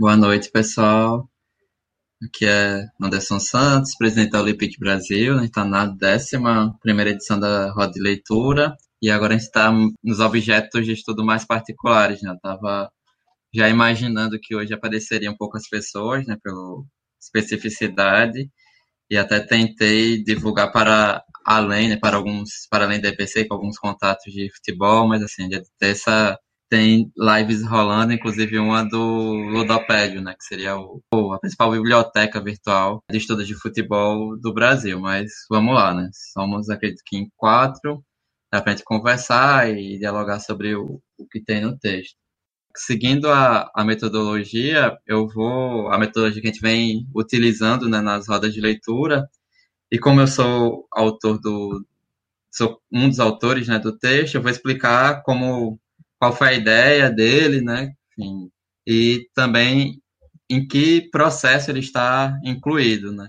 Boa 0.00 0.16
noite, 0.16 0.50
pessoal. 0.50 1.28
Aqui 2.24 2.46
é 2.46 2.86
Anderson 2.98 3.38
Santos, 3.38 3.94
presidente 3.98 4.30
da 4.30 4.40
Olympic 4.40 4.78
Brasil. 4.78 5.34
A 5.34 5.40
gente 5.40 5.48
está 5.48 5.62
na 5.62 5.84
décima 5.84 6.74
primeira 6.80 7.10
edição 7.10 7.38
da 7.38 7.70
roda 7.72 7.92
de 7.92 8.00
leitura 8.00 8.74
e 9.02 9.10
agora 9.10 9.34
a 9.34 9.36
gente 9.36 9.48
está 9.48 9.70
nos 10.02 10.18
objetos 10.20 10.86
de 10.86 10.92
estudo 10.92 11.22
mais 11.22 11.44
particulares. 11.44 12.22
Né? 12.22 12.32
Estava 12.32 12.90
já 13.54 13.68
imaginando 13.68 14.40
que 14.40 14.56
hoje 14.56 14.72
apareceriam 14.72 15.36
poucas 15.36 15.68
pessoas, 15.68 16.26
né, 16.26 16.38
pela 16.42 16.82
especificidade, 17.20 18.50
e 19.10 19.18
até 19.18 19.38
tentei 19.38 20.24
divulgar 20.24 20.72
para 20.72 21.22
além, 21.44 21.90
né, 21.90 21.96
para 21.98 22.16
alguns, 22.16 22.66
para 22.70 22.86
além 22.86 23.02
da 23.02 23.10
EPC, 23.10 23.44
com 23.46 23.52
alguns 23.54 23.78
contatos 23.78 24.32
de 24.32 24.50
futebol, 24.50 25.06
mas 25.06 25.22
assim, 25.22 25.46
de 25.46 25.60
ter 25.78 25.88
essa 25.90 26.38
tem 26.70 27.12
lives 27.18 27.66
rolando, 27.66 28.12
inclusive 28.12 28.56
uma 28.58 28.84
do 28.84 28.98
Ludopédio, 28.98 30.22
né, 30.22 30.36
que 30.38 30.44
seria 30.44 30.76
o, 30.78 31.02
a 31.34 31.40
principal 31.40 31.72
biblioteca 31.72 32.40
virtual 32.40 33.02
de 33.10 33.18
estudos 33.18 33.46
de 33.46 33.54
futebol 33.54 34.38
do 34.38 34.54
Brasil. 34.54 35.00
Mas 35.00 35.32
vamos 35.50 35.74
lá, 35.74 35.92
né? 35.92 36.08
Somos, 36.32 36.70
acredito 36.70 37.02
que 37.04 37.16
em 37.16 37.28
quatro, 37.36 38.04
dá 38.52 38.62
pra 38.62 38.72
gente 38.72 38.84
conversar 38.84 39.68
e 39.68 39.98
dialogar 39.98 40.38
sobre 40.40 40.76
o, 40.76 41.02
o 41.18 41.26
que 41.26 41.42
tem 41.42 41.60
no 41.62 41.76
texto. 41.76 42.16
Seguindo 42.76 43.28
a, 43.30 43.70
a 43.74 43.84
metodologia, 43.84 44.96
eu 45.06 45.26
vou. 45.28 45.88
A 45.92 45.98
metodologia 45.98 46.40
que 46.40 46.48
a 46.48 46.52
gente 46.52 46.62
vem 46.62 47.06
utilizando 47.14 47.88
né, 47.88 48.00
nas 48.00 48.28
rodas 48.28 48.54
de 48.54 48.60
leitura, 48.60 49.28
e 49.90 49.98
como 49.98 50.20
eu 50.20 50.28
sou 50.28 50.86
autor 50.92 51.40
do. 51.40 51.84
sou 52.52 52.80
um 52.92 53.08
dos 53.08 53.20
autores 53.20 53.68
né, 53.68 53.78
do 53.78 53.96
texto, 53.98 54.36
eu 54.36 54.42
vou 54.42 54.50
explicar 54.50 55.22
como 55.24 55.80
qual 56.20 56.36
foi 56.36 56.48
a 56.48 56.54
ideia 56.54 57.10
dele, 57.10 57.62
né? 57.62 57.92
Enfim, 58.18 58.50
e 58.86 59.28
também 59.34 60.00
em 60.50 60.66
que 60.66 61.08
processo 61.10 61.70
ele 61.70 61.80
está 61.80 62.38
incluído, 62.44 63.12
né? 63.12 63.28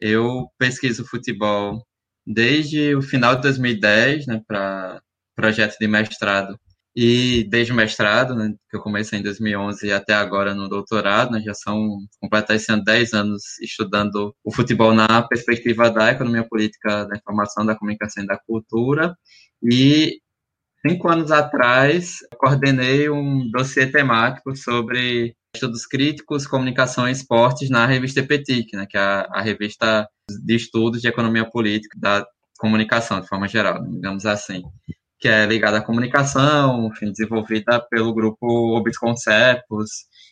Eu 0.00 0.48
pesquiso 0.58 1.06
futebol 1.06 1.86
desde 2.26 2.94
o 2.94 3.02
final 3.02 3.36
de 3.36 3.42
2010, 3.42 4.26
né, 4.26 4.42
para 4.46 5.00
projeto 5.36 5.76
de 5.78 5.86
mestrado 5.88 6.58
e 6.96 7.44
desde 7.50 7.72
o 7.72 7.76
mestrado, 7.76 8.34
né, 8.34 8.54
que 8.70 8.76
eu 8.76 8.80
comecei 8.80 9.18
em 9.18 9.22
2011 9.22 9.92
até 9.92 10.14
agora 10.14 10.54
no 10.54 10.66
doutorado, 10.66 11.32
né, 11.32 11.42
já 11.42 11.52
são 11.52 11.98
completar 12.20 12.56
esse 12.56 12.72
ano 12.72 12.82
10 12.82 13.12
anos 13.12 13.42
estudando 13.60 14.34
o 14.42 14.50
futebol 14.50 14.94
na 14.94 15.22
perspectiva 15.22 15.90
da 15.90 16.10
economia 16.12 16.46
política, 16.48 17.04
da 17.04 17.16
informação, 17.16 17.66
da 17.66 17.76
comunicação 17.76 18.24
e 18.24 18.26
da 18.26 18.38
cultura. 18.38 19.14
E 19.62 20.20
Cinco 20.88 21.08
anos 21.08 21.32
atrás, 21.32 22.18
coordenei 22.38 23.10
um 23.10 23.50
dossiê 23.50 23.86
temático 23.86 24.54
sobre 24.54 25.34
estudos 25.52 25.84
críticos, 25.84 26.46
comunicação 26.46 27.08
e 27.08 27.12
esportes 27.12 27.68
na 27.68 27.84
revista 27.86 28.20
EPTIC, 28.20 28.76
né, 28.76 28.86
que 28.88 28.96
é 28.96 29.00
a, 29.00 29.26
a 29.32 29.42
revista 29.42 30.08
de 30.44 30.54
estudos 30.54 31.00
de 31.02 31.08
economia 31.08 31.44
política 31.44 31.98
da 31.98 32.24
comunicação, 32.58 33.20
de 33.20 33.26
forma 33.26 33.48
geral, 33.48 33.82
digamos 33.84 34.24
assim, 34.26 34.62
que 35.18 35.26
é 35.26 35.44
ligada 35.44 35.78
à 35.78 35.82
comunicação, 35.82 36.86
enfim, 36.86 37.10
desenvolvida 37.10 37.84
pelo 37.90 38.14
grupo 38.14 38.46
Obis 38.76 38.96
Concepos, 38.96 39.90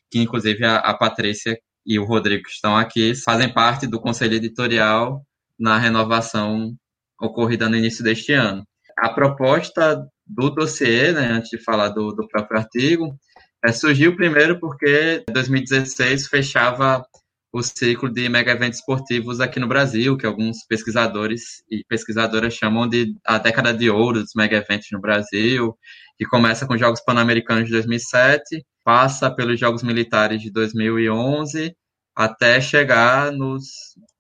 que 0.09 0.21
inclusive 0.21 0.65
a, 0.65 0.77
a 0.77 0.95
Patrícia 0.95 1.59
e 1.85 1.99
o 1.99 2.05
Rodrigo 2.05 2.45
que 2.45 2.51
estão 2.51 2.77
aqui 2.77 3.13
fazem 3.17 3.53
parte 3.53 3.89
do 3.89 4.01
conselho 4.01 4.35
editorial 4.35 5.21
na 5.59 5.79
renovação 5.79 6.77
ocorrida 7.21 7.69
no 7.69 7.77
início 7.77 8.05
deste 8.05 8.33
ano. 8.33 8.65
A 8.97 9.09
proposta 9.09 10.07
do 10.27 10.51
dossiê, 10.51 11.13
né, 11.13 11.27
antes 11.33 11.51
de 11.51 11.59
falar 11.59 11.91
do, 11.91 12.13
do 12.13 12.27
próprio 12.29 12.59
artigo, 12.59 13.17
é, 13.65 13.73
surgiu 13.73 14.17
primeiro 14.17 14.59
porque 14.61 15.25
2016 15.33 16.29
fechava 16.29 17.05
o 17.53 17.63
ciclo 17.63 18.13
de 18.13 18.29
mega 18.29 18.53
eventos 18.53 18.81
esportivos 18.81 19.41
aqui 19.41 19.61
no 19.61 19.69
Brasil, 19.69 20.17
que 20.17 20.27
alguns 20.27 20.67
pesquisadores 20.69 21.63
e 21.71 21.85
pesquisadoras 21.89 22.53
chamam 22.55 22.89
de 22.89 23.15
a 23.25 23.39
década 23.39 23.73
de 23.73 23.89
ouro 23.89 24.21
dos 24.21 24.33
mega 24.35 24.57
eventos 24.57 24.89
no 24.91 25.01
Brasil, 25.01 25.77
que 26.19 26.27
começa 26.27 26.67
com 26.67 26.75
os 26.75 26.81
Jogos 26.81 27.01
Pan-Americanos 27.05 27.67
de 27.67 27.73
2007, 27.73 28.65
passa 28.83 29.31
pelos 29.31 29.59
Jogos 29.61 29.83
Militares 29.85 30.43
de 30.43 30.51
2011, 30.51 31.75
até 32.17 32.61
chegar 32.61 33.31
nos 33.33 33.65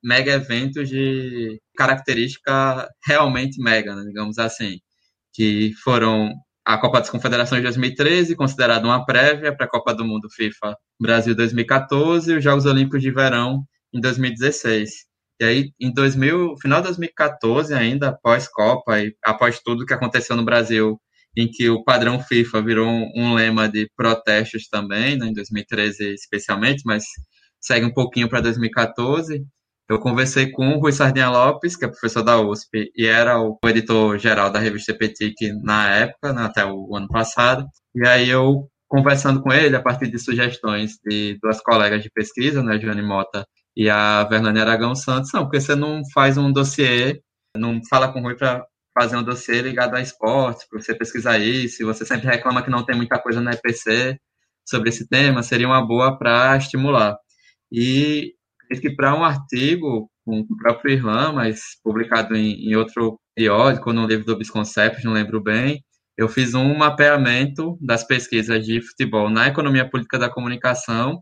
mega 0.03 0.33
eventos 0.33 0.89
de 0.89 1.61
característica 1.77 2.89
realmente 3.05 3.61
mega, 3.61 3.97
né, 3.97 4.05
digamos 4.05 4.39
assim 4.39 4.79
que 5.35 5.73
foram 5.83 6.33
a 6.65 6.79
Copa 6.79 7.01
das 7.01 7.11
Confederações 7.11 7.61
de 7.61 7.65
2013, 7.65 8.37
considerada 8.37 8.87
uma 8.87 9.05
prévia 9.05 9.55
para 9.55 9.67
a 9.67 9.69
Copa 9.69 9.93
do 9.93 10.05
Mundo 10.05 10.31
FIFA 10.31 10.75
Brasil 10.99 11.35
2014 11.35 12.33
e 12.33 12.37
os 12.39 12.45
Jogos 12.45 12.65
Olímpicos 12.65 13.03
de 13.03 13.11
Verão 13.11 13.65
em 13.93 14.01
2016. 14.01 14.91
E 15.41 15.45
aí, 15.45 15.73
em 15.79 15.93
2000, 15.93 16.57
final 16.59 16.81
de 16.81 16.87
2014 16.87 17.75
ainda, 17.75 18.09
após 18.11 18.49
Copa 18.49 19.01
e 19.01 19.15
após 19.23 19.61
tudo 19.61 19.85
que 19.85 19.93
aconteceu 19.93 20.37
no 20.37 20.45
Brasil, 20.45 20.99
em 21.37 21.49
que 21.51 21.69
o 21.69 21.83
padrão 21.83 22.21
FIFA 22.21 22.63
virou 22.63 22.89
um, 22.89 23.11
um 23.17 23.35
lema 23.35 23.69
de 23.69 23.91
protestos 23.97 24.69
também, 24.69 25.19
né, 25.19 25.27
em 25.27 25.33
2013 25.33 26.15
especialmente, 26.15 26.83
mas 26.87 27.05
segue 27.61 27.85
um 27.85 27.93
pouquinho 27.93 28.29
para 28.29 28.41
2014, 28.41 29.45
eu 29.89 29.99
conversei 29.99 30.51
com 30.51 30.71
o 30.71 30.79
Rui 30.81 30.93
Sardinha 30.93 31.29
Lopes, 31.29 31.77
que 31.77 31.85
é 31.85 31.89
professor 31.89 32.23
da 32.23 32.41
USP 32.41 32.91
e 32.97 33.07
era 33.07 33.39
o 33.41 33.59
editor-geral 33.65 34.51
da 34.51 34.59
revista 34.59 34.95
Petic 34.95 35.37
na 35.63 35.91
época, 35.91 36.33
né, 36.33 36.43
até 36.45 36.65
o 36.65 36.97
ano 36.97 37.09
passado. 37.09 37.67
E 37.95 38.07
aí 38.07 38.29
eu, 38.31 38.69
conversando 38.89 39.43
com 39.43 39.53
ele, 39.53 39.77
a 39.77 39.83
partir 39.83 40.11
de 40.11 40.19
sugestões 40.19 40.99
de 41.05 41.39
duas 41.43 41.61
colegas 41.61 42.03
de 42.03 42.11
pesquisa, 42.11 42.63
né, 42.63 42.79
Joane 42.81 43.03
Mota 43.03 43.47
e 43.77 43.91
a 43.91 44.25
Vernani 44.25 44.61
Aragão 44.61 44.95
Santos, 44.95 45.31
não, 45.35 45.43
porque 45.45 45.61
você 45.61 45.75
não 45.75 46.03
faz 46.15 46.39
um 46.39 46.53
dossiê, 46.53 47.21
não 47.57 47.81
fala 47.89 48.13
com 48.13 48.21
o 48.21 48.23
Rui 48.23 48.37
para 48.37 48.65
fazer 48.99 49.17
um 49.17 49.23
dossiê 49.23 49.61
ligado 49.61 49.97
a 49.97 50.01
esporte, 50.01 50.67
para 50.71 50.81
você 50.81 50.95
pesquisar 50.95 51.39
isso, 51.39 51.85
você 51.85 52.07
sempre 52.07 52.29
reclama 52.29 52.63
que 52.63 52.71
não 52.71 52.85
tem 52.85 52.97
muita 52.97 53.19
coisa 53.19 53.41
na 53.41 53.53
EPC 53.53 54.19
sobre 54.67 54.89
esse 54.89 55.07
tema, 55.09 55.43
seria 55.43 55.67
uma 55.67 55.85
boa 55.87 56.17
para 56.17 56.57
estimular. 56.57 57.17
E 57.71 58.33
que 58.81 58.91
para 58.91 59.15
um 59.15 59.25
artigo 59.25 60.11
com 60.25 60.41
o 60.41 60.57
próprio 60.57 60.95
Irlan, 60.95 61.33
mas 61.33 61.61
publicado 61.83 62.35
em, 62.35 62.69
em 62.69 62.75
outro 62.75 63.19
periódico, 63.35 63.93
no 63.93 64.07
livro 64.07 64.25
do 64.25 64.37
Bisconcept, 64.37 65.05
não 65.05 65.13
lembro 65.13 65.43
bem, 65.43 65.85
eu 66.17 66.29
fiz 66.29 66.55
um 66.55 66.75
mapeamento 66.75 67.77
das 67.81 68.05
pesquisas 68.05 68.65
de 68.65 68.81
futebol 68.81 69.29
na 69.29 69.49
economia 69.49 69.89
política 69.89 70.19
da 70.19 70.31
comunicação 70.31 71.21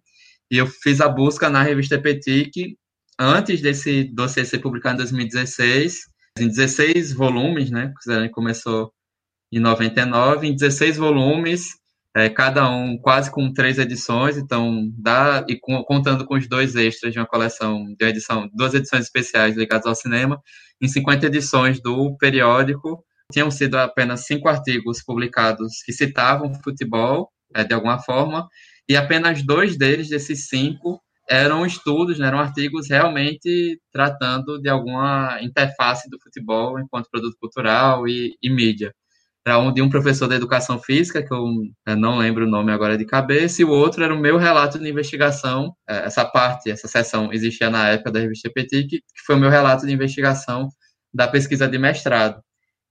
e 0.51 0.59
eu 0.59 0.67
fiz 0.67 1.01
a 1.01 1.09
busca 1.09 1.49
na 1.49 1.63
revista 1.63 1.99
Petic 1.99 2.77
antes 3.19 3.61
desse 3.61 4.05
dossiê 4.05 4.45
ser 4.45 4.59
publicado 4.59 4.97
em 4.97 4.99
2016, 4.99 6.01
em 6.39 6.49
16 6.49 7.13
volumes, 7.15 7.71
né? 7.71 7.93
Começou 8.33 8.93
em 9.51 9.59
99, 9.59 10.47
em 10.47 10.55
16 10.55 10.97
volumes, 10.97 11.69
é, 12.15 12.29
cada 12.29 12.69
um 12.69 12.99
quase 12.99 13.31
com 13.31 13.53
três 13.53 13.79
edições, 13.79 14.37
então 14.37 14.91
dá, 14.99 15.45
e 15.49 15.59
com, 15.59 15.83
contando 15.83 16.27
com 16.27 16.35
os 16.35 16.47
dois 16.47 16.75
extras 16.77 17.13
de 17.13 17.19
uma 17.19 17.27
coleção 17.27 17.87
de 17.99 18.05
edição, 18.07 18.51
duas 18.53 18.75
edições 18.75 19.05
especiais 19.05 19.57
ligadas 19.57 19.87
ao 19.87 19.95
cinema, 19.95 20.41
em 20.81 20.89
50 20.89 21.27
edições 21.27 21.81
do 21.81 22.15
periódico, 22.19 23.03
tinham 23.33 23.51
sido 23.51 23.77
apenas 23.77 24.27
cinco 24.27 24.49
artigos 24.49 25.03
publicados 25.03 25.83
que 25.85 25.93
citavam 25.93 26.53
futebol, 26.63 27.31
é, 27.55 27.65
de 27.65 27.73
alguma 27.73 27.99
forma, 27.99 28.47
e 28.89 28.95
apenas 28.97 29.43
dois 29.45 29.79
deles, 29.79 30.09
desses 30.11 30.49
cinco, 30.49 31.01
eram 31.31 31.65
estudos, 31.65 32.19
né, 32.19 32.27
eram 32.27 32.41
artigos 32.41 32.91
realmente 32.91 33.81
tratando 33.91 34.61
de 34.61 34.69
alguma 34.69 35.39
interface 35.41 36.11
do 36.11 36.21
futebol 36.21 36.79
enquanto 36.79 37.09
produto 37.11 37.37
cultural 37.41 38.07
e, 38.07 38.37
e 38.43 38.51
mídia 38.51 38.93
era 39.45 39.59
um 39.59 39.73
de 39.73 39.83
um 39.83 39.91
professor 39.91 40.29
da 40.29 40.37
educação 40.37 40.79
física, 40.79 41.23
que 41.23 41.35
eu 41.35 41.47
não 41.97 42.17
lembro 42.19 42.47
o 42.47 42.51
nome 42.51 42.71
agora 42.73 42.97
de 42.97 43.05
cabeça, 43.05 43.61
e 43.61 43.65
o 43.65 43.71
outro 43.71 44.05
era 44.05 44.15
o 44.15 44.19
meu 44.19 44.37
relato 44.37 44.79
de 44.79 44.89
investigação. 44.89 45.75
É, 45.89 46.05
essa 46.07 46.25
parte, 46.25 46.71
essa 46.71 46.87
sessão 46.87 47.33
existia 47.33 47.69
na 47.69 47.89
época 47.89 48.13
da 48.13 48.21
revista 48.21 48.51
Petit, 48.55 48.87
que 48.89 49.03
foi 49.27 49.35
o 49.35 49.39
meu 49.39 49.51
relato 49.51 49.87
de 49.87 49.93
investigação 49.93 50.69
da 51.13 51.27
pesquisa 51.27 51.69
de 51.69 51.79
mestrado. 51.79 52.41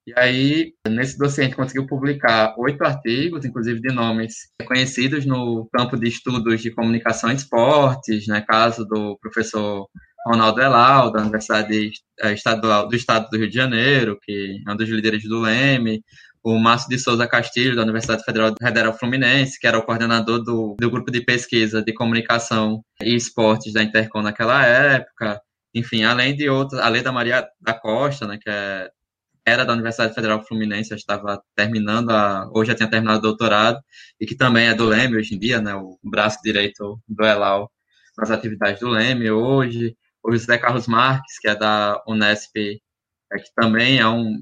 E 0.05 0.13
aí, 0.17 0.73
nesse 0.87 1.15
gente 1.41 1.55
conseguiu 1.55 1.85
publicar 1.85 2.55
oito 2.57 2.83
artigos, 2.83 3.45
inclusive 3.45 3.79
de 3.79 3.93
nomes 3.93 4.33
conhecidos 4.65 5.25
no 5.25 5.69
campo 5.71 5.95
de 5.95 6.07
estudos 6.07 6.59
de 6.61 6.71
comunicação 6.71 7.31
e 7.31 7.35
esportes, 7.35 8.27
né, 8.27 8.41
caso 8.41 8.83
do 8.83 9.17
professor 9.21 9.87
Ronaldo 10.25 10.59
Elal, 10.59 11.11
da 11.11 11.21
Universidade 11.21 11.91
Estadual 12.33 12.87
do 12.87 12.95
Estado 12.95 13.29
do 13.29 13.37
Rio 13.37 13.47
de 13.47 13.55
Janeiro, 13.55 14.17
que 14.21 14.61
é 14.67 14.71
um 14.71 14.75
dos 14.75 14.89
líderes 14.89 15.23
do 15.23 15.39
Leme, 15.39 16.03
o 16.43 16.57
Márcio 16.57 16.89
de 16.89 16.97
Souza 16.97 17.27
Castilho, 17.27 17.75
da 17.75 17.83
Universidade 17.83 18.23
Federal, 18.23 18.53
Federal 18.59 18.97
Fluminense, 18.97 19.59
que 19.59 19.67
era 19.67 19.77
o 19.77 19.83
coordenador 19.83 20.43
do, 20.43 20.75
do 20.79 20.89
grupo 20.89 21.11
de 21.11 21.21
pesquisa 21.21 21.83
de 21.83 21.93
comunicação 21.93 22.83
e 23.01 23.15
esportes 23.15 23.73
da 23.73 23.83
Intercom 23.83 24.21
naquela 24.21 24.65
época. 24.65 25.39
Enfim, 25.73 26.03
além 26.03 26.35
de 26.35 26.49
outros, 26.49 26.79
além 26.79 27.03
da 27.03 27.11
Maria 27.11 27.47
da 27.59 27.73
Costa, 27.73 28.27
né, 28.27 28.37
que 28.41 28.49
é 28.49 28.89
era 29.45 29.65
da 29.65 29.73
Universidade 29.73 30.13
Federal 30.13 30.43
Fluminense, 30.45 30.91
eu 30.91 30.97
estava 30.97 31.41
terminando, 31.55 32.11
a, 32.11 32.47
já 32.63 32.75
tinha 32.75 32.89
terminado 32.89 33.19
o 33.19 33.21
doutorado, 33.21 33.79
e 34.19 34.25
que 34.25 34.35
também 34.35 34.67
é 34.67 34.75
do 34.75 34.85
Leme 34.85 35.17
hoje 35.17 35.33
em 35.35 35.39
dia, 35.39 35.59
né, 35.59 35.73
o 35.75 35.97
braço 36.03 36.37
direito 36.43 37.01
do 37.07 37.25
Elal 37.25 37.71
nas 38.17 38.29
atividades 38.29 38.79
do 38.79 38.89
Leme 38.89 39.31
hoje, 39.31 39.95
o 40.23 40.31
José 40.31 40.57
Carlos 40.57 40.87
Marques, 40.87 41.39
que 41.39 41.47
é 41.47 41.55
da 41.55 42.01
Unesp, 42.07 42.55
é, 43.33 43.39
que 43.39 43.51
também 43.55 43.99
é 43.99 44.07
um 44.07 44.37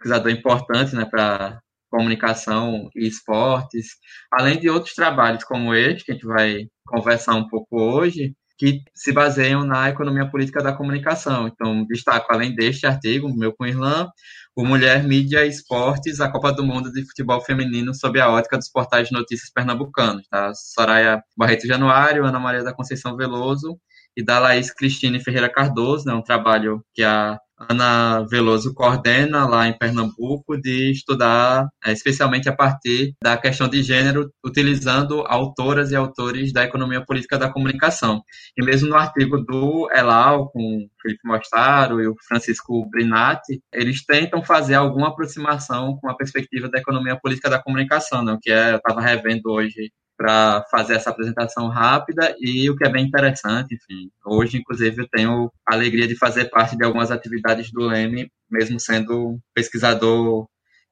pesquisador 0.00 0.32
importante 0.32 0.96
né, 0.96 1.04
para 1.04 1.60
comunicação 1.90 2.88
e 2.94 3.06
esportes, 3.06 3.88
além 4.32 4.58
de 4.58 4.70
outros 4.70 4.94
trabalhos 4.94 5.44
como 5.44 5.74
este, 5.74 6.04
que 6.04 6.12
a 6.12 6.14
gente 6.14 6.26
vai 6.26 6.66
conversar 6.86 7.34
um 7.34 7.48
pouco 7.48 7.80
hoje, 7.80 8.34
que 8.56 8.82
se 8.94 9.10
baseiam 9.12 9.64
na 9.64 9.88
economia 9.88 10.28
política 10.30 10.62
da 10.62 10.72
comunicação. 10.72 11.48
Então, 11.48 11.84
destaco, 11.86 12.26
além 12.30 12.54
deste 12.54 12.86
artigo, 12.86 13.34
meu 13.34 13.54
com 13.54 13.66
Irlã, 13.66 14.08
o 14.54 14.64
Mulher, 14.64 15.02
Mídia 15.02 15.44
e 15.44 15.48
Esportes, 15.48 16.20
a 16.20 16.30
Copa 16.30 16.52
do 16.52 16.62
Mundo 16.62 16.92
de 16.92 17.02
Futebol 17.06 17.40
Feminino 17.40 17.94
sob 17.94 18.20
a 18.20 18.30
ótica 18.30 18.58
dos 18.58 18.68
portais 18.68 19.08
de 19.08 19.14
notícias 19.14 19.50
pernambucanos, 19.50 20.28
tá? 20.28 20.52
Soraya 20.54 21.22
Barreto 21.36 21.66
Januário, 21.66 22.26
Ana 22.26 22.38
Maria 22.38 22.62
da 22.62 22.74
Conceição 22.74 23.16
Veloso 23.16 23.78
e 24.14 24.22
da 24.22 24.38
Laís 24.38 24.70
Cristine 24.70 25.24
Ferreira 25.24 25.48
Cardoso, 25.48 26.04
né? 26.06 26.12
Um 26.12 26.22
trabalho 26.22 26.84
que 26.92 27.02
a 27.02 27.38
Ana 27.68 28.24
Veloso 28.28 28.72
coordena 28.74 29.46
lá 29.46 29.68
em 29.68 29.76
Pernambuco 29.76 30.56
de 30.56 30.90
estudar 30.90 31.68
é, 31.84 31.92
especialmente 31.92 32.48
a 32.48 32.56
partir 32.56 33.14
da 33.22 33.36
questão 33.36 33.68
de 33.68 33.82
gênero, 33.82 34.32
utilizando 34.44 35.24
autoras 35.26 35.90
e 35.90 35.96
autores 35.96 36.52
da 36.52 36.64
economia 36.64 37.04
política 37.04 37.38
da 37.38 37.50
comunicação. 37.50 38.22
E 38.56 38.64
mesmo 38.64 38.88
no 38.88 38.96
artigo 38.96 39.38
do 39.38 39.88
Elal, 39.92 40.50
com 40.50 40.88
Felipe 41.02 41.20
Mostaro 41.24 42.00
e 42.00 42.06
o 42.06 42.14
Francisco 42.26 42.88
Brinatti, 42.88 43.60
eles 43.72 44.04
tentam 44.04 44.42
fazer 44.42 44.74
alguma 44.74 45.08
aproximação 45.08 45.98
com 46.00 46.10
a 46.10 46.16
perspectiva 46.16 46.68
da 46.68 46.78
economia 46.78 47.18
política 47.20 47.50
da 47.50 47.62
comunicação, 47.62 48.24
né, 48.24 48.38
que 48.40 48.50
é, 48.50 48.72
eu 48.72 48.76
estava 48.76 49.00
revendo 49.00 49.50
hoje 49.50 49.90
para 50.20 50.62
fazer 50.70 50.96
essa 50.96 51.08
apresentação 51.08 51.68
rápida 51.68 52.36
e 52.38 52.68
o 52.68 52.76
que 52.76 52.86
é 52.86 52.90
bem 52.90 53.06
interessante, 53.06 53.74
enfim. 53.74 54.10
Hoje, 54.22 54.58
inclusive, 54.58 55.00
eu 55.00 55.08
tenho 55.08 55.50
a 55.66 55.74
alegria 55.74 56.06
de 56.06 56.14
fazer 56.14 56.50
parte 56.50 56.76
de 56.76 56.84
algumas 56.84 57.10
atividades 57.10 57.72
do 57.72 57.86
Leme, 57.86 58.30
mesmo 58.50 58.78
sendo 58.78 59.40
pesquisador, 59.54 60.46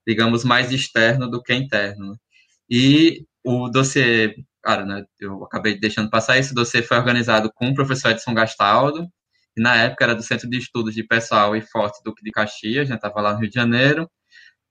digamos, 0.07 0.45
mais 0.45 0.73
externo 0.73 1.31
do 1.31 1.43
que 1.43 1.53
interno. 1.53 2.19
E 2.71 3.27
o 3.45 3.69
dossiê, 3.69 4.35
cara, 4.63 4.87
né, 4.87 5.05
eu 5.21 5.45
acabei 5.45 5.79
deixando 5.79 6.09
passar 6.09 6.39
isso, 6.39 6.53
o 6.53 6.55
dossiê 6.55 6.83
foi 6.83 6.97
organizado 6.97 7.53
com 7.55 7.69
o 7.69 7.75
professor 7.75 8.13
Edson 8.13 8.33
Gastaldo, 8.33 9.07
que 9.55 9.61
na 9.61 9.77
época 9.77 10.05
era 10.05 10.15
do 10.15 10.23
Centro 10.23 10.49
de 10.49 10.57
Estudos 10.57 10.95
de 10.95 11.05
Pessoal 11.05 11.55
e 11.55 11.61
Forte 11.61 12.01
Duque 12.03 12.25
de 12.25 12.31
Caxias, 12.31 12.89
já 12.89 12.95
estava 12.95 13.21
lá 13.21 13.35
no 13.35 13.41
Rio 13.41 13.51
de 13.51 13.55
Janeiro, 13.55 14.11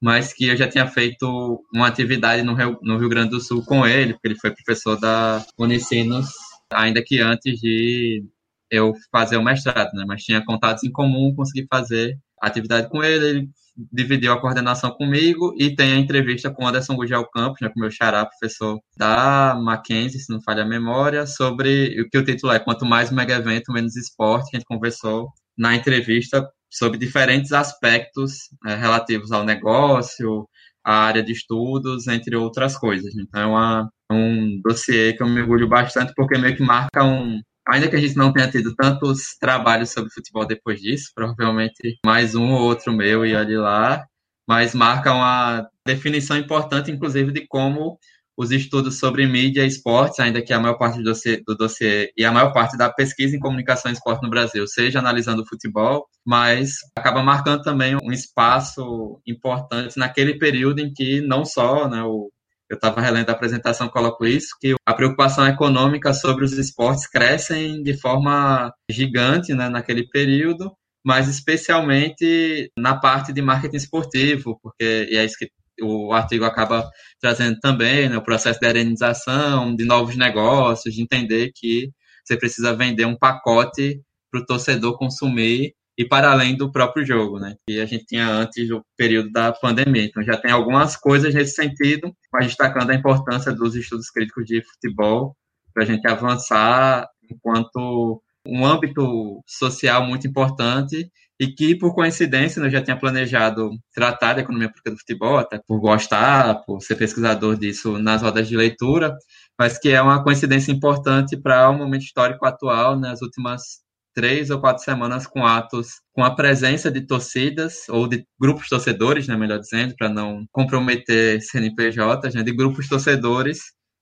mas 0.01 0.33
que 0.33 0.47
eu 0.47 0.55
já 0.55 0.67
tinha 0.67 0.87
feito 0.87 1.63
uma 1.73 1.87
atividade 1.87 2.43
no 2.43 2.53
Rio, 2.53 2.77
no 2.81 2.97
Rio 2.97 3.09
Grande 3.09 3.31
do 3.31 3.39
Sul 3.39 3.63
com 3.65 3.85
ele, 3.85 4.13
porque 4.13 4.27
ele 4.27 4.39
foi 4.39 4.51
professor 4.51 4.99
da 4.99 5.45
Unicinos, 5.57 6.27
ainda 6.71 7.03
que 7.03 7.19
antes 7.19 7.59
de 7.59 8.23
eu 8.69 8.93
fazer 9.11 9.37
o 9.37 9.43
mestrado, 9.43 9.93
né? 9.93 10.05
Mas 10.07 10.23
tinha 10.23 10.43
contatos 10.43 10.83
em 10.83 10.91
comum, 10.91 11.33
consegui 11.35 11.65
fazer 11.69 12.17
atividade 12.41 12.89
com 12.89 13.03
ele, 13.03 13.25
ele 13.25 13.49
dividiu 13.91 14.33
a 14.33 14.41
coordenação 14.41 14.91
comigo 14.91 15.53
e 15.57 15.75
tem 15.75 15.93
a 15.93 15.97
entrevista 15.97 16.49
com 16.51 16.63
o 16.63 16.67
Anderson 16.67 16.95
Gugel 16.95 17.25
Campos, 17.27 17.61
né, 17.61 17.69
com 17.69 17.79
meu 17.79 17.91
xará, 17.91 18.25
professor 18.25 18.79
da 18.97 19.55
Mackenzie, 19.55 20.19
se 20.19 20.31
não 20.31 20.41
falha 20.41 20.63
a 20.63 20.67
memória, 20.67 21.27
sobre 21.27 22.01
o 22.01 22.09
que 22.09 22.17
o 22.17 22.23
título 22.23 22.53
é 22.53 22.59
Quanto 22.59 22.85
mais 22.85 23.11
mega 23.11 23.35
evento, 23.35 23.71
menos 23.71 23.95
esporte, 23.95 24.49
que 24.49 24.57
a 24.57 24.59
gente 24.59 24.67
conversou 24.67 25.29
na 25.57 25.75
entrevista 25.75 26.47
sobre 26.69 26.97
diferentes 26.97 27.51
aspectos 27.51 28.49
é, 28.65 28.75
relativos 28.75 29.31
ao 29.31 29.43
negócio, 29.43 30.47
à 30.83 31.05
área 31.05 31.23
de 31.23 31.31
estudos, 31.31 32.07
entre 32.07 32.35
outras 32.35 32.77
coisas. 32.77 33.15
Então, 33.15 33.41
é 33.41 33.45
uma, 33.45 33.89
um 34.11 34.61
dossiê 34.61 35.13
que 35.13 35.23
eu 35.23 35.27
me 35.27 35.41
orgulho 35.41 35.67
bastante, 35.67 36.13
porque 36.15 36.37
meio 36.37 36.55
que 36.55 36.63
marca 36.63 37.03
um. 37.03 37.41
Ainda 37.67 37.89
que 37.89 37.95
a 37.97 37.99
gente 37.99 38.15
não 38.15 38.31
tenha 38.31 38.49
tido 38.49 38.73
tantos 38.75 39.35
trabalhos 39.39 39.91
sobre 39.91 40.09
futebol 40.13 40.45
depois 40.45 40.79
disso, 40.79 41.11
provavelmente 41.13 41.97
mais 42.05 42.33
um 42.33 42.53
ou 42.53 42.61
outro 42.61 42.93
meu 42.93 43.25
e 43.25 43.35
olhe 43.35 43.57
lá, 43.57 44.05
mas 44.47 44.73
marca 44.73 45.13
uma 45.13 45.67
definição 45.85 46.37
importante, 46.37 46.89
inclusive, 46.89 47.33
de 47.33 47.45
como 47.45 47.99
os 48.37 48.51
estudos 48.51 48.99
sobre 48.99 49.25
mídia 49.25 49.63
e 49.63 49.67
esportes, 49.67 50.19
ainda 50.19 50.41
que 50.41 50.53
a 50.53 50.59
maior 50.59 50.77
parte 50.77 50.99
do 50.99 51.03
dossiê, 51.03 51.41
do 51.45 51.55
dossiê, 51.55 52.11
e 52.15 52.23
a 52.23 52.31
maior 52.31 52.53
parte 52.53 52.77
da 52.77 52.87
pesquisa 52.87 53.35
em 53.35 53.39
comunicação 53.39 53.89
e 53.89 53.95
esporte 53.95 54.21
no 54.21 54.29
Brasil 54.29 54.67
seja 54.67 54.99
analisando 54.99 55.41
o 55.41 55.47
futebol, 55.47 56.05
mas 56.23 56.75
acaba 56.95 57.23
marcando 57.23 57.63
também 57.63 57.95
um 57.95 58.11
espaço 58.11 59.19
importante 59.25 59.97
naquele 59.97 60.37
período 60.37 60.79
em 60.79 60.93
que 60.93 61.19
não 61.21 61.43
só 61.43 61.89
né, 61.89 62.03
o, 62.03 62.31
eu 62.69 62.75
estava 62.75 63.01
relendo 63.01 63.29
a 63.29 63.33
apresentação, 63.33 63.89
coloco 63.89 64.25
isso, 64.25 64.55
que 64.61 64.75
a 64.85 64.93
preocupação 64.93 65.47
econômica 65.47 66.13
sobre 66.13 66.45
os 66.45 66.53
esportes 66.53 67.07
crescem 67.07 67.81
de 67.81 67.97
forma 67.97 68.71
gigante 68.89 69.53
né, 69.53 69.67
naquele 69.67 70.07
período, 70.07 70.71
mas 71.03 71.27
especialmente 71.27 72.69
na 72.77 72.99
parte 72.99 73.31
de 73.31 73.41
marketing 73.41 73.77
esportivo, 73.77 74.59
porque 74.61 75.07
e 75.09 75.15
é 75.15 75.23
isso 75.23 75.37
que 75.39 75.49
o 75.81 76.13
artigo 76.13 76.45
acaba 76.45 76.89
trazendo 77.19 77.59
também 77.59 78.09
né, 78.09 78.17
o 78.17 78.23
processo 78.23 78.59
de 78.59 78.67
arenização, 78.67 79.75
de 79.75 79.85
novos 79.85 80.15
negócios, 80.15 80.93
de 80.93 81.01
entender 81.01 81.51
que 81.55 81.91
você 82.25 82.37
precisa 82.37 82.75
vender 82.75 83.05
um 83.05 83.17
pacote 83.17 84.01
para 84.31 84.41
o 84.41 84.45
torcedor 84.45 84.97
consumir 84.97 85.73
e 85.97 86.05
para 86.05 86.31
além 86.31 86.55
do 86.55 86.71
próprio 86.71 87.05
jogo, 87.05 87.39
né? 87.39 87.55
Que 87.67 87.79
a 87.79 87.85
gente 87.85 88.05
tinha 88.05 88.27
antes 88.27 88.67
do 88.67 88.85
período 88.95 89.31
da 89.31 89.51
pandemia. 89.51 90.03
Então 90.03 90.23
já 90.23 90.37
tem 90.37 90.51
algumas 90.51 90.95
coisas 90.95 91.33
nesse 91.33 91.55
sentido, 91.55 92.13
mas 92.31 92.47
destacando 92.47 92.91
a 92.91 92.95
importância 92.95 93.51
dos 93.51 93.75
estudos 93.75 94.09
críticos 94.11 94.45
de 94.45 94.61
futebol 94.63 95.35
para 95.73 95.83
a 95.83 95.85
gente 95.85 96.07
avançar 96.07 97.07
enquanto 97.31 98.21
um 98.45 98.65
âmbito 98.65 99.41
social 99.45 100.05
muito 100.05 100.27
importante 100.27 101.09
e 101.39 101.47
que, 101.47 101.75
por 101.75 101.93
coincidência, 101.93 102.59
eu 102.59 102.69
já 102.69 102.81
tinha 102.81 102.97
planejado 102.97 103.71
tratar 103.93 104.33
da 104.33 104.41
economia 104.41 104.69
política 104.69 104.91
do 104.91 104.97
futebol, 104.97 105.37
até 105.37 105.59
por 105.67 105.79
gostar, 105.79 106.63
por 106.65 106.81
ser 106.81 106.95
pesquisador 106.95 107.57
disso 107.57 107.99
nas 107.99 108.21
rodas 108.21 108.47
de 108.47 108.57
leitura, 108.57 109.15
mas 109.57 109.77
que 109.77 109.89
é 109.89 110.01
uma 110.01 110.23
coincidência 110.23 110.71
importante 110.71 111.37
para 111.37 111.69
o 111.69 111.77
momento 111.77 112.03
histórico 112.03 112.45
atual, 112.45 112.99
nas 112.99 113.21
últimas 113.21 113.81
três 114.15 114.49
ou 114.49 114.59
quatro 114.59 114.83
semanas 114.83 115.27
com 115.27 115.45
atos 115.45 116.01
com 116.11 116.23
a 116.23 116.35
presença 116.35 116.89
de 116.89 117.01
torcidas, 117.01 117.87
ou 117.87 118.07
de 118.07 118.25
grupos 118.39 118.67
torcedores, 118.67 119.27
né, 119.27 119.37
melhor 119.37 119.59
dizendo, 119.59 119.95
para 119.95 120.09
não 120.09 120.43
comprometer 120.51 121.39
CNPJ, 121.41 122.31
né, 122.31 122.41
de 122.41 122.51
grupos 122.51 122.87
torcedores 122.89 123.59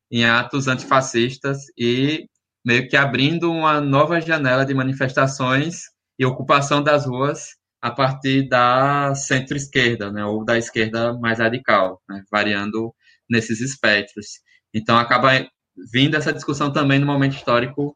em 0.10 0.24
atos 0.24 0.70
antifascistas 0.70 1.64
e 1.78 2.28
meio 2.66 2.88
que 2.88 2.96
abrindo 2.96 3.52
uma 3.52 3.82
nova 3.82 4.22
janela 4.22 4.66
de 4.66 4.74
manifestações 4.74 5.95
e 6.18 6.26
ocupação 6.26 6.84
das 6.84 7.06
ruas 7.06 7.56
a 7.82 7.92
partir 7.92 8.48
da 8.50 9.14
centro-esquerda, 9.16 10.12
né, 10.12 10.26
ou 10.26 10.44
da 10.44 10.58
esquerda 10.58 11.14
mais 11.20 11.40
radical, 11.40 12.02
né, 12.10 12.24
variando 12.32 12.94
nesses 13.30 13.62
espectros. 13.62 14.40
Então, 14.74 14.98
acaba 14.98 15.48
vindo 15.92 16.16
essa 16.16 16.34
discussão 16.34 16.72
também 16.72 17.00
no 17.00 17.06
momento 17.06 17.36
histórico 17.36 17.96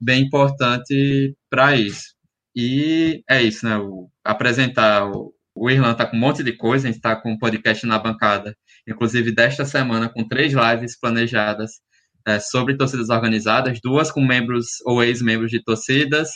bem 0.00 0.22
importante 0.24 1.36
para 1.50 1.76
isso. 1.76 2.14
E 2.54 3.22
é 3.28 3.42
isso, 3.42 3.66
né? 3.66 3.76
O, 3.78 4.08
apresentar 4.22 5.06
o, 5.06 5.34
o 5.54 5.70
Irlanda 5.70 5.92
está 5.92 6.06
com 6.06 6.16
um 6.16 6.20
monte 6.20 6.42
de 6.44 6.52
coisa, 6.52 6.86
a 6.86 6.90
gente 6.90 6.98
está 6.98 7.16
com 7.16 7.32
um 7.32 7.38
podcast 7.38 7.86
na 7.86 7.98
bancada, 7.98 8.56
inclusive 8.86 9.32
desta 9.32 9.64
semana, 9.64 10.08
com 10.08 10.26
três 10.26 10.52
lives 10.52 10.98
planejadas 10.98 11.72
é, 12.26 12.38
sobre 12.38 12.76
torcidas 12.76 13.10
organizadas, 13.10 13.80
duas 13.82 14.10
com 14.10 14.20
membros 14.20 14.80
ou 14.84 15.02
ex-membros 15.02 15.50
de 15.50 15.62
torcidas 15.62 16.30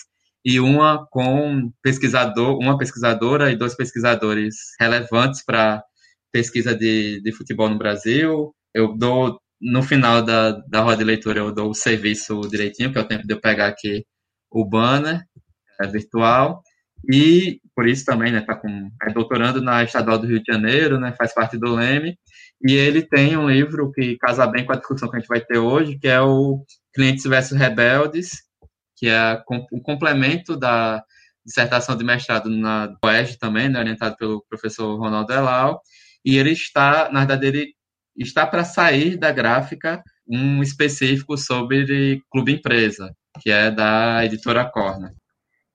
e 0.45 0.61
uma 0.61 1.07
com 1.11 1.71
pesquisador, 1.83 2.59
uma 2.59 2.79
pesquisadora 2.79 3.51
e 3.51 3.57
dois 3.57 3.75
pesquisadores 3.75 4.55
relevantes 4.81 5.45
para 5.45 5.83
pesquisa 6.33 6.75
de, 6.75 7.21
de 7.23 7.33
futebol 7.33 7.69
no 7.69 7.79
Brasil. 7.79 8.55
Eu 8.75 8.97
dou, 8.97 9.41
no 9.61 9.83
final 9.83 10.23
da, 10.23 10.53
da 10.69 10.81
roda 10.81 10.99
de 10.99 11.05
leitura, 11.05 11.41
eu 11.41 11.53
dou 11.53 11.71
o 11.71 11.75
serviço 11.75 12.41
direitinho, 12.43 12.93
que 12.93 12.99
é 12.99 13.01
o 13.01 13.09
tempo 13.09 13.27
de 13.27 13.35
eu 13.35 13.41
pegar 13.41 13.69
aqui 13.69 14.05
o 14.51 14.65
banner 14.65 15.23
é, 15.81 15.87
virtual. 15.87 16.63
E 17.11 17.61
por 17.75 17.87
isso 17.87 18.05
também, 18.05 18.33
né, 18.33 18.41
tá 18.41 18.57
com, 18.57 18.91
é 19.03 19.13
doutorando 19.13 19.63
na 19.63 19.85
Estadual 19.85 20.19
do 20.19 20.27
Rio 20.27 20.43
de 20.43 20.53
Janeiro, 20.53 20.99
né, 20.99 21.15
faz 21.17 21.33
parte 21.33 21.57
do 21.57 21.75
Leme, 21.75 22.19
e 22.67 22.73
ele 22.73 23.03
tem 23.03 23.37
um 23.37 23.49
livro 23.49 23.93
que 23.93 24.17
casa 24.19 24.47
bem 24.47 24.67
com 24.67 24.73
a 24.73 24.77
discussão 24.77 25.09
que 25.09 25.17
a 25.17 25.21
gente 25.21 25.29
vai 25.29 25.41
ter 25.41 25.59
hoje, 25.59 25.97
que 25.97 26.09
é 26.09 26.21
o 26.21 26.65
Clientes 26.93 27.25
versus 27.25 27.57
Rebeldes, 27.57 28.48
que 28.99 29.09
é 29.09 29.43
um 29.73 29.81
complemento 29.81 30.57
da 30.57 31.03
dissertação 31.45 31.97
de 31.97 32.05
mestrado 32.05 32.51
na 32.51 32.95
UERJ 33.05 33.39
também, 33.39 33.69
né, 33.69 33.79
orientado 33.79 34.17
pelo 34.17 34.45
professor 34.49 34.99
Ronaldo 34.99 35.33
Elal, 35.33 35.81
e 36.25 36.37
ele 36.37 36.53
está, 36.53 37.11
na 37.11 37.21
verdade, 37.21 37.47
ele 37.47 37.75
está 38.17 38.47
para 38.47 38.65
sair 38.65 39.17
da 39.17 39.33
gráfica 39.33 40.03
um 40.27 40.63
específico 40.63 41.39
sobre 41.39 42.23
Clube 42.31 42.53
Empresa, 42.53 43.15
que 43.41 43.51
é 43.51 43.71
da 43.71 44.25
editora 44.25 44.65
Corner. 44.71 45.13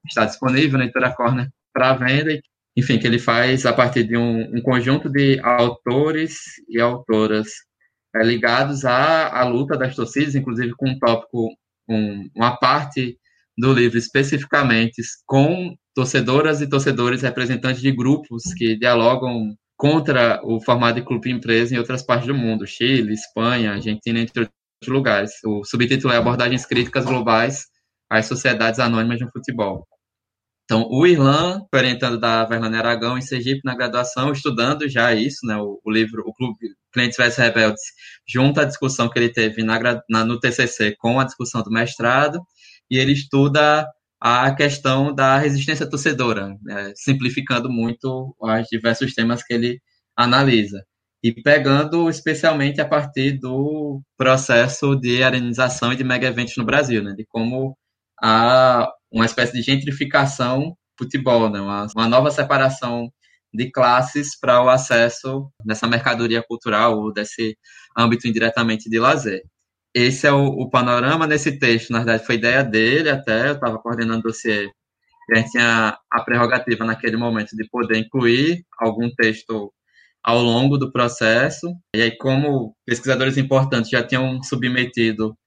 Está 0.06 0.25
disponível 0.25 0.77
na 0.77 0.84
editora 0.84 1.12
Corner 1.12 1.50
para 1.74 1.94
venda 1.94 2.39
enfim, 2.75 2.98
que 2.98 3.06
ele 3.06 3.20
faz 3.20 3.65
a 3.65 3.74
partir 3.74 4.03
de 4.03 4.18
um, 4.18 4.56
um 4.56 4.62
conjunto 4.62 5.10
de 5.10 5.39
autores 5.42 6.39
e 6.68 6.80
autoras 6.82 7.50
é, 8.15 8.24
ligados 8.24 8.84
à, 8.84 9.30
à 9.30 9.44
luta 9.44 9.77
das 9.77 9.96
torcidas, 9.96 10.36
inclusive 10.36 10.74
com 10.75 10.89
um 10.89 10.98
tópico, 10.98 11.50
um, 11.88 12.30
uma 12.36 12.58
parte 12.58 13.18
do 13.58 13.74
livro 13.74 13.98
especificamente 13.98 15.02
com 15.25 15.75
torcedoras 15.96 16.62
e 16.62 16.68
torcedores 16.68 17.22
representantes 17.22 17.82
de 17.82 17.92
grupos 17.92 18.54
que 18.54 18.75
dialogam 18.75 19.56
contra 19.78 20.42
o 20.44 20.60
formato 20.62 21.00
de 21.00 21.06
clube 21.06 21.32
empresa 21.32 21.75
em 21.75 21.78
outras 21.78 22.02
partes 22.02 22.28
do 22.28 22.34
mundo, 22.34 22.66
Chile, 22.66 23.13
Espanha, 23.13 23.74
Argentina, 23.74 24.20
entre 24.20 24.42
outros 24.42 24.88
lugares. 24.88 25.32
O 25.46 25.63
subtítulo 25.63 26.13
é 26.13 26.18
Abordagens 26.18 26.66
Críticas 26.66 27.06
Globais 27.06 27.66
às 28.10 28.25
Sociedades 28.25 28.80
Anônimas 28.80 29.20
de 29.20 29.30
Futebol. 29.30 29.88
Então, 30.65 30.88
o 30.89 31.05
Irlan, 31.05 31.62
orientando 31.74 32.17
da 32.20 32.46
Verlane 32.46 32.77
Aragão 32.77 33.17
em 33.17 33.22
Sergipe 33.22 33.62
na 33.65 33.75
graduação, 33.75 34.32
estudando 34.32 34.88
já 34.88 35.13
isso, 35.13 35.46
né, 35.46 35.58
o, 35.58 35.79
o 35.84 35.91
livro, 35.91 36.24
o 36.25 36.34
Clube 36.34 36.58
Clientes 36.91 37.17
vs 37.17 37.36
Rebeldes, 37.36 37.82
junto 38.27 38.62
à 38.62 38.63
discussão 38.65 39.10
que 39.10 39.20
ele 39.20 39.29
teve 39.29 39.62
na, 39.63 39.77
na, 40.10 40.24
no 40.24 40.39
TCC 40.39 40.96
com 40.98 41.20
a 41.20 41.25
discussão 41.25 41.62
do 41.63 41.72
mestrado, 41.72 42.39
e 42.89 42.98
ele 42.98 43.12
estuda 43.12 43.86
a 44.22 44.55
questão 44.55 45.13
da 45.13 45.38
resistência 45.38 45.89
torcedora, 45.89 46.58
né, 46.62 46.93
simplificando 46.96 47.70
muito 47.70 48.34
os 48.39 48.67
diversos 48.70 49.13
temas 49.13 49.43
que 49.43 49.53
ele 49.53 49.82
analisa. 50.15 50.86
E 51.22 51.34
pegando 51.34 52.10
especialmente 52.10 52.79
a 52.82 52.88
partir 52.88 53.39
do 53.39 54.01
processo 54.17 54.96
de 54.96 55.24
arenização 55.24 55.91
e 55.91 55.96
de 55.98 56.03
mega 56.03 56.27
eventos 56.27 56.55
no 56.58 56.65
Brasil, 56.65 57.03
né, 57.03 57.13
de 57.13 57.25
como 57.25 57.77
há 58.24 58.89
uma 59.12 59.25
espécie 59.25 59.53
de 59.53 59.62
gentrificação 59.62 60.75
futebol, 60.98 61.50
né, 61.50 61.60
uma, 61.60 61.88
uma 61.96 62.08
nova 62.08 62.32
separação 62.32 63.12
de 63.53 63.72
classes 63.72 64.39
para 64.39 64.63
o 64.63 64.70
acesso 64.70 65.51
dessa 65.65 65.88
mercadoria 65.88 66.44
cultural 66.44 66.98
ou 67.00 67.13
desse 67.13 67.58
âmbito 67.98 68.27
indiretamente 68.27 68.89
de 68.89 69.00
lazer 69.00 69.44
esse 69.94 70.25
é 70.25 70.32
o, 70.32 70.46
o, 70.48 70.70
panorama 70.70 71.27
nesse 71.27 71.60
texto. 71.60 71.92
Na 71.92 72.00
verdade, 72.00 72.25
foi 72.25 72.36
ideia 72.36 72.63
dele 72.63 73.10
até, 73.10 73.50
eu 73.50 73.53
estava 73.53 73.77
coordenando 73.77 74.20
o 74.20 74.24
dossiê. 74.24 74.70
A 75.32 75.36
gente 75.36 75.51
tinha 75.51 75.98
a 76.12 76.22
prerrogativa 76.24 76.84
naquele 76.84 77.15
momento 77.15 77.56
de 77.56 77.68
poder 77.70 77.98
incluir 77.98 78.65
algum 78.80 79.10
texto 79.15 79.72
ao 80.24 80.42
longo 80.42 80.77
do 80.77 80.92
processo. 80.92 81.74
E 81.96 82.01
aí, 82.01 82.18
como 82.18 82.75
pesquisadores 82.86 83.38
importantes 83.38 83.89
já 83.92 84.03
tinham 84.03 84.42
submetido, 84.44 85.38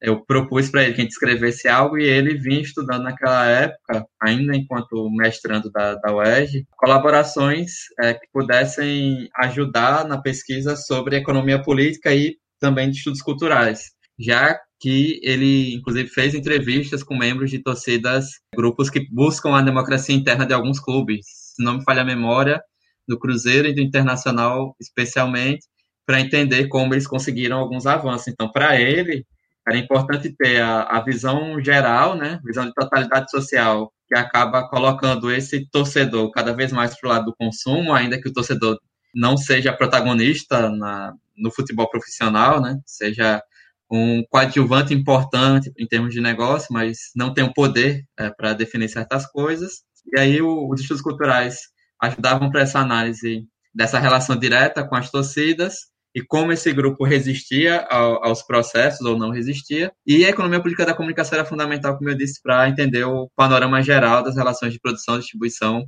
eu 0.00 0.24
propus 0.24 0.70
para 0.70 0.84
ele 0.84 0.94
que 0.94 1.00
a 1.00 1.04
gente 1.04 1.12
escrevesse 1.12 1.68
algo 1.68 1.98
e 1.98 2.04
ele 2.04 2.34
vinha 2.34 2.60
estudando 2.60 3.04
naquela 3.04 3.46
época, 3.46 4.06
ainda 4.20 4.56
enquanto 4.56 5.08
mestrando 5.10 5.70
da, 5.70 5.94
da 5.94 6.14
UERJ, 6.14 6.66
colaborações 6.76 7.70
é, 8.02 8.14
que 8.14 8.26
pudessem 8.32 9.28
ajudar 9.36 10.06
na 10.06 10.20
pesquisa 10.20 10.76
sobre 10.76 11.16
economia 11.16 11.62
política 11.62 12.14
e 12.14 12.36
também 12.60 12.90
de 12.90 12.98
estudos 12.98 13.22
culturais 13.22 13.94
já 14.18 14.58
que 14.80 15.20
ele, 15.22 15.74
inclusive, 15.74 16.08
fez 16.08 16.34
entrevistas 16.34 17.02
com 17.02 17.16
membros 17.16 17.50
de 17.50 17.58
torcidas, 17.58 18.26
grupos 18.54 18.90
que 18.90 19.06
buscam 19.10 19.54
a 19.54 19.62
democracia 19.62 20.14
interna 20.14 20.46
de 20.46 20.52
alguns 20.52 20.78
clubes, 20.78 21.26
se 21.56 21.62
não 21.62 21.78
me 21.78 21.84
falha 21.84 22.02
a 22.02 22.04
memória, 22.04 22.62
do 23.06 23.18
Cruzeiro 23.18 23.68
e 23.68 23.74
do 23.74 23.80
Internacional, 23.80 24.74
especialmente, 24.80 25.66
para 26.06 26.20
entender 26.20 26.68
como 26.68 26.94
eles 26.94 27.06
conseguiram 27.06 27.58
alguns 27.58 27.86
avanços. 27.86 28.28
Então, 28.28 28.50
para 28.50 28.80
ele, 28.80 29.26
era 29.66 29.78
importante 29.78 30.30
ter 30.30 30.60
a, 30.60 30.82
a 30.82 31.00
visão 31.02 31.60
geral, 31.62 32.16
né, 32.16 32.40
visão 32.44 32.66
de 32.66 32.74
totalidade 32.74 33.30
social, 33.30 33.92
que 34.06 34.14
acaba 34.16 34.68
colocando 34.68 35.30
esse 35.30 35.66
torcedor 35.70 36.30
cada 36.30 36.52
vez 36.52 36.70
mais 36.72 36.98
para 36.98 37.08
o 37.08 37.12
lado 37.12 37.24
do 37.26 37.36
consumo, 37.36 37.92
ainda 37.92 38.20
que 38.20 38.28
o 38.28 38.32
torcedor 38.32 38.78
não 39.14 39.36
seja 39.36 39.72
protagonista 39.72 40.68
na, 40.68 41.14
no 41.36 41.50
futebol 41.50 41.88
profissional, 41.88 42.60
né, 42.60 42.78
seja 42.84 43.42
um 43.90 44.22
coadjuvante 44.28 44.92
importante 44.92 45.72
em 45.78 45.86
termos 45.86 46.12
de 46.12 46.20
negócio, 46.20 46.68
mas 46.70 47.10
não 47.14 47.32
tem 47.32 47.44
o 47.44 47.52
poder 47.52 48.04
é, 48.18 48.30
para 48.30 48.52
definir 48.52 48.88
certas 48.88 49.26
coisas. 49.26 49.82
E 50.12 50.18
aí 50.18 50.42
o, 50.42 50.68
os 50.68 50.80
estudos 50.80 51.02
culturais 51.02 51.68
ajudavam 52.00 52.50
para 52.50 52.62
essa 52.62 52.80
análise 52.80 53.46
dessa 53.74 53.98
relação 53.98 54.36
direta 54.36 54.86
com 54.86 54.94
as 54.94 55.10
torcidas 55.10 55.93
e 56.14 56.22
como 56.22 56.52
esse 56.52 56.72
grupo 56.72 57.04
resistia 57.04 57.80
ao, 57.90 58.24
aos 58.24 58.42
processos 58.42 59.04
ou 59.04 59.18
não 59.18 59.30
resistia. 59.30 59.92
E 60.06 60.24
a 60.24 60.30
economia 60.30 60.60
política 60.60 60.86
da 60.86 60.94
comunicação 60.94 61.38
era 61.38 61.46
fundamental, 61.46 61.98
como 61.98 62.08
eu 62.10 62.16
disse, 62.16 62.40
para 62.40 62.68
entender 62.68 63.04
o 63.04 63.28
panorama 63.34 63.82
geral 63.82 64.22
das 64.22 64.36
relações 64.36 64.72
de 64.72 64.78
produção 64.78 65.16
e 65.16 65.18
distribuição, 65.18 65.84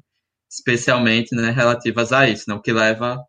especialmente 0.51 1.35
né, 1.35 1.51
relativas 1.51 2.13
a 2.13 2.29
isso, 2.29 2.45
né, 2.49 2.55
o 2.55 2.61
que 2.61 2.73
leva 2.73 3.23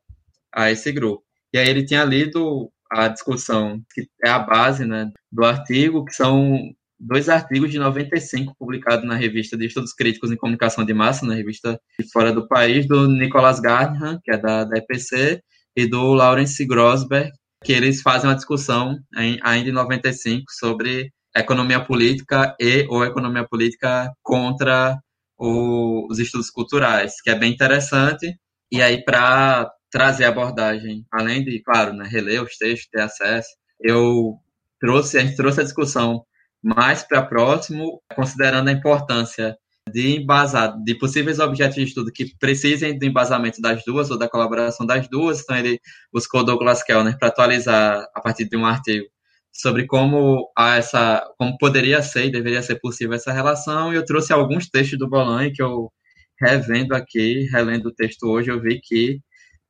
a 0.53 0.71
esse 0.71 0.91
grupo. 0.91 1.23
E 1.53 1.59
aí 1.59 1.69
ele 1.69 1.85
tinha 1.85 2.03
lido 2.03 2.71
a 2.91 3.07
discussão, 3.07 3.81
que 3.93 4.07
é 4.23 4.29
a 4.29 4.39
base 4.39 4.85
né, 4.85 5.11
do 5.31 5.45
artigo, 5.45 6.03
que 6.03 6.13
são 6.13 6.57
dois 6.99 7.29
artigos 7.29 7.69
de 7.69 7.77
95 7.77 8.55
publicados 8.57 9.05
na 9.05 9.15
revista 9.15 9.55
de 9.55 9.67
Estudos 9.67 9.93
Críticos 9.93 10.31
em 10.31 10.37
Comunicação 10.37 10.83
de 10.83 10.93
Massa, 10.93 11.25
na 11.25 11.35
revista 11.35 11.79
de 11.99 12.09
fora 12.11 12.33
do 12.33 12.47
país, 12.47 12.87
do 12.87 13.07
Nicolas 13.07 13.59
Gardner, 13.59 14.19
que 14.23 14.31
é 14.31 14.37
da, 14.37 14.63
da 14.63 14.77
EPC, 14.77 15.43
e 15.77 15.88
do 15.88 16.15
Lawrence 16.15 16.65
Grosberg, 16.65 17.31
que 17.63 17.72
eles 17.72 18.01
fazem 18.01 18.27
uma 18.27 18.36
discussão 18.36 18.98
em, 19.15 19.39
ainda 19.43 19.69
em 19.69 19.74
95 19.74 20.46
sobre 20.50 21.12
economia 21.36 21.79
política 21.79 22.55
e 22.60 22.88
ou 22.89 23.05
economia 23.05 23.48
política 23.48 24.12
contra 24.24 24.98
o, 25.38 26.07
os 26.10 26.17
estudos 26.17 26.50
culturais, 26.50 27.22
que 27.22 27.29
é 27.29 27.36
bem 27.36 27.53
interessante. 27.53 28.36
E 28.72 28.81
aí, 28.81 29.03
para 29.03 29.72
trazer 29.91 30.25
abordagem, 30.25 31.05
além 31.12 31.43
de, 31.43 31.62
claro, 31.62 31.93
né, 31.93 32.07
reler 32.10 32.43
os 32.43 32.57
textos, 32.57 32.89
ter 32.89 33.01
acesso, 33.01 33.50
eu 33.79 34.34
trouxe, 34.79 35.19
a 35.19 35.22
gente 35.22 35.36
trouxe 35.36 35.62
a 35.62 35.63
discussão 35.63 36.25
mais 36.63 37.03
para 37.03 37.22
próximo, 37.22 38.01
considerando 38.15 38.69
a 38.69 38.74
importância 38.74 39.55
de 39.91 40.17
embasar, 40.17 40.75
de 40.84 40.96
possíveis 40.96 41.39
objetos 41.39 41.75
de 41.75 41.84
estudo 41.84 42.12
que 42.12 42.36
precisem 42.39 42.98
do 42.98 43.06
embasamento 43.06 43.62
das 43.62 43.84
duas 43.86 44.12
ou 44.12 44.17
da 44.17 44.29
colaboração 44.29 44.86
das 44.86 45.08
duas. 45.08 45.41
Então, 45.41 45.58
ele 45.58 45.79
buscou 46.12 46.44
Douglas 46.44 46.84
Kellner 46.84 47.17
para 47.17 47.29
atualizar 47.29 48.06
a 48.13 48.22
partir 48.22 48.46
de 48.46 48.58
um 48.58 48.65
artigo 48.65 49.08
sobre 49.51 49.88
como 49.88 50.51
essa, 50.58 51.25
como 51.38 51.58
poderia 51.58 52.01
ser 52.01 52.25
e 52.25 52.32
deveria 52.32 52.62
ser 52.62 52.79
possível 52.79 53.15
essa 53.15 53.32
relação. 53.32 53.91
E 53.91 53.96
eu 53.96 54.06
trouxe 54.06 54.32
alguns 54.34 54.70
textos 54.70 55.00
do 55.00 55.10
Bolan 55.10 55.51
que 55.51 55.62
eu 55.63 55.91
revendo 56.39 56.94
aqui, 56.96 57.48
relendo 57.51 57.88
o 57.88 57.94
texto 57.94 58.24
hoje, 58.27 58.51
eu 58.51 58.62
vi 58.62 58.79
que 58.79 59.20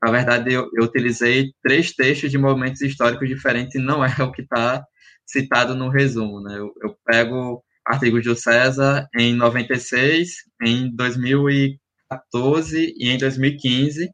na 0.03 0.11
verdade, 0.11 0.53
eu, 0.53 0.69
eu 0.73 0.83
utilizei 0.83 1.51
três 1.63 1.93
textos 1.93 2.29
de 2.29 2.37
momentos 2.37 2.81
históricos 2.81 3.27
diferentes 3.27 3.75
e 3.75 3.79
não 3.79 4.03
é 4.05 4.23
o 4.23 4.31
que 4.31 4.41
está 4.43 4.83
citado 5.25 5.75
no 5.75 5.89
resumo. 5.89 6.41
Né? 6.41 6.57
Eu, 6.57 6.71
eu 6.81 6.95
pego 7.05 7.63
artigos 7.87 8.23
do 8.23 8.35
César 8.35 9.07
em 9.17 9.33
96, 9.33 10.29
em 10.61 10.93
2014 10.93 12.93
e 12.97 13.09
em 13.09 13.17
2015, 13.17 14.09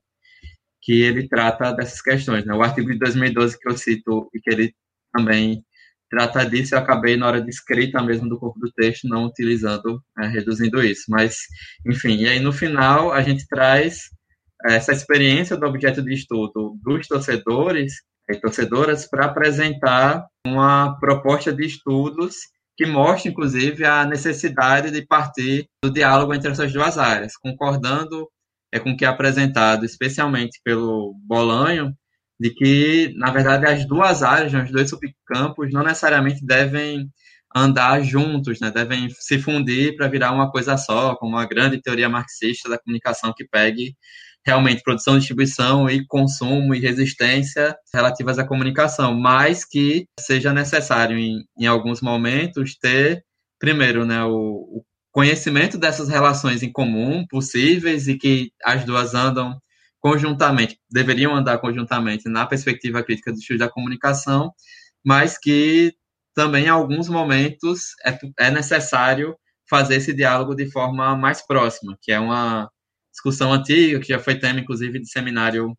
que 0.82 1.01
ele 1.01 1.27
trata 1.27 1.74
dessas 1.74 2.01
questões. 2.01 2.46
Né? 2.46 2.53
O 2.53 2.62
artigo 2.62 2.92
de 2.92 3.00
2012 3.00 3.58
que 3.60 3.70
eu 3.70 3.77
cito 3.77 4.30
e 4.34 4.39
que 4.39 4.51
ele 4.51 4.74
também 5.12 5.63
trata 6.10 6.46
disso, 6.46 6.75
eu 6.75 6.80
acabei 6.80 7.18
na 7.18 7.25
hora 7.25 7.42
de 7.42 7.50
escrita 7.50 8.01
mesmo 8.03 8.30
do 8.30 8.38
corpo 8.38 8.60
do 8.60 8.72
texto 8.72 9.08
não 9.08 9.25
utilizando, 9.25 10.00
né, 10.15 10.27
reduzindo 10.27 10.84
isso. 10.84 11.06
Mas, 11.10 11.38
enfim, 11.88 12.18
e 12.18 12.27
aí 12.27 12.39
no 12.39 12.53
final 12.53 13.12
a 13.12 13.22
gente 13.22 13.48
traz 13.48 14.10
essa 14.65 14.92
experiência 14.92 15.58
do 15.58 15.65
objeto 15.65 16.03
de 16.03 16.13
estudo 16.13 16.77
dos 16.84 17.08
torcedores 17.08 17.94
e 18.30 18.36
torcedoras 18.36 19.10
para 19.10 19.25
apresentar 19.25 20.24
uma 20.46 20.98
proposta 21.00 21.51
de 21.51 21.65
estudos 21.65 22.36
que 22.75 22.86
mostra, 22.86 23.30
inclusive, 23.30 23.86
a 23.86 24.06
necessidade 24.06 24.92
de 24.92 25.06
partir 25.06 25.68
do 25.84 25.92
diálogo 25.92 26.34
entre 26.34 26.51
essas 26.51 26.72
duas 26.74 26.98
áreas, 26.98 27.38
concordando 27.38 28.27
é, 28.72 28.80
com 28.80 28.92
o 28.92 28.98
que 28.98 29.06
é 29.06 29.08
apresentado, 29.08 29.86
especialmente 29.86 30.60
pelo 30.63 31.13
Bolanho, 31.25 31.94
de 32.39 32.50
que, 32.50 33.13
na 33.18 33.32
verdade, 33.32 33.65
as 33.68 33.88
duas 33.88 34.24
áreas, 34.24 34.51
né, 34.51 34.63
os 34.63 34.72
dois 34.72 34.89
subcampos, 34.89 35.72
não 35.72 35.84
necessariamente 35.84 36.46
devem 36.46 37.08
andar 37.56 38.01
juntos, 38.01 38.60
né, 38.60 38.72
devem 38.72 39.10
se 39.12 39.39
fundir 39.39 39.96
para 39.96 40.08
virar 40.08 40.32
uma 40.32 40.51
coisa 40.51 40.75
só, 40.75 41.15
como 41.15 41.34
uma 41.36 41.46
grande 41.46 41.82
teoria 41.82 42.10
marxista 42.10 42.68
da 42.70 42.80
comunicação 42.80 43.34
que 43.36 43.48
pegue 43.48 43.96
realmente 44.46 44.84
produção, 44.84 45.18
distribuição 45.18 45.90
e 45.90 46.06
consumo 46.06 46.76
e 46.76 46.80
resistência 46.80 47.76
relativas 47.94 48.38
à 48.38 48.46
comunicação, 48.46 49.14
mas 49.14 49.64
que 49.64 50.06
seja 50.20 50.54
necessário 50.54 51.18
em, 51.18 51.44
em 51.58 51.66
alguns 51.66 52.02
momentos 52.02 52.76
ter 52.78 53.24
primeiro, 53.60 54.06
né, 54.06 54.24
o, 54.26 54.32
o 54.32 54.84
conhecimento 55.12 55.78
dessas 55.78 56.10
relações 56.10 56.64
em 56.64 56.72
comum 56.72 57.26
possíveis 57.30 58.08
e 58.08 58.18
que 58.18 58.52
as 58.64 58.84
duas 58.84 59.14
andam 59.14 59.58
conjuntamente, 60.02 60.78
deveriam 60.92 61.34
andar 61.34 61.60
conjuntamente 61.60 62.28
na 62.28 62.46
perspectiva 62.46 63.02
crítica 63.02 63.32
do 63.32 63.38
estudo 63.38 63.60
da 63.60 63.70
comunicação, 63.70 64.52
mas 65.06 65.38
que 65.38 65.94
também 66.36 66.66
em 66.66 66.70
alguns 66.70 67.08
momentos 67.08 67.92
é, 68.06 68.20
é 68.48 68.52
necessário 68.52 69.34
fazer 69.70 69.96
esse 69.96 70.14
diálogo 70.14 70.56
de 70.56 70.70
forma 70.70 71.16
mais 71.16 71.46
próxima, 71.46 71.98
que 72.02 72.12
é 72.12 72.20
uma 72.20 72.70
discussão 73.13 73.53
antiga, 73.53 74.00
que 74.00 74.10
já 74.10 74.20
foi 74.20 74.36
tema, 74.36 74.60
inclusive, 74.60 75.00
de 75.00 75.08
seminário 75.08 75.77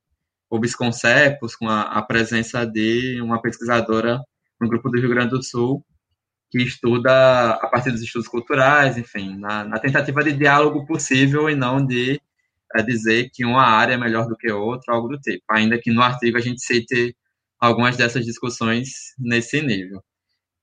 Obisconcepos, 0.48 1.56
com 1.56 1.68
a, 1.68 1.82
a 1.82 2.02
presença 2.02 2.64
de 2.64 3.20
uma 3.20 3.42
pesquisadora 3.42 4.20
no 4.60 4.68
grupo 4.68 4.88
do 4.88 4.98
Rio 4.98 5.10
Grande 5.10 5.30
do 5.30 5.42
Sul, 5.42 5.84
que 6.50 6.62
estuda 6.62 7.50
a 7.50 7.68
partir 7.68 7.90
dos 7.90 8.02
estudos 8.02 8.28
culturais, 8.28 8.96
enfim, 8.96 9.36
na, 9.36 9.64
na 9.64 9.78
tentativa 9.80 10.22
de 10.22 10.32
diálogo 10.32 10.86
possível 10.86 11.50
e 11.50 11.56
não 11.56 11.84
de 11.84 12.20
é, 12.74 12.82
dizer 12.82 13.30
que 13.32 13.44
uma 13.44 13.62
área 13.62 13.94
é 13.94 13.98
melhor 13.98 14.28
do 14.28 14.36
que 14.36 14.50
outra, 14.52 14.94
algo 14.94 15.08
do 15.08 15.18
tipo. 15.18 15.42
Ainda 15.50 15.78
que 15.78 15.90
no 15.90 16.02
artigo 16.02 16.38
a 16.38 16.40
gente 16.40 16.64
cite 16.64 17.16
algumas 17.58 17.96
dessas 17.96 18.24
discussões 18.24 19.14
nesse 19.18 19.60
nível. 19.60 20.00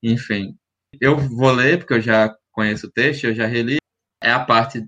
Enfim, 0.01 0.55
eu 0.99 1.17
vou 1.17 1.51
ler, 1.51 1.79
porque 1.79 1.93
eu 1.95 2.01
já 2.01 2.33
conheço 2.51 2.87
o 2.87 2.91
texto, 2.91 3.25
eu 3.25 3.35
já 3.35 3.45
reli. 3.45 3.77
É 4.23 4.31
a 4.31 4.39
parte 4.39 4.85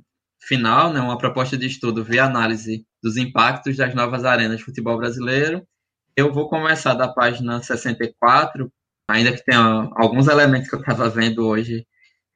final, 0.47 0.91
né, 0.91 0.99
uma 0.99 1.17
proposta 1.17 1.57
de 1.57 1.67
estudo 1.67 2.03
via 2.03 2.25
análise 2.25 2.85
dos 3.01 3.17
impactos 3.17 3.77
das 3.77 3.93
novas 3.95 4.25
arenas 4.25 4.57
de 4.57 4.63
futebol 4.63 4.97
brasileiro. 4.97 5.65
Eu 6.15 6.33
vou 6.33 6.49
começar 6.49 6.93
da 6.93 7.07
página 7.07 7.61
64, 7.61 8.71
ainda 9.07 9.31
que 9.31 9.43
tenha 9.43 9.89
alguns 9.95 10.27
elementos 10.27 10.69
que 10.69 10.75
eu 10.75 10.79
estava 10.79 11.09
vendo 11.09 11.47
hoje, 11.47 11.85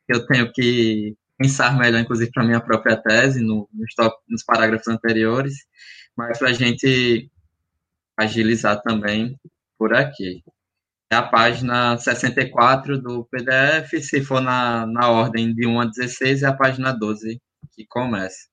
que 0.07 0.15
eu 0.15 0.25
tenho 0.25 0.51
que 0.51 1.15
pensar 1.37 1.77
melhor, 1.77 1.99
inclusive, 1.99 2.31
para 2.31 2.45
minha 2.45 2.61
própria 2.61 2.97
tese, 2.97 3.41
no, 3.41 3.69
nos, 3.73 3.93
top, 3.93 4.15
nos 4.27 4.43
parágrafos 4.43 4.87
anteriores, 4.87 5.53
mas 6.15 6.39
para 6.39 6.49
a 6.49 6.53
gente 6.53 7.29
agilizar 8.17 8.81
também 8.81 9.37
por 9.77 9.93
aqui. 9.93 10.41
É 11.11 11.15
a 11.15 11.23
página 11.23 11.97
64 11.97 12.99
do 13.01 13.25
PDF, 13.25 14.01
se 14.01 14.21
for 14.21 14.41
na, 14.41 14.85
na 14.87 15.09
ordem 15.09 15.53
de 15.53 15.67
1 15.67 15.79
a 15.79 15.85
16, 15.85 16.43
é 16.43 16.47
a 16.47 16.53
página 16.53 16.91
12 16.91 17.39
que 17.77 17.86
começa. 17.86 18.48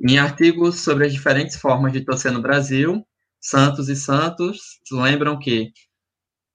Em 0.00 0.16
artigos 0.18 0.80
sobre 0.80 1.06
as 1.06 1.12
diferentes 1.12 1.56
formas 1.56 1.92
de 1.92 2.02
torcer 2.02 2.32
no 2.32 2.40
Brasil, 2.40 3.06
Santos 3.38 3.90
e 3.90 3.94
Santos 3.94 4.80
lembram 4.90 5.38
que, 5.38 5.70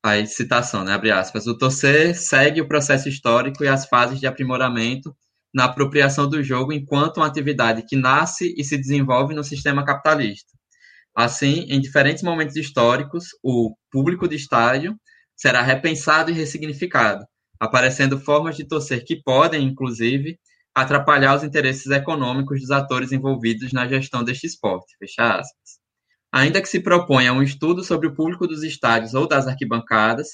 a 0.04 0.26
citação, 0.26 0.84
né, 0.84 0.94
abre 0.94 1.12
aspas, 1.12 1.46
o 1.46 1.56
torcer 1.58 2.20
segue 2.20 2.60
o 2.62 2.68
processo 2.68 3.08
histórico 3.08 3.64
e 3.64 3.68
as 3.68 3.86
fases 3.86 4.20
de 4.20 4.26
aprimoramento 4.26 5.16
na 5.54 5.66
apropriação 5.66 6.28
do 6.28 6.42
jogo 6.42 6.74
enquanto 6.74 7.18
uma 7.18 7.28
atividade 7.28 7.86
que 7.88 7.96
nasce 7.96 8.54
e 8.58 8.64
se 8.64 8.76
desenvolve 8.76 9.36
no 9.36 9.44
sistema 9.44 9.86
capitalista. 9.86 10.52
Assim, 11.16 11.68
em 11.70 11.80
diferentes 11.80 12.24
momentos 12.24 12.56
históricos, 12.56 13.28
o 13.44 13.76
público 13.92 14.28
de 14.28 14.36
estádio 14.36 15.00
será 15.36 15.62
repensado 15.62 16.32
e 16.32 16.34
ressignificado, 16.34 17.24
aparecendo 17.60 18.20
formas 18.20 18.58
de 18.58 18.68
torcer 18.68 19.06
que 19.06 19.22
podem, 19.22 19.64
inclusive, 19.64 20.40
atrapalhar 20.74 21.36
os 21.36 21.44
interesses 21.44 21.92
econômicos 21.92 22.62
dos 22.62 22.72
atores 22.72 23.12
envolvidos 23.12 23.72
na 23.74 23.88
gestão 23.88 24.24
deste 24.24 24.48
esporte. 24.48 24.96
Fecha 24.98 25.40
aspas. 25.40 25.80
Ainda 26.32 26.62
que 26.62 26.68
se 26.68 26.80
proponha 26.80 27.34
um 27.34 27.44
estudo 27.44 27.84
sobre 27.84 28.08
o 28.08 28.14
público 28.14 28.48
dos 28.48 28.64
estádios 28.64 29.14
ou 29.14 29.28
das 29.28 29.48
arquibancadas, 29.48 30.28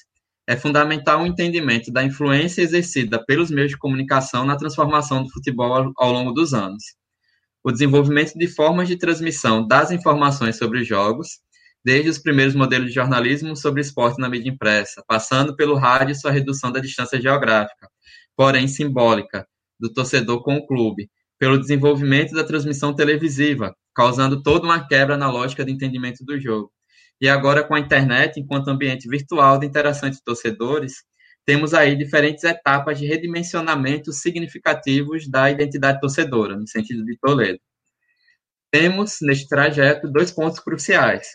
é 0.48 0.56
fundamental 0.56 1.20
o 1.20 1.24
um 1.24 1.28
entendimento 1.28 1.92
da 1.92 2.04
influência 2.04 2.62
exercida 2.62 3.24
pelos 3.26 3.52
meios 3.52 3.72
de 3.72 3.78
comunicação 3.78 4.46
na 4.46 4.56
transformação 4.56 5.24
do 5.24 5.30
futebol 5.30 5.94
ao 5.98 6.12
longo 6.12 6.32
dos 6.32 6.54
anos 6.54 6.84
o 7.64 7.72
desenvolvimento 7.72 8.34
de 8.34 8.48
formas 8.48 8.88
de 8.88 8.98
transmissão 8.98 9.68
das 9.68 9.92
informações 9.92 10.58
sobre 10.58 10.82
os 10.82 10.88
jogos, 10.88 11.40
desde 11.84 12.10
os 12.10 12.18
primeiros 12.18 12.56
modelos 12.56 12.88
de 12.88 12.96
jornalismo 12.96 13.56
sobre 13.56 13.82
esporte 13.82 14.20
na 14.20 14.30
mídia 14.30 14.50
impressa, 14.50 15.04
passando 15.08 15.56
pelo 15.56 15.76
rádio 15.76 16.12
e 16.12 16.16
sua 16.16 16.32
redução 16.32 16.72
da 16.72 16.80
distância 16.80 17.22
geográfica, 17.22 17.90
porém 18.36 18.68
simbólica, 18.68 19.48
do 19.80 19.92
torcedor 19.92 20.44
com 20.44 20.56
o 20.56 20.68
clube, 20.68 21.10
pelo 21.38 21.60
desenvolvimento 21.60 22.34
da 22.34 22.44
transmissão 22.44 22.94
televisiva, 22.94 23.74
causando 23.96 24.44
toda 24.44 24.66
uma 24.66 24.88
quebra 24.88 25.16
na 25.18 25.30
lógica 25.32 25.64
de 25.64 25.72
entendimento 25.72 26.24
do 26.24 26.40
jogo. 26.40 26.72
E 27.22 27.28
agora 27.28 27.64
com 27.64 27.76
a 27.76 27.80
internet 27.80 28.40
enquanto 28.40 28.70
ambiente 28.70 29.08
virtual 29.08 29.58
de 29.58 29.66
interação 29.66 30.10
entre 30.10 30.22
torcedores, 30.24 31.04
temos 31.46 31.74
aí 31.74 31.96
diferentes 31.96 32.44
etapas 32.44 33.00
de 33.00 33.08
redimensionamento 33.08 34.12
significativos 34.14 35.30
da 35.30 35.50
identidade 35.50 36.00
torcedora, 36.00 36.56
no 36.56 36.68
sentido 36.68 37.04
de 37.04 37.18
Toledo. 37.18 37.60
Temos, 38.72 39.18
neste 39.22 39.48
trajeto, 39.48 40.12
dois 40.12 40.32
pontos 40.32 40.60
cruciais. 40.60 41.28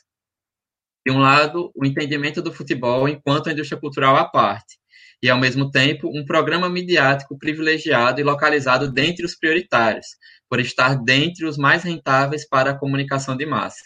De 1.04 1.12
um 1.12 1.18
lado, 1.18 1.72
o 1.74 1.84
entendimento 1.84 2.40
do 2.40 2.52
futebol 2.52 3.08
enquanto 3.08 3.50
indústria 3.50 3.80
cultural 3.80 4.16
à 4.16 4.24
parte, 4.24 4.78
e, 5.24 5.30
ao 5.30 5.38
mesmo 5.38 5.70
tempo, 5.70 6.06
um 6.14 6.22
programa 6.22 6.68
midiático 6.68 7.38
privilegiado 7.38 8.20
e 8.20 8.22
localizado 8.22 8.92
dentre 8.92 9.24
os 9.24 9.34
prioritários, 9.34 10.06
por 10.50 10.60
estar 10.60 11.02
dentre 11.02 11.46
os 11.46 11.56
mais 11.56 11.82
rentáveis 11.82 12.46
para 12.46 12.72
a 12.72 12.78
comunicação 12.78 13.34
de 13.34 13.46
massa. 13.46 13.80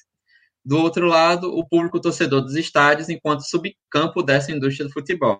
Do 0.65 0.79
outro 0.79 1.07
lado, 1.07 1.57
o 1.57 1.65
público 1.65 2.01
torcedor 2.01 2.41
dos 2.41 2.57
estádios 2.57 3.09
enquanto 3.09 3.49
subcampo 3.49 4.21
dessa 4.21 4.51
indústria 4.51 4.89
do 4.89 4.93
futebol 4.93 5.39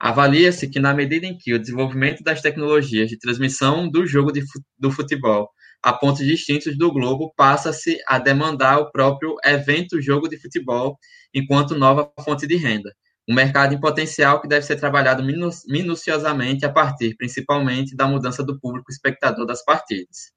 Avalia-se 0.00 0.68
que, 0.68 0.80
na 0.80 0.92
medida 0.92 1.26
em 1.26 1.38
que 1.38 1.54
o 1.54 1.60
desenvolvimento 1.60 2.24
das 2.24 2.42
tecnologias 2.42 3.08
de 3.08 3.16
transmissão 3.16 3.88
do 3.88 4.04
jogo 4.04 4.32
de, 4.32 4.42
do 4.76 4.90
futebol 4.90 5.48
a 5.80 5.92
pontos 5.92 6.26
distintos 6.26 6.76
do 6.76 6.92
globo 6.92 7.32
passa-se 7.36 8.00
a 8.08 8.18
demandar 8.18 8.80
o 8.80 8.90
próprio 8.90 9.36
evento 9.44 10.02
jogo 10.02 10.28
de 10.28 10.40
futebol 10.40 10.98
enquanto 11.32 11.78
nova 11.78 12.12
fonte 12.24 12.48
de 12.48 12.56
renda. 12.56 12.92
Um 13.28 13.34
mercado 13.34 13.74
em 13.74 13.80
potencial 13.80 14.40
que 14.40 14.48
deve 14.48 14.66
ser 14.66 14.76
trabalhado 14.76 15.22
minuciosamente 15.66 16.66
a 16.66 16.70
partir, 16.70 17.16
principalmente, 17.16 17.96
da 17.96 18.06
mudança 18.06 18.42
do 18.42 18.60
público 18.60 18.90
espectador 18.90 19.46
das 19.46 19.64
partidas. 19.64 20.32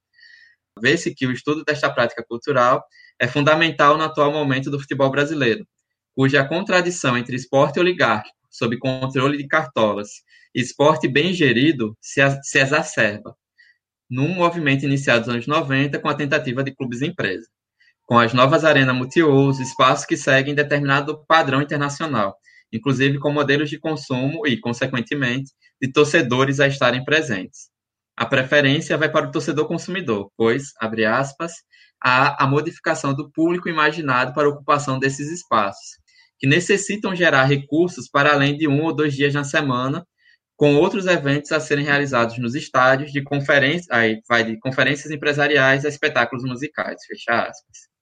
Vê-se 0.79 1.13
que 1.13 1.27
o 1.27 1.31
estudo 1.31 1.63
desta 1.65 1.89
prática 1.89 2.23
cultural 2.23 2.83
é 3.19 3.27
fundamental 3.27 3.97
no 3.97 4.03
atual 4.03 4.31
momento 4.31 4.69
do 4.69 4.79
futebol 4.79 5.09
brasileiro, 5.09 5.67
cuja 6.15 6.47
contradição 6.47 7.17
entre 7.17 7.35
esporte 7.35 7.79
oligárquico 7.79 8.37
sob 8.49 8.77
controle 8.77 9.37
de 9.37 9.47
cartolas, 9.47 10.09
esporte 10.53 11.07
bem 11.07 11.33
gerido 11.33 11.95
se, 12.01 12.21
se 12.41 12.59
exacerba, 12.59 13.35
num 14.09 14.29
movimento 14.29 14.85
iniciado 14.85 15.19
nos 15.19 15.29
anos 15.29 15.47
90 15.47 15.99
com 15.99 16.07
a 16.07 16.15
tentativa 16.15 16.63
de 16.63 16.73
clubes 16.73 17.01
empresa, 17.01 17.47
com 18.05 18.17
as 18.17 18.33
novas 18.33 18.63
arenas 18.63 18.95
multiuso, 18.95 19.61
espaços 19.61 20.05
que 20.05 20.15
seguem 20.15 20.55
determinado 20.55 21.25
padrão 21.27 21.61
internacional, 21.61 22.37
inclusive 22.71 23.19
com 23.19 23.31
modelos 23.31 23.69
de 23.69 23.79
consumo 23.79 24.45
e, 24.47 24.59
consequentemente, 24.59 25.51
de 25.81 25.91
torcedores 25.91 26.59
a 26.59 26.67
estarem 26.67 27.03
presentes. 27.03 27.69
A 28.15 28.25
preferência 28.25 28.97
vai 28.97 29.09
para 29.11 29.27
o 29.27 29.31
torcedor 29.31 29.67
consumidor, 29.67 30.31
pois, 30.35 30.73
abre 30.79 31.05
aspas, 31.05 31.53
há 32.01 32.43
a 32.43 32.47
modificação 32.47 33.13
do 33.13 33.31
público 33.31 33.69
imaginado 33.69 34.33
para 34.33 34.47
a 34.47 34.49
ocupação 34.49 34.99
desses 34.99 35.31
espaços, 35.31 35.99
que 36.39 36.47
necessitam 36.47 37.15
gerar 37.15 37.45
recursos 37.45 38.09
para 38.09 38.33
além 38.33 38.57
de 38.57 38.67
um 38.67 38.83
ou 38.83 38.93
dois 38.93 39.13
dias 39.13 39.33
na 39.33 39.43
semana, 39.43 40.05
com 40.55 40.75
outros 40.75 41.05
eventos 41.05 41.51
a 41.51 41.59
serem 41.59 41.85
realizados 41.85 42.39
nos 42.39 42.55
estádios, 42.55 43.11
de 43.11 43.21
conferências, 43.23 43.89
aí 43.91 44.19
vai 44.27 44.43
de 44.43 44.57
conferências 44.59 45.11
empresariais 45.11 45.85
a 45.85 45.89
espetáculos 45.89 46.43
musicais, 46.43 46.99
fecha 47.05 47.43
aspas. 47.43 47.96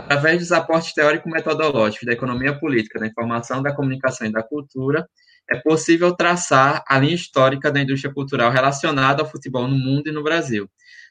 Através 0.00 0.38
dos 0.38 0.50
aportes 0.50 0.94
teórico-metodológicos 0.94 2.06
da 2.06 2.12
economia 2.12 2.58
política, 2.58 2.98
da 2.98 3.06
informação, 3.06 3.62
da 3.62 3.74
comunicação 3.74 4.26
e 4.26 4.32
da 4.32 4.42
cultura, 4.42 5.06
é 5.48 5.56
possível 5.56 6.16
traçar 6.16 6.82
a 6.88 6.98
linha 6.98 7.14
histórica 7.14 7.70
da 7.70 7.80
indústria 7.80 8.12
cultural 8.12 8.50
relacionada 8.50 9.22
ao 9.22 9.28
futebol 9.28 9.68
no 9.68 9.76
mundo 9.76 10.08
e 10.08 10.12
no 10.12 10.22
Brasil, 10.22 10.68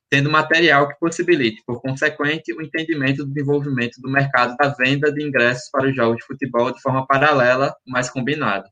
tendo 0.10 0.32
material 0.32 0.88
que 0.88 0.98
possibilite, 1.00 1.62
por 1.68 1.82
consequente, 1.82 2.52
o 2.52 2.62
entendimento 2.62 3.24
do 3.24 3.32
desenvolvimento 3.32 4.02
do 4.02 4.10
mercado 4.10 4.56
da 4.58 4.70
venda 4.70 5.14
de 5.14 5.24
ingressos 5.24 5.70
para 5.72 5.88
os 5.88 5.96
jogos 5.96 6.18
de 6.18 6.26
futebol 6.26 6.74
de 6.74 6.82
forma 6.82 7.06
paralela, 7.06 7.76
mas 7.86 8.10
combinada. 8.10 8.68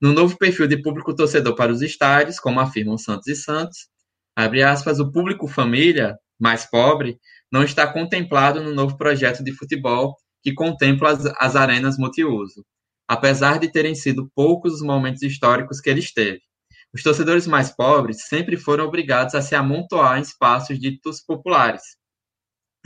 No 0.00 0.12
novo 0.12 0.36
perfil 0.36 0.66
de 0.66 0.82
público 0.82 1.14
torcedor 1.14 1.54
para 1.54 1.72
os 1.72 1.80
estádios, 1.80 2.38
como 2.38 2.60
afirmam 2.60 2.98
Santos 2.98 3.28
e 3.28 3.34
Santos, 3.34 3.86
abre 4.36 4.62
aspas, 4.62 5.00
o 5.00 5.10
público 5.10 5.48
família, 5.48 6.18
mais 6.38 6.68
pobre, 6.68 7.18
não 7.52 7.62
está 7.62 7.86
contemplado 7.86 8.62
no 8.62 8.74
novo 8.74 8.96
projeto 8.96 9.44
de 9.44 9.52
futebol 9.52 10.16
que 10.42 10.54
contempla 10.54 11.10
as, 11.10 11.26
as 11.38 11.54
arenas 11.54 11.98
multiuso, 11.98 12.64
apesar 13.06 13.58
de 13.58 13.70
terem 13.70 13.94
sido 13.94 14.30
poucos 14.34 14.74
os 14.74 14.82
momentos 14.82 15.22
históricos 15.22 15.78
que 15.78 15.90
ele 15.90 16.00
esteve. 16.00 16.40
Os 16.94 17.02
torcedores 17.02 17.46
mais 17.46 17.70
pobres 17.70 18.26
sempre 18.26 18.56
foram 18.56 18.86
obrigados 18.86 19.34
a 19.34 19.42
se 19.42 19.54
amontoar 19.54 20.18
em 20.18 20.22
espaços 20.22 20.78
ditos 20.78 21.22
populares, 21.22 21.82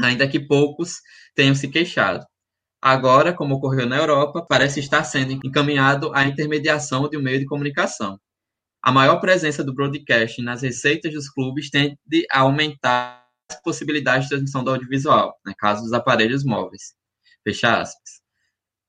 ainda 0.00 0.29
que 0.29 0.40
poucos 0.40 0.96
tenham 1.35 1.55
se 1.55 1.68
queixado. 1.68 2.24
Agora, 2.83 3.33
como 3.33 3.55
ocorreu 3.55 3.87
na 3.87 3.96
Europa, 3.96 4.44
parece 4.48 4.81
estar 4.81 5.02
sendo 5.05 5.33
encaminhado 5.33 6.12
à 6.14 6.24
intermediação 6.24 7.09
de 7.09 7.16
um 7.16 7.22
meio 7.22 7.38
de 7.38 7.46
comunicação. 7.46 8.18
A 8.83 8.92
maior 8.92 9.18
presença 9.18 9.64
do 9.64 9.74
broadcast 9.74 10.40
nas 10.42 10.62
receitas 10.62 11.12
dos 11.12 11.29
clubes 11.29 11.70
tende 11.70 11.98
a 12.31 12.40
aumentar 12.40 13.25
possibilidades 13.62 14.24
de 14.24 14.30
transmissão 14.30 14.62
do 14.62 14.70
audiovisual, 14.70 15.38
no 15.44 15.50
né, 15.50 15.54
caso 15.59 15.82
dos 15.82 15.92
aparelhos 15.92 16.44
móveis. 16.44 16.94
Fecha 17.44 17.80
aspas. 17.80 18.20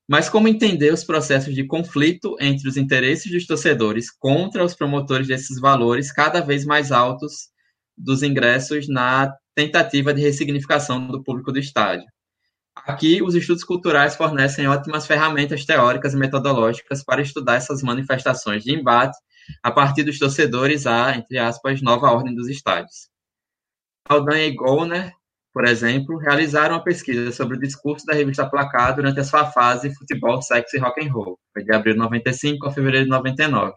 Mas 0.08 0.28
como 0.28 0.48
entender 0.48 0.92
os 0.92 1.04
processos 1.04 1.54
de 1.54 1.66
conflito 1.66 2.36
entre 2.40 2.68
os 2.68 2.76
interesses 2.76 3.30
dos 3.30 3.46
torcedores 3.46 4.10
contra 4.10 4.64
os 4.64 4.74
promotores 4.74 5.28
desses 5.28 5.60
valores 5.60 6.10
cada 6.10 6.40
vez 6.40 6.64
mais 6.64 6.90
altos 6.90 7.50
dos 7.96 8.22
ingressos 8.22 8.88
na 8.88 9.34
tentativa 9.54 10.14
de 10.14 10.22
ressignificação 10.22 11.08
do 11.08 11.22
público 11.22 11.52
do 11.52 11.58
estádio. 11.58 12.06
Aqui, 12.86 13.20
os 13.22 13.34
estudos 13.34 13.64
culturais 13.64 14.14
fornecem 14.16 14.68
ótimas 14.68 15.06
ferramentas 15.06 15.64
teóricas 15.64 16.14
e 16.14 16.16
metodológicas 16.16 17.04
para 17.04 17.20
estudar 17.20 17.56
essas 17.56 17.82
manifestações 17.82 18.62
de 18.62 18.72
embate 18.72 19.18
a 19.62 19.70
partir 19.70 20.04
dos 20.04 20.18
torcedores 20.18 20.86
à, 20.86 21.14
entre 21.16 21.38
aspas, 21.38 21.82
nova 21.82 22.10
ordem 22.10 22.34
dos 22.34 22.48
estádios. 22.48 23.08
Aldan 24.08 24.38
e 24.38 24.50
Gollner, 24.52 25.12
por 25.52 25.66
exemplo, 25.66 26.16
realizaram 26.16 26.76
uma 26.76 26.82
pesquisa 26.82 27.30
sobre 27.30 27.58
o 27.58 27.60
discurso 27.60 28.06
da 28.06 28.14
revista 28.14 28.48
Placar 28.48 28.96
durante 28.96 29.20
a 29.20 29.24
sua 29.24 29.44
fase 29.44 29.94
Futebol, 29.94 30.40
Sexo 30.40 30.76
e 30.76 30.78
Rock 30.78 31.06
and 31.06 31.12
Roll, 31.12 31.38
foi 31.52 31.62
de 31.62 31.74
abril 31.74 31.92
de 31.92 31.98
95 31.98 32.66
a 32.66 32.72
fevereiro 32.72 33.04
de 33.04 33.10
99. 33.10 33.74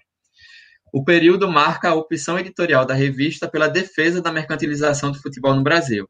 O 0.93 1.03
período 1.03 1.49
marca 1.49 1.89
a 1.89 1.95
opção 1.95 2.39
editorial 2.39 2.85
da 2.85 2.93
revista 2.93 3.45
pela 3.45 3.67
defesa 3.67 4.21
da 4.21 4.31
mercantilização 4.31 5.11
do 5.11 5.21
futebol 5.21 5.53
no 5.53 5.63
Brasil, 5.63 6.07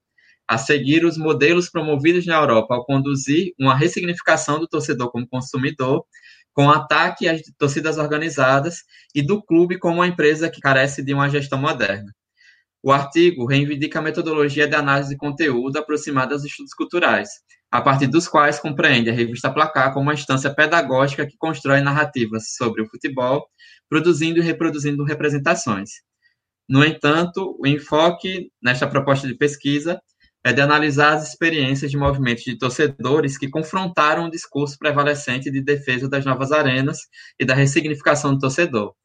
a 0.47 0.55
seguir 0.55 1.03
os 1.03 1.17
modelos 1.17 1.67
promovidos 1.67 2.27
na 2.27 2.35
Europa 2.35 2.75
ao 2.75 2.85
conduzir 2.85 3.53
uma 3.59 3.75
ressignificação 3.75 4.59
do 4.59 4.67
torcedor 4.67 5.11
como 5.11 5.27
consumidor, 5.27 6.05
com 6.53 6.69
ataque 6.69 7.27
às 7.27 7.41
torcidas 7.57 7.97
organizadas 7.97 8.83
e 9.15 9.21
do 9.23 9.41
clube 9.41 9.79
como 9.79 9.95
uma 9.95 10.07
empresa 10.07 10.47
que 10.47 10.61
carece 10.61 11.03
de 11.03 11.11
uma 11.11 11.27
gestão 11.27 11.57
moderna. 11.57 12.13
O 12.83 12.91
artigo 12.91 13.45
reivindica 13.45 13.99
a 13.99 14.01
metodologia 14.01 14.67
de 14.67 14.75
análise 14.75 15.09
de 15.09 15.17
conteúdo 15.17 15.77
aproximada 15.77 16.33
aos 16.33 16.43
estudos 16.43 16.73
culturais, 16.73 17.29
a 17.69 17.79
partir 17.79 18.07
dos 18.07 18.27
quais 18.27 18.59
compreende 18.59 19.09
a 19.09 19.13
revista 19.13 19.53
Placar 19.53 19.93
como 19.93 20.03
uma 20.03 20.15
instância 20.15 20.53
pedagógica 20.53 21.27
que 21.27 21.37
constrói 21.37 21.81
narrativas 21.81 22.55
sobre 22.55 22.81
o 22.81 22.87
futebol, 22.87 23.45
produzindo 23.87 24.39
e 24.39 24.41
reproduzindo 24.41 25.03
representações. 25.03 25.91
No 26.67 26.83
entanto, 26.83 27.55
o 27.59 27.67
enfoque 27.67 28.49
nesta 28.61 28.87
proposta 28.87 29.27
de 29.27 29.35
pesquisa 29.35 30.01
é 30.43 30.51
de 30.51 30.61
analisar 30.61 31.13
as 31.13 31.29
experiências 31.29 31.91
de 31.91 31.97
movimentos 31.97 32.43
de 32.43 32.57
torcedores 32.57 33.37
que 33.37 33.49
confrontaram 33.49 34.25
o 34.25 34.31
discurso 34.31 34.75
prevalecente 34.79 35.51
de 35.51 35.61
defesa 35.61 36.09
das 36.09 36.25
novas 36.25 36.51
arenas 36.51 36.97
e 37.39 37.45
da 37.45 37.53
ressignificação 37.53 38.33
do 38.33 38.39
torcedor. 38.39 38.95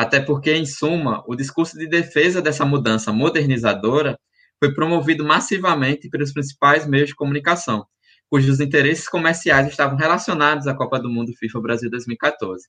Até 0.00 0.18
porque, 0.18 0.50
em 0.54 0.64
suma, 0.64 1.22
o 1.26 1.36
discurso 1.36 1.78
de 1.78 1.86
defesa 1.86 2.40
dessa 2.40 2.64
mudança 2.64 3.12
modernizadora 3.12 4.18
foi 4.58 4.72
promovido 4.72 5.22
massivamente 5.26 6.08
pelos 6.08 6.32
principais 6.32 6.86
meios 6.86 7.10
de 7.10 7.14
comunicação, 7.14 7.84
cujos 8.30 8.60
interesses 8.60 9.06
comerciais 9.06 9.68
estavam 9.68 9.98
relacionados 9.98 10.66
à 10.66 10.74
Copa 10.74 10.98
do 10.98 11.10
Mundo 11.10 11.34
FIFA 11.34 11.60
Brasil 11.60 11.90
2014. 11.90 12.66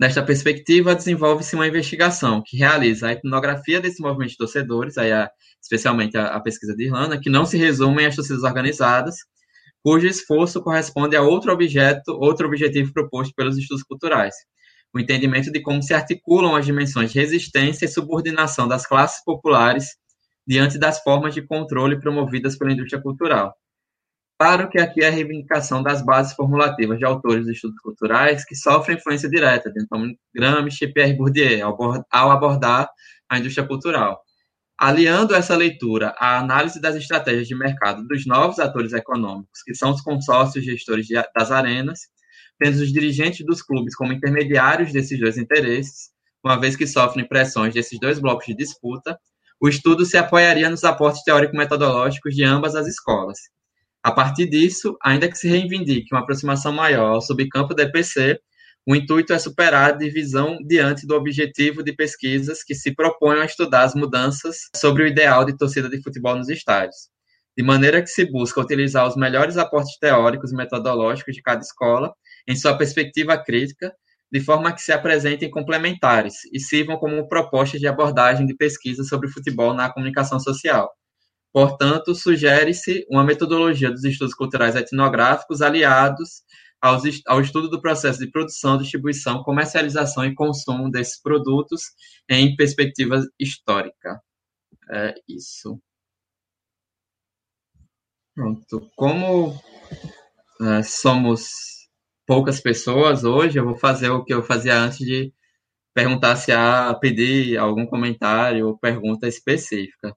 Nesta 0.00 0.22
perspectiva, 0.22 0.94
desenvolve-se 0.94 1.54
uma 1.54 1.66
investigação 1.66 2.42
que 2.42 2.56
realiza 2.56 3.08
a 3.08 3.12
etnografia 3.12 3.78
desse 3.78 4.00
movimento 4.00 4.30
de 4.30 4.38
torcedores, 4.38 4.96
aí 4.96 5.12
a, 5.12 5.30
especialmente 5.60 6.16
a, 6.16 6.28
a, 6.28 6.40
pesquisa 6.40 6.74
de 6.74 6.86
Irlanda, 6.86 7.20
que 7.20 7.28
não 7.28 7.44
se 7.44 7.58
resume 7.58 8.06
às 8.06 8.16
torcidas 8.16 8.42
organizadas, 8.42 9.16
cujo 9.82 10.06
esforço 10.06 10.62
corresponde 10.62 11.14
a 11.14 11.20
outro 11.20 11.52
objeto, 11.52 12.12
outro 12.12 12.46
objetivo 12.46 12.90
proposto 12.94 13.34
pelos 13.34 13.58
estudos 13.58 13.82
culturais, 13.82 14.34
o 14.94 14.98
entendimento 14.98 15.50
de 15.52 15.60
como 15.60 15.82
se 15.82 15.94
articulam 15.94 16.56
as 16.56 16.64
dimensões 16.64 17.12
de 17.12 17.18
resistência 17.18 17.84
e 17.84 17.88
subordinação 17.88 18.66
das 18.66 18.86
classes 18.86 19.22
populares 19.24 19.96
diante 20.46 20.78
das 20.78 21.02
formas 21.02 21.34
de 21.34 21.42
controle 21.42 22.00
promovidas 22.00 22.56
pela 22.56 22.72
indústria 22.72 23.00
cultural. 23.00 23.54
Claro 24.40 24.70
que 24.70 24.78
aqui 24.78 25.02
é 25.02 25.08
a 25.08 25.10
reivindicação 25.10 25.82
das 25.82 26.00
bases 26.00 26.32
formulativas 26.32 26.98
de 26.98 27.04
autores 27.04 27.44
de 27.44 27.52
estudos 27.52 27.78
culturais 27.80 28.44
que 28.44 28.54
sofrem 28.54 28.96
influência 28.96 29.28
direta 29.28 29.70
de 29.70 29.82
Antônio 29.82 30.16
Gramsci 30.32 30.84
e 30.84 30.92
Pierre 30.92 31.14
Bourdieu 31.14 31.76
ao 32.10 32.30
abordar 32.30 32.88
a 33.28 33.38
indústria 33.38 33.66
cultural. 33.66 34.22
Aliando 34.78 35.34
essa 35.34 35.56
leitura 35.56 36.14
à 36.18 36.38
análise 36.38 36.80
das 36.80 36.94
estratégias 36.94 37.48
de 37.48 37.54
mercado 37.56 38.06
dos 38.06 38.24
novos 38.26 38.60
atores 38.60 38.92
econômicos, 38.92 39.60
que 39.64 39.74
são 39.74 39.90
os 39.90 40.00
consórcios 40.00 40.64
gestores 40.64 41.08
das 41.34 41.50
arenas, 41.50 42.02
tendo 42.58 42.76
os 42.76 42.92
dirigentes 42.92 43.44
dos 43.44 43.62
clubes 43.62 43.94
como 43.94 44.12
intermediários 44.12 44.92
desses 44.92 45.18
dois 45.18 45.38
interesses, 45.38 46.10
uma 46.44 46.58
vez 46.58 46.76
que 46.76 46.86
sofrem 46.86 47.26
pressões 47.26 47.74
desses 47.74 47.98
dois 47.98 48.18
blocos 48.18 48.46
de 48.46 48.54
disputa, 48.54 49.18
o 49.60 49.68
estudo 49.68 50.04
se 50.04 50.16
apoiaria 50.16 50.70
nos 50.70 50.84
aportes 50.84 51.22
teórico-metodológicos 51.24 52.34
de 52.34 52.44
ambas 52.44 52.74
as 52.74 52.86
escolas, 52.86 53.38
a 54.02 54.12
partir 54.12 54.46
disso, 54.46 54.96
ainda 55.02 55.28
que 55.28 55.36
se 55.36 55.48
reivindique 55.48 56.14
uma 56.14 56.22
aproximação 56.22 56.72
maior 56.72 57.14
ao 57.14 57.20
subcampo 57.20 57.74
da 57.74 57.82
EPC, 57.82 58.40
o 58.86 58.94
intuito 58.94 59.32
é 59.32 59.38
superar 59.38 59.90
a 59.90 59.96
divisão 59.96 60.56
diante 60.66 61.06
do 61.06 61.14
objetivo 61.14 61.82
de 61.82 61.92
pesquisas 61.92 62.62
que 62.62 62.74
se 62.74 62.94
propõem 62.94 63.42
a 63.42 63.44
estudar 63.44 63.82
as 63.82 63.94
mudanças 63.94 64.70
sobre 64.74 65.02
o 65.02 65.06
ideal 65.06 65.44
de 65.44 65.56
torcida 65.56 65.90
de 65.90 66.00
futebol 66.00 66.36
nos 66.36 66.48
estádios, 66.48 67.10
de 67.56 67.62
maneira 67.62 68.00
que 68.00 68.08
se 68.08 68.24
busca 68.24 68.60
utilizar 68.60 69.06
os 69.06 69.16
melhores 69.16 69.58
aportes 69.58 69.98
teóricos 69.98 70.52
e 70.52 70.56
metodológicos 70.56 71.34
de 71.34 71.42
cada 71.42 71.60
escola 71.60 72.14
em 72.48 72.56
sua 72.56 72.76
perspectiva 72.76 73.36
crítica, 73.38 73.94
de 74.32 74.40
forma 74.40 74.72
que 74.72 74.82
se 74.82 74.92
apresentem 74.92 75.50
complementares 75.50 76.34
e 76.52 76.58
sirvam 76.58 76.96
como 76.96 77.28
propostas 77.28 77.80
de 77.80 77.86
abordagem 77.86 78.46
de 78.46 78.56
pesquisa 78.56 79.04
sobre 79.04 79.28
futebol 79.28 79.74
na 79.74 79.92
comunicação 79.92 80.40
social 80.40 80.90
Portanto, 81.52 82.14
sugere-se 82.14 83.06
uma 83.10 83.24
metodologia 83.24 83.90
dos 83.90 84.04
estudos 84.04 84.34
culturais 84.34 84.76
etnográficos 84.76 85.62
aliados 85.62 86.42
aos, 86.80 87.02
ao 87.26 87.40
estudo 87.40 87.68
do 87.68 87.80
processo 87.80 88.18
de 88.18 88.30
produção, 88.30 88.78
distribuição, 88.78 89.42
comercialização 89.42 90.24
e 90.24 90.34
consumo 90.34 90.90
desses 90.90 91.20
produtos 91.20 91.82
em 92.28 92.54
perspectiva 92.54 93.26
histórica. 93.38 94.20
É 94.90 95.14
isso. 95.26 95.80
Pronto. 98.34 98.90
Como 98.94 99.60
é, 100.60 100.82
somos 100.82 101.77
poucas 102.28 102.60
pessoas 102.60 103.24
hoje, 103.24 103.58
eu 103.58 103.64
vou 103.64 103.74
fazer 103.74 104.10
o 104.10 104.22
que 104.22 104.34
eu 104.34 104.42
fazia 104.42 104.78
antes 104.78 104.98
de 104.98 105.32
perguntar 105.94 106.36
se 106.36 106.52
há 106.52 106.92
pedir 106.92 107.56
algum 107.56 107.86
comentário 107.86 108.68
ou 108.68 108.76
pergunta 108.76 109.26
específica. 109.26 110.14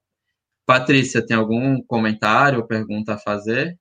Patrícia, 0.65 1.25
tem 1.25 1.37
algum 1.37 1.81
comentário 1.81 2.59
ou 2.59 2.67
pergunta 2.67 3.13
a 3.13 3.17
fazer? 3.17 3.79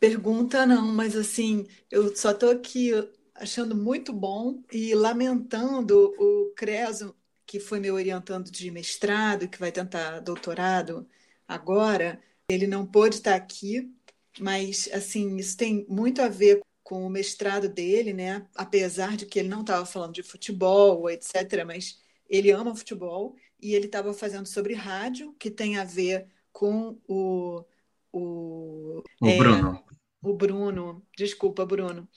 Pergunta 0.00 0.64
não, 0.64 0.86
mas 0.86 1.14
assim, 1.14 1.66
eu 1.90 2.16
só 2.16 2.30
estou 2.30 2.50
aqui 2.50 2.92
achando 3.34 3.76
muito 3.76 4.10
bom 4.10 4.62
e 4.72 4.94
lamentando 4.94 6.14
o 6.18 6.50
Creso, 6.56 7.14
que 7.44 7.60
foi 7.60 7.78
meu 7.78 7.94
orientando 7.94 8.50
de 8.50 8.70
mestrado, 8.70 9.48
que 9.48 9.60
vai 9.60 9.70
tentar 9.70 10.20
doutorado 10.20 11.06
agora, 11.46 12.18
ele 12.48 12.66
não 12.66 12.86
pôde 12.86 13.16
estar 13.16 13.34
aqui, 13.34 13.94
mas 14.40 14.88
assim, 14.94 15.36
isso 15.36 15.58
tem 15.58 15.84
muito 15.90 16.22
a 16.22 16.28
ver 16.28 16.64
com 16.84 17.06
o 17.06 17.10
mestrado 17.10 17.68
dele, 17.68 18.12
né? 18.12 18.46
Apesar 18.54 19.16
de 19.16 19.24
que 19.24 19.38
ele 19.38 19.48
não 19.48 19.62
estava 19.62 19.86
falando 19.86 20.12
de 20.12 20.22
futebol, 20.22 21.08
etc., 21.08 21.64
mas 21.66 21.98
ele 22.28 22.50
ama 22.50 22.76
futebol 22.76 23.34
e 23.60 23.74
ele 23.74 23.86
estava 23.86 24.12
fazendo 24.12 24.46
sobre 24.46 24.74
rádio, 24.74 25.34
que 25.38 25.50
tem 25.50 25.78
a 25.78 25.84
ver 25.84 26.28
com 26.52 27.00
o. 27.08 27.64
O, 28.12 29.02
o 29.20 29.26
é, 29.26 29.36
Bruno. 29.38 29.84
O 30.22 30.34
Bruno, 30.34 31.06
desculpa, 31.16 31.66
Bruno, 31.66 32.08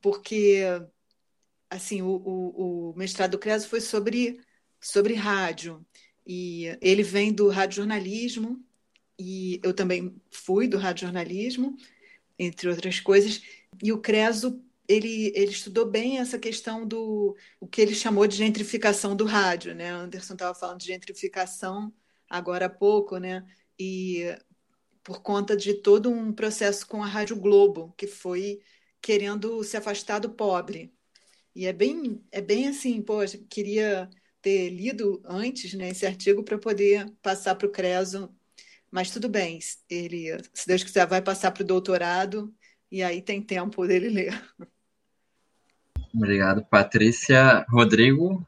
porque 0.00 0.62
assim 1.68 2.00
o, 2.00 2.08
o, 2.08 2.90
o 2.90 2.96
mestrado 2.96 3.32
do 3.32 3.38
Creso 3.38 3.68
foi 3.68 3.80
sobre, 3.80 4.40
sobre 4.80 5.14
rádio 5.14 5.84
e 6.26 6.76
ele 6.80 7.02
vem 7.02 7.32
do 7.32 7.48
radiojornalismo 7.48 8.64
e 9.18 9.60
eu 9.62 9.74
também 9.74 10.16
fui 10.30 10.66
do 10.66 10.78
radiojornalismo, 10.78 11.76
entre 12.38 12.68
outras 12.68 12.98
coisas, 13.00 13.42
e 13.82 13.92
o 13.92 14.00
Creso 14.00 14.62
ele, 14.88 15.32
ele 15.34 15.50
estudou 15.50 15.86
bem 15.86 16.18
essa 16.18 16.38
questão 16.38 16.86
do 16.86 17.36
o 17.60 17.66
que 17.66 17.80
ele 17.80 17.94
chamou 17.94 18.26
de 18.26 18.36
gentrificação 18.36 19.16
do 19.16 19.24
rádio, 19.24 19.74
né? 19.74 19.90
Anderson 19.90 20.34
estava 20.34 20.54
falando 20.54 20.80
de 20.80 20.86
gentrificação 20.86 21.92
agora 22.28 22.66
há 22.66 22.70
pouco, 22.70 23.18
né? 23.18 23.44
E 23.78 24.36
por 25.02 25.22
conta 25.22 25.56
de 25.56 25.74
todo 25.74 26.10
um 26.10 26.32
processo 26.32 26.86
com 26.86 27.02
a 27.02 27.06
Rádio 27.06 27.36
Globo, 27.36 27.94
que 27.96 28.06
foi 28.06 28.60
querendo 29.00 29.62
se 29.64 29.76
afastar 29.76 30.18
do 30.18 30.30
pobre. 30.30 30.92
E 31.54 31.66
é 31.66 31.72
bem, 31.72 32.22
é 32.32 32.40
bem 32.40 32.68
assim, 32.68 33.02
poxa, 33.02 33.38
queria 33.48 34.08
ter 34.42 34.70
lido 34.70 35.22
antes 35.24 35.74
né, 35.74 35.90
esse 35.90 36.06
artigo 36.06 36.42
para 36.42 36.58
poder 36.58 37.10
passar 37.22 37.54
para 37.54 37.66
o 37.66 37.70
Creso, 37.70 38.34
mas 38.90 39.10
tudo 39.10 39.28
bem, 39.28 39.58
ele, 39.88 40.28
se 40.52 40.66
Deus 40.66 40.84
quiser, 40.84 41.06
vai 41.06 41.22
passar 41.22 41.50
para 41.52 41.62
o 41.62 41.66
doutorado 41.66 42.54
e 42.94 43.02
aí 43.02 43.20
tem 43.20 43.42
tempo 43.42 43.84
dele 43.88 44.08
ler. 44.08 44.40
Obrigado, 46.14 46.64
Patrícia. 46.64 47.66
Rodrigo? 47.68 48.46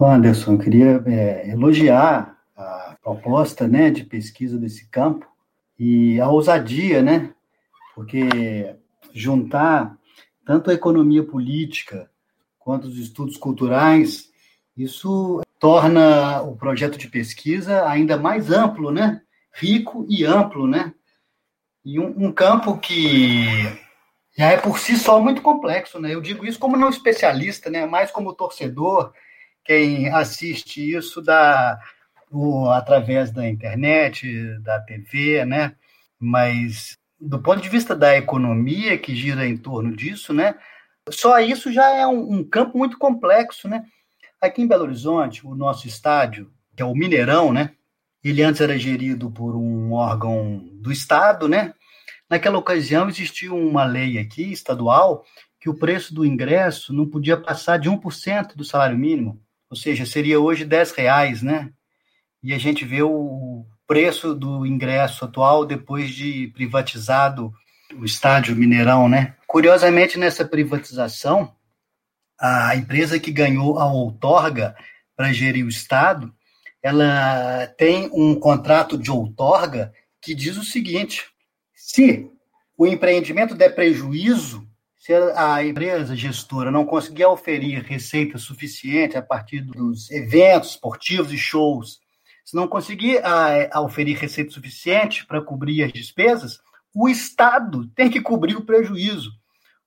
Anderson, 0.00 0.56
queria 0.56 1.02
é, 1.04 1.50
elogiar 1.50 2.38
a 2.56 2.96
proposta 3.02 3.66
né, 3.66 3.90
de 3.90 4.04
pesquisa 4.04 4.56
desse 4.56 4.88
campo 4.88 5.26
e 5.76 6.20
a 6.20 6.28
ousadia, 6.28 7.02
né? 7.02 7.34
Porque 7.96 8.76
juntar 9.12 9.98
tanto 10.46 10.70
a 10.70 10.74
economia 10.74 11.24
política 11.24 12.08
quanto 12.56 12.86
os 12.86 12.96
estudos 12.98 13.36
culturais, 13.36 14.30
isso 14.76 15.42
torna 15.58 16.40
o 16.42 16.54
projeto 16.54 16.96
de 16.96 17.08
pesquisa 17.08 17.84
ainda 17.88 18.16
mais 18.16 18.52
amplo, 18.52 18.92
né? 18.92 19.22
Rico 19.52 20.06
e 20.08 20.24
amplo, 20.24 20.68
né? 20.68 20.94
E 21.84 22.00
um, 22.00 22.26
um 22.26 22.32
campo 22.32 22.78
que 22.78 23.62
já 24.36 24.46
é 24.46 24.56
por 24.56 24.78
si 24.78 24.96
só 24.96 25.20
muito 25.20 25.42
complexo, 25.42 26.00
né? 26.00 26.14
Eu 26.14 26.20
digo 26.20 26.44
isso 26.44 26.58
como 26.58 26.76
não 26.76 26.88
especialista, 26.88 27.70
né? 27.70 27.86
Mais 27.86 28.10
como 28.10 28.34
torcedor, 28.34 29.12
quem 29.64 30.08
assiste 30.08 30.94
isso 30.94 31.22
da, 31.22 31.78
o, 32.30 32.68
através 32.70 33.30
da 33.30 33.48
internet, 33.48 34.58
da 34.60 34.80
TV, 34.80 35.44
né? 35.44 35.74
Mas 36.18 36.96
do 37.20 37.40
ponto 37.40 37.62
de 37.62 37.68
vista 37.68 37.94
da 37.94 38.16
economia 38.16 38.98
que 38.98 39.14
gira 39.14 39.46
em 39.46 39.56
torno 39.56 39.94
disso, 39.94 40.32
né? 40.32 40.54
Só 41.10 41.38
isso 41.38 41.72
já 41.72 41.90
é 41.90 42.06
um, 42.06 42.38
um 42.38 42.44
campo 42.44 42.76
muito 42.76 42.98
complexo, 42.98 43.68
né? 43.68 43.84
Aqui 44.40 44.62
em 44.62 44.66
Belo 44.66 44.84
Horizonte, 44.84 45.46
o 45.46 45.54
nosso 45.54 45.86
estádio, 45.86 46.50
que 46.74 46.82
é 46.82 46.84
o 46.84 46.94
Mineirão, 46.94 47.52
né? 47.52 47.70
Ele 48.24 48.42
antes 48.42 48.60
era 48.60 48.78
gerido 48.78 49.30
por 49.30 49.54
um 49.54 49.92
órgão 49.92 50.66
do 50.72 50.90
Estado, 50.90 51.48
né? 51.48 51.74
Naquela 52.28 52.58
ocasião 52.58 53.08
existiu 53.08 53.54
uma 53.56 53.84
lei 53.84 54.18
aqui, 54.18 54.50
estadual, 54.50 55.24
que 55.60 55.68
o 55.68 55.74
preço 55.74 56.14
do 56.14 56.24
ingresso 56.24 56.92
não 56.92 57.08
podia 57.08 57.36
passar 57.36 57.78
de 57.78 57.90
1% 57.90 58.56
do 58.56 58.64
salário 58.64 58.96
mínimo, 58.96 59.40
ou 59.70 59.76
seja, 59.76 60.06
seria 60.06 60.40
hoje 60.40 60.64
10 60.64 60.92
reais, 60.92 61.42
né? 61.42 61.70
E 62.42 62.52
a 62.54 62.58
gente 62.58 62.84
vê 62.84 63.02
o 63.02 63.66
preço 63.86 64.34
do 64.34 64.66
ingresso 64.66 65.24
atual 65.24 65.64
depois 65.64 66.10
de 66.10 66.48
privatizado 66.54 67.52
o 67.94 68.04
estádio 68.04 68.56
Mineirão, 68.56 69.08
né? 69.08 69.36
Curiosamente, 69.46 70.18
nessa 70.18 70.44
privatização, 70.44 71.54
a 72.40 72.74
empresa 72.74 73.20
que 73.20 73.30
ganhou 73.30 73.78
a 73.78 73.86
outorga 73.86 74.74
para 75.16 75.32
gerir 75.32 75.64
o 75.64 75.68
estado, 75.68 76.34
ela 76.84 77.66
tem 77.78 78.10
um 78.12 78.38
contrato 78.38 78.98
de 78.98 79.10
outorga 79.10 79.90
que 80.20 80.34
diz 80.34 80.58
o 80.58 80.62
seguinte: 80.62 81.24
se 81.74 82.30
o 82.76 82.86
empreendimento 82.86 83.54
der 83.54 83.74
prejuízo, 83.74 84.68
se 84.98 85.14
a 85.14 85.64
empresa 85.64 86.14
gestora 86.14 86.70
não 86.70 86.84
conseguir 86.84 87.24
oferir 87.24 87.82
receita 87.82 88.36
suficiente 88.36 89.16
a 89.16 89.22
partir 89.22 89.62
dos 89.62 90.10
eventos 90.10 90.72
esportivos 90.72 91.32
e 91.32 91.38
shows, 91.38 92.00
se 92.44 92.54
não 92.54 92.68
conseguir 92.68 93.24
a, 93.24 93.78
a 93.78 93.80
oferir 93.80 94.18
receita 94.18 94.50
suficiente 94.50 95.26
para 95.26 95.40
cobrir 95.40 95.82
as 95.84 95.92
despesas, 95.92 96.60
o 96.94 97.08
Estado 97.08 97.88
tem 97.96 98.10
que 98.10 98.20
cobrir 98.20 98.56
o 98.56 98.64
prejuízo. 98.64 99.32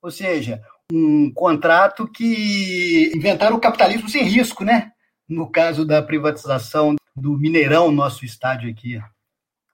Ou 0.01 0.09
seja, 0.09 0.63
um 0.91 1.31
contrato 1.31 2.07
que 2.07 3.11
inventaram 3.15 3.55
o 3.55 3.61
capitalismo 3.61 4.09
sem 4.09 4.23
risco, 4.23 4.63
né? 4.63 4.93
No 5.27 5.49
caso 5.51 5.85
da 5.85 6.01
privatização 6.01 6.95
do 7.15 7.37
Mineirão, 7.37 7.91
nosso 7.91 8.23
estádio 8.23 8.69
aqui, 8.69 9.01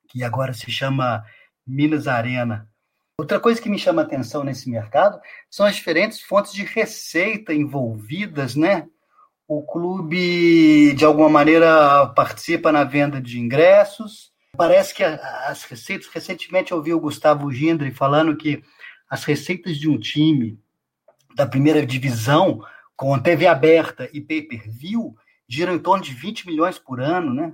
que 0.08 0.24
agora 0.24 0.54
se 0.54 0.72
chama 0.72 1.24
Minas 1.66 2.08
Arena. 2.08 2.68
Outra 3.20 3.40
coisa 3.40 3.62
que 3.62 3.70
me 3.70 3.78
chama 3.78 4.02
a 4.02 4.06
atenção 4.06 4.44
nesse 4.44 4.68
mercado 4.70 5.20
são 5.50 5.66
as 5.66 5.76
diferentes 5.76 6.22
fontes 6.22 6.54
de 6.54 6.64
receita 6.64 7.54
envolvidas, 7.54 8.56
né? 8.56 8.88
O 9.48 9.62
clube, 9.62 10.94
de 10.94 11.06
alguma 11.06 11.30
maneira, 11.30 12.08
participa 12.08 12.72
na 12.72 12.84
venda 12.84 13.22
de 13.22 13.40
ingressos. 13.40 14.32
Parece 14.58 14.96
que 14.96 15.04
as 15.04 15.64
receitas. 15.66 16.08
Recentemente 16.08 16.72
eu 16.72 16.78
ouvi 16.78 16.94
o 16.94 17.00
Gustavo 17.00 17.52
Gindre 17.52 17.92
falando 17.92 18.36
que 18.36 18.64
as 19.08 19.24
receitas 19.24 19.78
de 19.78 19.88
um 19.88 20.00
time 20.00 20.60
da 21.36 21.46
primeira 21.46 21.86
divisão, 21.86 22.64
com 22.96 23.20
TV 23.20 23.46
aberta 23.46 24.10
e 24.12 24.22
pay-per-view, 24.22 25.16
giram 25.48 25.74
em 25.74 25.80
torno 25.80 26.04
de 26.04 26.14
20 26.14 26.48
milhões 26.48 26.78
por 26.78 27.00
ano, 27.02 27.34
né? 27.34 27.54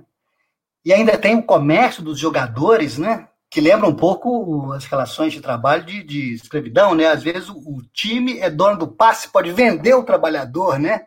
E 0.84 0.92
ainda 0.92 1.18
tem 1.18 1.36
o 1.36 1.42
comércio 1.42 2.02
dos 2.02 2.18
jogadores, 2.18 2.98
né? 2.98 3.28
que 3.50 3.60
lembra 3.60 3.88
um 3.88 3.94
pouco 3.94 4.72
as 4.72 4.84
relações 4.84 5.32
de 5.32 5.40
trabalho 5.40 5.84
de, 5.84 6.04
de 6.04 6.34
escravidão, 6.34 6.94
né? 6.94 7.06
Às 7.06 7.24
vezes 7.24 7.48
o, 7.48 7.58
o, 7.58 7.82
time 7.92 8.38
é 8.38 8.48
dono 8.48 8.78
do 8.78 8.86
passe, 8.86 9.28
pode 9.28 9.50
vender 9.50 9.92
o 9.94 10.04
trabalhador, 10.04 10.78
né? 10.78 11.06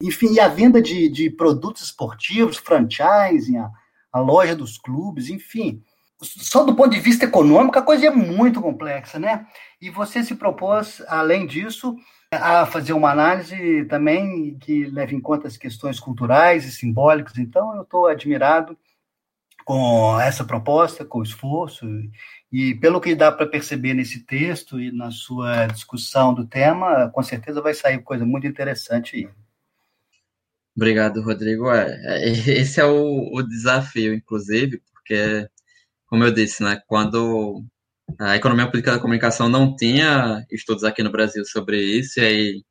Enfim, 0.00 0.32
e 0.32 0.40
a 0.40 0.46
venda 0.46 0.80
de, 0.80 1.08
de 1.08 1.28
produtos 1.28 1.82
esportivos, 1.82 2.56
franchising, 2.56 3.56
a, 3.56 3.70
a 4.12 4.20
loja 4.20 4.54
dos 4.54 4.78
clubes, 4.78 5.28
enfim. 5.28 5.82
Só 6.22 6.62
do 6.62 6.76
ponto 6.76 6.90
de 6.90 7.00
vista 7.00 7.24
econômico, 7.24 7.76
a 7.76 7.82
coisa 7.82 8.06
é 8.06 8.10
muito 8.10 8.60
complexa, 8.62 9.18
né? 9.18 9.44
E 9.80 9.90
você 9.90 10.22
se 10.22 10.36
propôs, 10.36 11.02
além 11.08 11.48
disso, 11.48 11.96
a 12.32 12.64
fazer 12.64 12.94
uma 12.94 13.10
análise 13.10 13.84
também 13.84 14.56
que 14.58 14.86
leve 14.86 15.14
em 15.14 15.20
conta 15.20 15.46
as 15.46 15.56
questões 15.58 16.00
culturais 16.00 16.64
e 16.64 16.72
simbólicas. 16.72 17.36
Então, 17.36 17.76
eu 17.76 17.82
estou 17.82 18.06
admirado 18.06 18.76
com 19.64 20.18
essa 20.18 20.42
proposta, 20.42 21.04
com 21.04 21.22
esforço, 21.22 21.86
e 22.50 22.74
pelo 22.76 23.00
que 23.00 23.14
dá 23.14 23.30
para 23.30 23.46
perceber 23.46 23.94
nesse 23.94 24.20
texto 24.20 24.80
e 24.80 24.90
na 24.90 25.10
sua 25.10 25.66
discussão 25.66 26.34
do 26.34 26.46
tema, 26.46 27.10
com 27.10 27.22
certeza 27.22 27.60
vai 27.60 27.74
sair 27.74 28.02
coisa 28.02 28.24
muito 28.24 28.46
interessante 28.46 29.16
aí. 29.16 29.28
Obrigado, 30.74 31.22
Rodrigo. 31.22 31.70
É, 31.70 32.00
é 32.06 32.28
esse 32.58 32.80
é 32.80 32.84
o, 32.84 33.30
o 33.34 33.42
desafio, 33.42 34.14
inclusive, 34.14 34.82
porque, 34.92 35.46
como 36.06 36.24
eu 36.24 36.32
disse, 36.32 36.62
né, 36.62 36.80
quando 36.86 37.62
a 38.18 38.36
economia 38.36 38.66
política 38.66 38.92
da 38.92 38.98
comunicação 38.98 39.48
não 39.48 39.74
tinha 39.74 40.44
estudos 40.50 40.84
aqui 40.84 41.02
no 41.02 41.10
Brasil 41.10 41.44
sobre 41.44 41.80
isso, 41.80 42.20
e 42.20 42.24
aí 42.24 42.62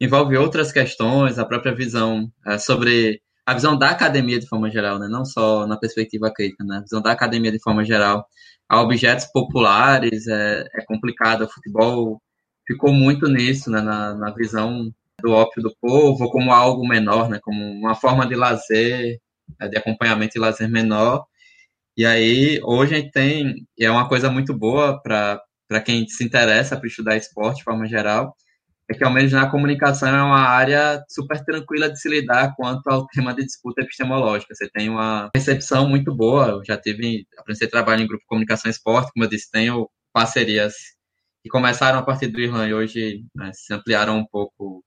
envolve 0.00 0.36
outras 0.36 0.72
questões, 0.72 1.38
a 1.38 1.44
própria 1.44 1.74
visão 1.74 2.30
é, 2.46 2.58
sobre 2.58 3.20
a 3.46 3.54
visão 3.54 3.78
da 3.78 3.90
academia 3.90 4.40
de 4.40 4.48
forma 4.48 4.68
geral, 4.70 4.98
né? 4.98 5.06
não 5.08 5.24
só 5.24 5.66
na 5.66 5.76
perspectiva 5.76 6.32
crítica, 6.32 6.64
né? 6.64 6.78
a 6.78 6.80
visão 6.80 7.00
da 7.00 7.12
academia 7.12 7.52
de 7.52 7.60
forma 7.60 7.84
geral 7.84 8.26
a 8.68 8.80
objetos 8.80 9.26
populares 9.26 10.26
é, 10.26 10.66
é 10.74 10.84
complicado. 10.84 11.42
O 11.42 11.48
futebol 11.48 12.20
ficou 12.66 12.92
muito 12.92 13.28
nisso, 13.28 13.70
né? 13.70 13.80
na, 13.80 14.14
na 14.14 14.30
visão 14.30 14.92
do 15.22 15.32
ópio 15.32 15.62
do 15.62 15.74
povo, 15.80 16.28
como 16.28 16.52
algo 16.52 16.86
menor, 16.86 17.28
né? 17.28 17.38
como 17.42 17.62
uma 17.72 17.94
forma 17.94 18.26
de 18.26 18.34
lazer, 18.34 19.20
né? 19.60 19.68
de 19.68 19.78
acompanhamento 19.78 20.36
e 20.36 20.40
lazer 20.40 20.68
menor. 20.68 21.24
E 21.96 22.04
aí, 22.04 22.60
hoje 22.62 22.94
a 22.94 22.98
gente 22.98 23.10
tem, 23.10 23.66
e 23.78 23.84
é 23.84 23.90
uma 23.90 24.08
coisa 24.08 24.30
muito 24.30 24.52
boa 24.52 25.00
para 25.02 25.80
quem 25.84 26.06
se 26.06 26.22
interessa 26.24 26.76
por 26.76 26.86
estudar 26.86 27.16
esporte 27.16 27.58
de 27.58 27.64
forma 27.64 27.86
geral, 27.86 28.36
é 28.88 28.94
que 28.94 29.02
ao 29.02 29.10
menos 29.12 29.32
na 29.32 29.50
comunicação 29.50 30.08
é 30.08 30.22
uma 30.22 30.40
área 30.40 31.02
super 31.08 31.42
tranquila 31.44 31.90
de 31.90 31.98
se 32.00 32.08
lidar 32.08 32.54
quanto 32.54 32.86
ao 32.88 33.06
tema 33.14 33.34
de 33.34 33.44
disputa 33.44 33.82
epistemológica. 33.82 34.54
Você 34.54 34.68
tem 34.70 34.88
uma 34.90 35.30
recepção 35.34 35.88
muito 35.88 36.14
boa. 36.14 36.48
Eu 36.48 36.64
já 36.64 36.76
tive, 36.76 37.26
aprendi 37.38 37.66
trabalho 37.66 38.02
em 38.02 38.06
grupo 38.06 38.22
de 38.22 38.28
comunicação 38.28 38.70
e 38.70 38.72
esporte, 38.72 39.10
como 39.12 39.24
eu 39.24 39.30
disse, 39.30 39.50
tenho 39.50 39.88
parcerias 40.12 40.74
que 41.42 41.48
começaram 41.50 41.98
a 41.98 42.02
partir 42.02 42.28
do 42.28 42.40
Irlanda 42.40 42.68
e 42.68 42.74
hoje 42.74 43.24
né, 43.34 43.50
se 43.54 43.72
ampliaram 43.72 44.18
um 44.18 44.26
pouco 44.26 44.84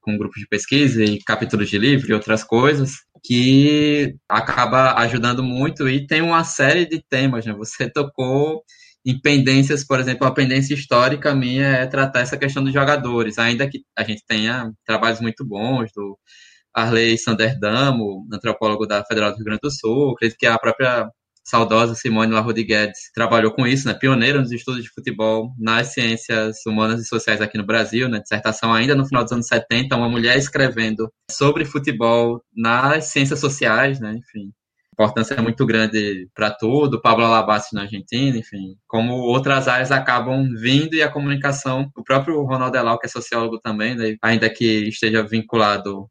com 0.00 0.16
grupos 0.16 0.40
de 0.40 0.48
pesquisa 0.48 1.02
e 1.04 1.18
capítulos 1.22 1.68
de 1.68 1.78
livro 1.78 2.10
e 2.10 2.14
outras 2.14 2.44
coisas, 2.44 2.96
que 3.24 4.14
acaba 4.28 4.94
ajudando 5.00 5.42
muito 5.42 5.88
e 5.88 6.06
tem 6.06 6.22
uma 6.22 6.44
série 6.44 6.86
de 6.86 7.02
temas. 7.08 7.44
Né? 7.46 7.52
Você 7.54 7.88
tocou 7.92 8.62
em 9.04 9.18
pendências, 9.20 9.84
por 9.84 10.00
exemplo, 10.00 10.26
a 10.26 10.34
pendência 10.34 10.74
histórica 10.74 11.34
minha 11.34 11.66
é 11.66 11.86
tratar 11.86 12.20
essa 12.20 12.36
questão 12.36 12.62
dos 12.62 12.72
jogadores, 12.72 13.38
ainda 13.38 13.68
que 13.68 13.82
a 13.96 14.04
gente 14.04 14.22
tenha 14.26 14.72
trabalhos 14.84 15.20
muito 15.20 15.44
bons 15.44 15.90
do 15.94 16.18
Arley 16.74 17.16
Sanderdamo, 17.18 18.26
antropólogo 18.32 18.86
da 18.86 19.04
Federal 19.04 19.30
do 19.30 19.36
Rio 19.36 19.44
Grande 19.46 19.60
do 19.62 19.70
Sul, 19.70 20.12
acredito 20.12 20.38
que 20.38 20.46
a 20.46 20.58
própria 20.58 21.08
saudosa 21.48 21.94
Simone 21.94 22.32
Larrodi 22.32 22.62
Guedes 22.62 23.10
trabalhou 23.14 23.52
com 23.52 23.66
isso, 23.66 23.88
né, 23.88 23.94
pioneira 23.94 24.38
nos 24.38 24.52
estudos 24.52 24.82
de 24.82 24.90
futebol 24.90 25.54
nas 25.58 25.94
ciências 25.94 26.58
humanas 26.66 27.00
e 27.00 27.04
sociais 27.06 27.40
aqui 27.40 27.56
no 27.56 27.64
Brasil, 27.64 28.08
né, 28.08 28.20
dissertação 28.20 28.72
ainda 28.72 28.94
no 28.94 29.06
final 29.06 29.24
dos 29.24 29.32
anos 29.32 29.46
70, 29.46 29.96
uma 29.96 30.10
mulher 30.10 30.36
escrevendo 30.36 31.10
sobre 31.30 31.64
futebol 31.64 32.42
nas 32.54 33.06
ciências 33.06 33.40
sociais, 33.40 33.98
né, 33.98 34.12
enfim, 34.12 34.52
importância 34.92 35.34
é 35.34 35.40
muito 35.40 35.64
grande 35.64 36.28
para 36.34 36.50
tudo, 36.50 37.00
Pablo 37.00 37.24
Alabassi 37.24 37.74
na 37.74 37.82
Argentina, 37.82 38.36
enfim, 38.36 38.76
como 38.86 39.14
outras 39.14 39.68
áreas 39.68 39.90
acabam 39.90 40.52
vindo 40.54 40.94
e 40.94 41.02
a 41.02 41.10
comunicação, 41.10 41.90
o 41.96 42.02
próprio 42.02 42.42
Ronaldo 42.42 42.76
Elau, 42.76 42.98
que 42.98 43.06
é 43.06 43.08
sociólogo 43.08 43.58
também, 43.58 43.94
né, 43.94 44.16
ainda 44.20 44.50
que 44.50 44.88
esteja 44.88 45.22
vinculado 45.22 46.10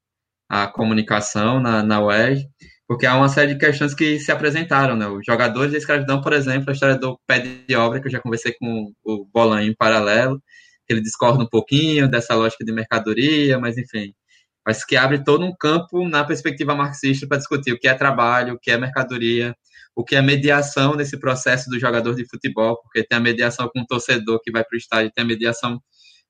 à 0.49 0.65
comunicação 0.65 1.59
na, 1.59 1.83
na 1.83 2.01
UERJ, 2.01 2.47
porque 2.87 3.05
há 3.05 3.15
uma 3.15 3.29
série 3.29 3.53
de 3.53 3.59
questões 3.59 3.93
que 3.93 4.19
se 4.19 4.31
apresentaram, 4.31 4.95
né, 4.95 5.07
os 5.07 5.25
jogadores 5.25 5.71
da 5.71 5.77
escravidão, 5.77 6.21
por 6.21 6.33
exemplo, 6.33 6.69
a 6.69 6.73
história 6.73 6.97
do 6.97 7.19
pé 7.27 7.39
de 7.39 7.75
obra, 7.75 7.99
que 7.99 8.07
eu 8.07 8.11
já 8.11 8.19
conversei 8.21 8.53
com 8.53 8.91
o 9.03 9.25
Bolan 9.25 9.63
em 9.63 9.75
paralelo, 9.75 10.41
ele 10.87 11.01
discorda 11.01 11.43
um 11.43 11.47
pouquinho 11.47 12.09
dessa 12.09 12.33
lógica 12.35 12.63
de 12.63 12.71
mercadoria, 12.71 13.59
mas 13.59 13.77
enfim, 13.77 14.13
mas 14.65 14.85
que 14.85 14.95
abre 14.95 15.23
todo 15.23 15.45
um 15.45 15.55
campo 15.55 16.07
na 16.07 16.23
perspectiva 16.23 16.75
marxista 16.75 17.27
para 17.27 17.37
discutir 17.37 17.73
o 17.73 17.79
que 17.79 17.87
é 17.87 17.93
trabalho, 17.93 18.55
o 18.55 18.59
que 18.59 18.71
é 18.71 18.77
mercadoria, 18.77 19.55
o 19.95 20.03
que 20.03 20.15
é 20.15 20.21
mediação 20.21 20.95
nesse 20.95 21.19
processo 21.19 21.69
do 21.69 21.79
jogador 21.79 22.15
de 22.15 22.25
futebol, 22.27 22.79
porque 22.83 23.03
tem 23.03 23.17
a 23.17 23.21
mediação 23.21 23.69
com 23.73 23.81
o 23.81 23.85
torcedor 23.85 24.39
que 24.41 24.51
vai 24.51 24.63
para 24.63 24.75
o 24.75 24.77
estádio, 24.77 25.11
tem 25.13 25.23
a 25.23 25.27
mediação 25.27 25.81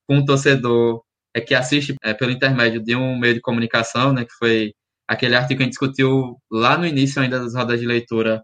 com 0.07 0.19
o 0.19 0.25
torcedor 0.25 1.03
é 1.33 1.41
que 1.41 1.53
assiste 1.53 1.95
é, 2.03 2.13
pelo 2.13 2.31
intermédio 2.31 2.83
de 2.83 2.95
um 2.95 3.17
meio 3.17 3.35
de 3.35 3.41
comunicação, 3.41 4.13
né, 4.13 4.25
que 4.25 4.33
foi 4.39 4.73
aquele 5.07 5.35
artigo 5.35 5.57
que 5.57 5.63
a 5.63 5.65
gente 5.65 5.73
discutiu 5.73 6.37
lá 6.51 6.77
no 6.77 6.85
início 6.85 7.21
ainda 7.21 7.39
das 7.39 7.55
rodas 7.55 7.79
de 7.79 7.85
leitura, 7.85 8.43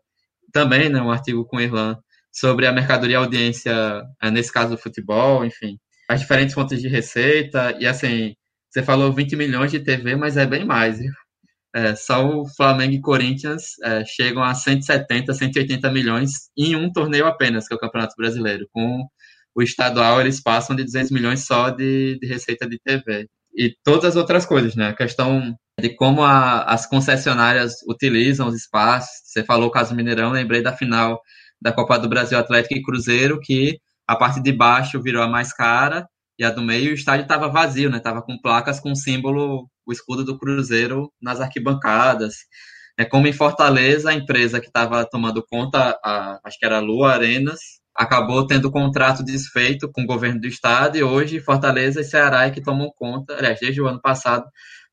também, 0.51 0.89
né, 0.89 1.01
um 1.01 1.11
artigo 1.11 1.45
com 1.45 1.59
Irlan, 1.59 1.97
sobre 2.31 2.65
a 2.67 2.71
mercadoria 2.71 3.17
audiência, 3.17 4.03
é, 4.21 4.31
nesse 4.31 4.51
caso 4.51 4.71
do 4.71 4.77
futebol, 4.77 5.45
enfim, 5.45 5.77
as 6.09 6.21
diferentes 6.21 6.53
fontes 6.53 6.81
de 6.81 6.87
receita, 6.87 7.75
e 7.79 7.85
assim, 7.87 8.35
você 8.69 8.81
falou 8.83 9.11
20 9.11 9.35
milhões 9.35 9.71
de 9.71 9.79
TV, 9.79 10.15
mas 10.15 10.37
é 10.37 10.45
bem 10.45 10.65
mais, 10.65 10.99
viu? 10.99 11.11
É, 11.75 11.95
só 11.95 12.23
o 12.27 12.47
Flamengo 12.47 12.93
e 12.93 13.01
Corinthians 13.01 13.79
é, 13.83 14.05
chegam 14.05 14.43
a 14.43 14.53
170, 14.53 15.33
180 15.33 15.91
milhões 15.91 16.49
em 16.55 16.75
um 16.75 16.91
torneio 16.91 17.25
apenas, 17.25 17.67
que 17.67 17.73
é 17.73 17.77
o 17.77 17.79
Campeonato 17.79 18.15
Brasileiro. 18.15 18.67
Com 18.71 19.03
o 19.55 19.61
estadual, 19.61 20.21
eles 20.21 20.39
passam 20.41 20.75
de 20.75 20.83
200 20.83 21.11
milhões 21.11 21.45
só 21.45 21.71
de, 21.71 22.19
de 22.19 22.27
receita 22.27 22.67
de 22.67 22.79
TV. 22.79 23.27
E 23.55 23.75
todas 23.83 24.05
as 24.11 24.15
outras 24.15 24.45
coisas, 24.45 24.75
né? 24.75 24.89
A 24.89 24.95
questão 24.95 25.55
de 25.79 25.95
como 25.95 26.23
a, 26.23 26.63
as 26.63 26.85
concessionárias 26.85 27.75
utilizam 27.87 28.47
os 28.47 28.55
espaços. 28.55 29.09
Você 29.25 29.43
falou 29.43 29.67
o 29.67 29.71
caso 29.71 29.95
Mineirão, 29.95 30.31
lembrei 30.31 30.61
da 30.61 30.73
final 30.73 31.21
da 31.61 31.71
Copa 31.71 31.97
do 31.97 32.09
Brasil 32.09 32.37
Atlético 32.37 32.75
e 32.75 32.83
Cruzeiro, 32.83 33.39
que 33.39 33.79
a 34.07 34.15
parte 34.15 34.41
de 34.41 34.51
baixo 34.51 35.01
virou 35.01 35.23
a 35.23 35.27
mais 35.27 35.53
cara 35.53 36.07
e 36.37 36.43
a 36.43 36.49
do 36.49 36.61
meio 36.61 36.91
o 36.91 36.93
estádio 36.93 37.23
estava 37.23 37.47
vazio, 37.47 37.89
né? 37.89 37.99
Tava 37.99 38.21
com 38.21 38.37
placas 38.41 38.79
com 38.79 38.91
o 38.91 38.95
símbolo, 38.95 39.69
o 39.85 39.91
escudo 39.91 40.23
do 40.23 40.37
Cruzeiro 40.37 41.11
nas 41.21 41.39
arquibancadas. 41.39 42.35
É 42.97 43.05
como 43.05 43.27
em 43.27 43.33
Fortaleza, 43.33 44.09
a 44.09 44.13
empresa 44.13 44.59
que 44.59 44.67
estava 44.67 45.05
tomando 45.09 45.43
conta, 45.45 45.97
a, 46.03 46.39
acho 46.43 46.59
que 46.59 46.65
era 46.65 46.79
Lua 46.79 47.13
Arenas, 47.13 47.59
acabou 47.95 48.45
tendo 48.45 48.71
contrato 48.71 49.23
desfeito 49.23 49.91
com 49.91 50.03
o 50.03 50.05
governo 50.05 50.41
do 50.41 50.47
estado 50.47 50.97
e 50.97 51.03
hoje 51.03 51.39
Fortaleza 51.39 52.01
e 52.01 52.03
Ceará 52.03 52.45
é 52.45 52.51
que 52.51 52.61
tomam 52.61 52.91
conta, 52.95 53.35
aliás, 53.35 53.59
desde 53.59 53.81
o 53.81 53.87
ano 53.87 54.01
passado, 54.01 54.45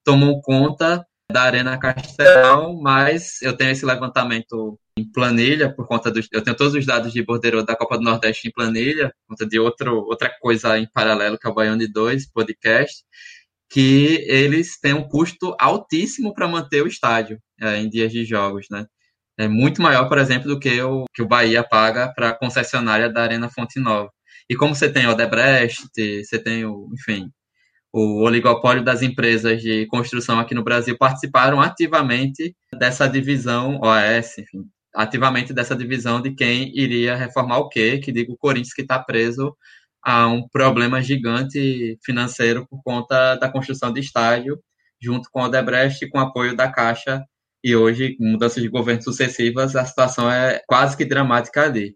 tomam 0.04 0.40
conta 0.40 1.04
da 1.30 1.42
Arena 1.42 1.78
Castelão, 1.78 2.80
mas 2.80 3.40
eu 3.42 3.56
tenho 3.56 3.70
esse 3.70 3.86
levantamento 3.86 4.78
em 4.96 5.10
planilha, 5.10 5.72
por 5.74 5.86
conta 5.86 6.10
dos. 6.10 6.28
Eu 6.32 6.42
tenho 6.42 6.56
todos 6.56 6.74
os 6.74 6.84
dados 6.84 7.12
de 7.12 7.22
bordeiro 7.22 7.64
da 7.64 7.76
Copa 7.76 7.96
do 7.96 8.04
Nordeste 8.04 8.48
em 8.48 8.52
planilha, 8.52 9.08
por 9.08 9.34
conta 9.34 9.46
de 9.46 9.58
outro, 9.58 9.96
outra 10.06 10.30
coisa 10.40 10.78
em 10.78 10.88
paralelo, 10.92 11.38
que 11.38 11.46
é 11.46 11.50
o 11.50 11.54
Baiano 11.54 11.86
2 11.88 12.30
podcast, 12.32 13.04
que 13.70 14.24
eles 14.28 14.78
têm 14.80 14.94
um 14.94 15.08
custo 15.08 15.54
altíssimo 15.58 16.34
para 16.34 16.48
manter 16.48 16.82
o 16.82 16.88
estádio 16.88 17.38
é, 17.60 17.76
em 17.78 17.88
dias 17.88 18.12
de 18.12 18.24
jogos, 18.24 18.66
né? 18.70 18.86
É 19.38 19.48
muito 19.48 19.80
maior, 19.80 20.08
por 20.08 20.18
exemplo, 20.18 20.48
do 20.48 20.58
que 20.60 20.82
o 20.82 21.04
que 21.14 21.22
o 21.22 21.28
Bahia 21.28 21.64
paga 21.64 22.12
para 22.14 22.30
a 22.30 22.34
concessionária 22.34 23.10
da 23.10 23.22
Arena 23.22 23.48
Fonte 23.48 23.80
Nova. 23.80 24.10
E 24.50 24.56
como 24.56 24.74
você 24.74 24.92
tem 24.92 25.06
o 25.06 25.12
Odebrecht, 25.12 25.88
você 25.94 26.38
tem 26.38 26.64
o, 26.66 26.88
enfim, 26.92 27.30
o 27.92 28.22
oligopólio 28.22 28.84
das 28.84 29.02
empresas 29.02 29.60
de 29.60 29.86
construção 29.86 30.38
aqui 30.38 30.54
no 30.54 30.62
Brasil 30.62 30.96
participaram 30.96 31.60
ativamente 31.60 32.54
dessa 32.78 33.08
divisão 33.08 33.80
OAS, 33.82 34.38
enfim, 34.38 34.64
ativamente 34.94 35.52
dessa 35.52 35.74
divisão 35.74 36.20
de 36.20 36.32
quem 36.32 36.76
iria 36.76 37.16
reformar 37.16 37.58
o 37.58 37.68
quê, 37.68 37.98
que 37.98 38.12
digo 38.12 38.32
o 38.32 38.36
Corinthians 38.36 38.74
que 38.74 38.82
está 38.82 38.98
preso 38.98 39.56
a 40.02 40.26
um 40.28 40.48
problema 40.48 41.02
gigante 41.02 41.98
financeiro 42.02 42.66
por 42.68 42.82
conta 42.82 43.36
da 43.36 43.50
construção 43.50 43.92
de 43.92 44.00
estádio, 44.00 44.58
junto 45.00 45.28
com 45.30 45.40
o 45.42 45.44
Odebrecht 45.44 46.04
e 46.04 46.08
com 46.08 46.18
o 46.18 46.22
apoio 46.22 46.56
da 46.56 46.70
Caixa, 46.70 47.24
e 47.62 47.76
hoje, 47.76 48.16
mudanças 48.18 48.62
de 48.62 48.68
governo 48.68 49.02
sucessivas, 49.02 49.76
a 49.76 49.84
situação 49.84 50.30
é 50.30 50.62
quase 50.66 50.96
que 50.96 51.04
dramática 51.04 51.64
ali. 51.64 51.94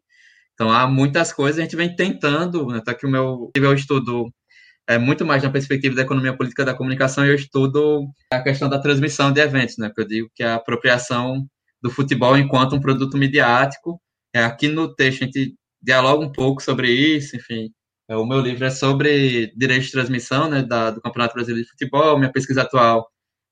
Então, 0.53 0.71
há 0.71 0.87
muitas 0.87 1.33
coisas, 1.33 1.59
a 1.59 1.63
gente 1.63 1.77
vem 1.77 1.95
tentando, 1.97 2.67
né, 2.67 2.79
até 2.79 2.95
que 2.95 3.07
o 3.07 3.11
meu, 3.11 3.51
meu 3.57 3.75
estudo 3.75 4.31
é 4.87 4.99
muito 4.99 5.25
mais 5.25 5.43
na 5.43 5.51
perspectiva 5.51 5.95
da 5.95 6.03
economia 6.03 6.37
política 6.37 6.65
da 6.65 6.75
comunicação, 6.75 7.25
eu 7.25 7.35
estudo 7.35 8.07
a 8.33 8.43
questão 8.43 8.69
da 8.69 8.79
transmissão 8.79 9.33
de 9.33 9.41
eventos, 9.41 9.79
né, 9.79 9.91
que 9.95 10.01
eu 10.01 10.07
digo 10.07 10.31
que 10.35 10.43
é 10.43 10.47
a 10.49 10.57
apropriação 10.57 11.47
do 11.83 11.91
futebol 11.91 12.37
enquanto 12.37 12.75
um 12.75 12.81
produto 12.81 13.17
midiático. 13.17 14.01
É, 14.35 14.43
aqui 14.45 14.69
no 14.69 14.95
texto 14.95 15.23
a 15.23 15.25
gente 15.27 15.55
dialoga 15.83 16.25
um 16.25 16.33
pouco 16.33 16.63
sobre 16.63 16.91
isso, 16.91 17.37
enfim. 17.37 17.71
É, 18.09 18.17
o 18.17 18.27
meu 18.27 18.41
livro 18.41 18.65
é 18.65 18.71
sobre 18.71 19.53
direito 19.57 19.85
de 19.85 19.93
transmissão 19.93 20.49
né, 20.49 20.63
da, 20.63 20.91
do 20.91 21.01
Campeonato 21.01 21.35
Brasileiro 21.35 21.65
de 21.65 21.71
Futebol. 21.71 22.19
Minha 22.19 22.33
pesquisa 22.33 22.63
atual 22.63 23.07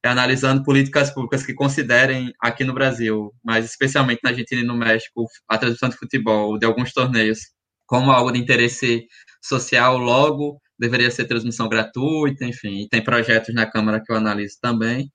é 0.04 0.08
analisando 0.08 0.64
políticas 0.64 1.10
públicas 1.10 1.44
que 1.44 1.54
considerem 1.54 2.32
aqui 2.40 2.64
no 2.64 2.74
Brasil, 2.74 3.32
mas 3.44 3.64
especialmente 3.66 4.20
na 4.24 4.30
Argentina 4.30 4.60
e 4.60 4.64
no 4.64 4.76
México, 4.76 5.26
a 5.48 5.58
transmissão 5.58 5.88
de 5.88 5.96
futebol 5.96 6.58
de 6.58 6.66
alguns 6.66 6.92
torneios 6.92 7.38
como 7.86 8.10
algo 8.10 8.32
de 8.32 8.38
interesse 8.38 9.06
social, 9.42 9.98
logo 9.98 10.61
deveria 10.82 11.10
ser 11.10 11.26
transmissão 11.26 11.68
gratuita, 11.68 12.44
enfim. 12.44 12.86
tem 12.90 13.02
projetos 13.02 13.54
na 13.54 13.66
Câmara 13.66 14.02
que 14.04 14.12
eu 14.12 14.16
analiso 14.16 14.56
também. 14.60 15.10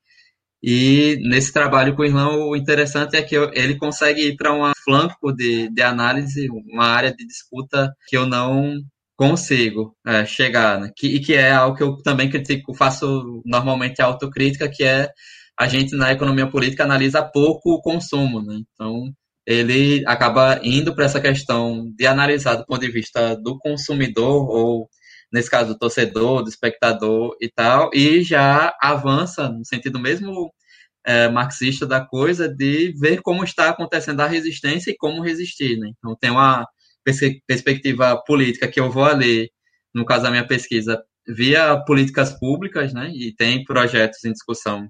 E 0.64 1.18
nesse 1.22 1.54
trabalho 1.54 1.96
com 1.96 2.02
o 2.02 2.06
Irlão, 2.06 2.50
o 2.50 2.56
interessante 2.56 3.16
é 3.16 3.22
que 3.22 3.36
eu, 3.36 3.52
ele 3.54 3.78
consegue 3.78 4.30
ir 4.30 4.36
para 4.38 4.54
um 4.54 4.72
flanco 4.84 5.32
de, 5.34 5.70
de 5.70 5.82
análise, 5.82 6.48
uma 6.50 6.86
área 6.86 7.14
de 7.14 7.26
disputa 7.28 7.94
que 8.08 8.18
eu 8.18 8.26
não 8.26 8.76
consigo 9.16 9.96
é, 10.06 10.26
chegar, 10.26 10.80
né? 10.80 10.92
que, 10.96 11.08
e 11.08 11.20
que 11.20 11.34
é 11.34 11.52
algo 11.52 11.76
que 11.76 11.84
eu 11.84 11.98
também 11.98 12.30
critico, 12.30 12.74
faço 12.74 13.42
normalmente 13.46 14.02
autocrítica, 14.02 14.70
que 14.70 14.84
é 14.84 15.10
a 15.60 15.68
gente 15.68 15.96
na 15.96 16.12
economia 16.12 16.48
política 16.50 16.84
analisa 16.84 17.24
pouco 17.24 17.72
o 17.74 17.82
consumo, 17.82 18.42
né? 18.44 18.60
Então, 18.74 19.12
ele 19.46 20.04
acaba 20.06 20.60
indo 20.64 20.94
para 20.94 21.06
essa 21.06 21.22
questão 21.22 21.90
de 21.96 22.06
analisar 22.06 22.56
do 22.56 22.66
ponto 22.66 22.82
de 22.82 22.92
vista 22.92 23.36
do 23.36 23.58
consumidor 23.58 24.48
ou 24.50 24.90
nesse 25.32 25.50
caso 25.50 25.74
do 25.74 25.80
torcedor, 25.80 26.44
do 26.44 26.50
espectador 26.50 27.36
e 27.42 27.50
tal, 27.50 27.90
e 27.94 28.24
já 28.24 28.76
avança 28.82 29.50
no 29.50 29.66
sentido 29.66 30.00
mesmo 30.00 30.52
é, 31.06 31.30
marxista 31.30 31.86
da 31.86 32.06
coisa 32.06 32.50
de 32.50 32.94
ver 33.00 33.22
como 33.22 33.44
está 33.44 33.70
acontecendo 33.70 34.22
a 34.22 34.28
resistência 34.28 34.92
e 34.92 34.98
como 34.98 35.24
resistir. 35.24 35.78
Né? 35.78 35.92
Então, 35.98 36.16
tem 36.20 36.30
uma 36.30 36.68
perspectiva 37.48 38.22
política 38.26 38.68
que 38.68 38.80
eu 38.80 38.92
vou 38.92 39.08
ler, 39.14 39.50
no 39.94 40.06
caso 40.06 40.24
da 40.24 40.32
minha 40.32 40.46
pesquisa, 40.46 41.02
via 41.28 41.78
políticas 41.86 42.38
públicas, 42.38 42.94
né? 42.94 43.10
e 43.14 43.34
tem 43.34 43.64
projetos 43.64 44.24
em 44.26 44.32
discussão, 44.32 44.90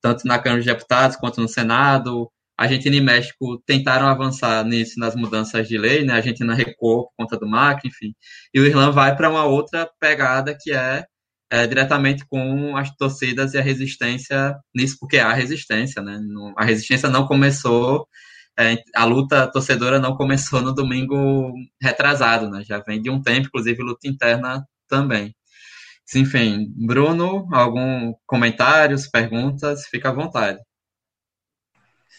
tanto 0.00 0.26
na 0.26 0.38
Câmara 0.38 0.62
de 0.62 0.68
Deputados 0.68 1.16
quanto 1.16 1.40
no 1.40 1.48
Senado, 1.48 2.30
Argentina 2.56 2.96
e 2.96 3.00
México 3.00 3.62
tentaram 3.66 4.06
avançar 4.08 4.64
nisso 4.64 4.98
nas 4.98 5.14
mudanças 5.14 5.68
de 5.68 5.76
lei, 5.78 6.04
né? 6.04 6.14
A 6.14 6.16
Argentina 6.16 6.54
recuou 6.54 7.04
por 7.04 7.12
conta 7.18 7.38
do 7.38 7.46
Macri, 7.46 7.88
enfim. 7.88 8.14
E 8.54 8.60
o 8.60 8.66
Irlanda 8.66 8.92
vai 8.92 9.14
para 9.16 9.30
uma 9.30 9.44
outra 9.44 9.88
pegada 10.00 10.56
que 10.58 10.72
é, 10.72 11.04
é, 11.50 11.66
diretamente 11.66 12.24
com 12.26 12.76
as 12.76 12.90
torcidas 12.96 13.54
e 13.54 13.58
a 13.58 13.62
resistência 13.62 14.56
nisso, 14.74 14.96
porque 15.00 15.18
há 15.18 15.32
resistência, 15.32 16.02
né? 16.02 16.18
A 16.56 16.64
resistência 16.64 17.08
não 17.10 17.26
começou, 17.26 18.08
é, 18.58 18.76
a 18.94 19.04
luta 19.04 19.50
torcedora 19.50 19.98
não 20.00 20.16
começou 20.16 20.62
no 20.62 20.74
domingo 20.74 21.52
retrasado, 21.82 22.50
né? 22.50 22.64
Já 22.64 22.78
vem 22.80 23.02
de 23.02 23.10
um 23.10 23.22
tempo, 23.22 23.48
inclusive 23.48 23.82
luta 23.82 24.08
interna 24.08 24.64
também. 24.88 25.34
Enfim, 26.14 26.72
Bruno, 26.76 27.48
algum 27.52 28.14
comentários, 28.26 29.08
perguntas, 29.08 29.86
fica 29.88 30.10
à 30.10 30.12
vontade. 30.12 30.58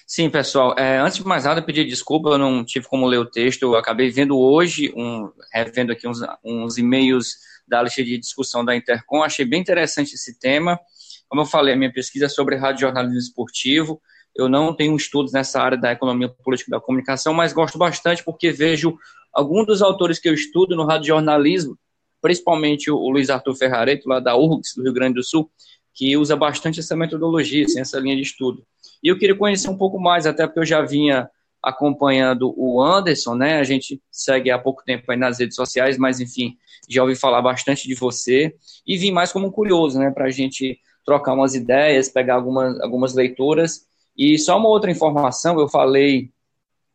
Sim, 0.09 0.29
pessoal. 0.29 0.73
É, 0.79 0.99
antes 0.99 1.17
de 1.17 1.25
mais 1.25 1.43
nada, 1.43 1.61
pedir 1.61 1.83
desculpa, 1.83 2.29
eu 2.29 2.37
não 2.37 2.63
tive 2.63 2.87
como 2.87 3.05
ler 3.05 3.17
o 3.17 3.25
texto. 3.25 3.63
Eu 3.63 3.75
acabei 3.75 4.09
vendo 4.09 4.39
hoje, 4.39 4.93
um, 4.95 5.29
revendo 5.53 5.91
aqui 5.91 6.07
uns, 6.07 6.19
uns 6.41 6.77
e-mails 6.77 7.35
da 7.67 7.81
lista 7.83 8.01
de 8.01 8.17
discussão 8.17 8.63
da 8.63 8.73
Intercom. 8.73 9.21
Achei 9.21 9.43
bem 9.43 9.59
interessante 9.59 10.13
esse 10.15 10.39
tema. 10.39 10.79
Como 11.27 11.41
eu 11.41 11.45
falei, 11.45 11.73
a 11.73 11.77
minha 11.77 11.91
pesquisa 11.91 12.27
é 12.27 12.29
sobre 12.29 12.55
rádio 12.55 12.81
jornalismo 12.81 13.19
esportivo. 13.19 14.01
Eu 14.33 14.47
não 14.47 14.73
tenho 14.73 14.95
estudos 14.95 15.33
nessa 15.33 15.61
área 15.61 15.77
da 15.77 15.91
economia 15.91 16.29
política 16.29 16.71
da 16.71 16.79
comunicação, 16.79 17.33
mas 17.33 17.51
gosto 17.51 17.77
bastante 17.77 18.23
porque 18.23 18.49
vejo 18.49 18.97
alguns 19.33 19.65
dos 19.65 19.81
autores 19.81 20.19
que 20.19 20.29
eu 20.29 20.33
estudo 20.33 20.73
no 20.73 20.85
rádio 20.85 21.07
jornalismo, 21.07 21.77
principalmente 22.21 22.89
o 22.89 23.09
Luiz 23.09 23.29
Arthur 23.29 23.55
Ferrareto, 23.55 24.07
lá 24.07 24.21
da 24.21 24.37
URGS, 24.37 24.73
do 24.73 24.83
Rio 24.83 24.93
Grande 24.93 25.15
do 25.15 25.23
Sul, 25.23 25.51
que 25.93 26.15
usa 26.15 26.35
bastante 26.37 26.79
essa 26.79 26.95
metodologia, 26.95 27.65
assim, 27.65 27.81
essa 27.81 27.99
linha 27.99 28.15
de 28.15 28.21
estudo. 28.21 28.65
E 29.03 29.07
eu 29.07 29.17
queria 29.17 29.35
conhecer 29.35 29.69
um 29.69 29.77
pouco 29.77 29.99
mais, 29.99 30.25
até 30.25 30.45
porque 30.45 30.59
eu 30.59 30.65
já 30.65 30.81
vinha 30.81 31.29
acompanhando 31.61 32.53
o 32.57 32.81
Anderson, 32.81 33.35
né? 33.35 33.59
A 33.59 33.63
gente 33.63 34.01
segue 34.11 34.51
há 34.51 34.57
pouco 34.57 34.83
tempo 34.85 35.11
aí 35.11 35.17
nas 35.17 35.39
redes 35.39 35.55
sociais, 35.55 35.97
mas 35.97 36.19
enfim, 36.19 36.55
já 36.89 37.01
ouvi 37.01 37.15
falar 37.15 37.41
bastante 37.41 37.87
de 37.87 37.95
você 37.95 38.55
e 38.85 38.97
vim 38.97 39.11
mais 39.11 39.31
como 39.31 39.47
um 39.47 39.51
curioso, 39.51 39.99
né? 39.99 40.11
Para 40.11 40.25
a 40.25 40.29
gente 40.29 40.79
trocar 41.05 41.33
umas 41.33 41.55
ideias, 41.55 42.09
pegar 42.09 42.35
algumas, 42.35 42.79
algumas 42.81 43.13
leituras. 43.13 43.85
E 44.17 44.37
só 44.37 44.57
uma 44.57 44.69
outra 44.69 44.91
informação, 44.91 45.59
eu 45.59 45.67
falei 45.67 46.31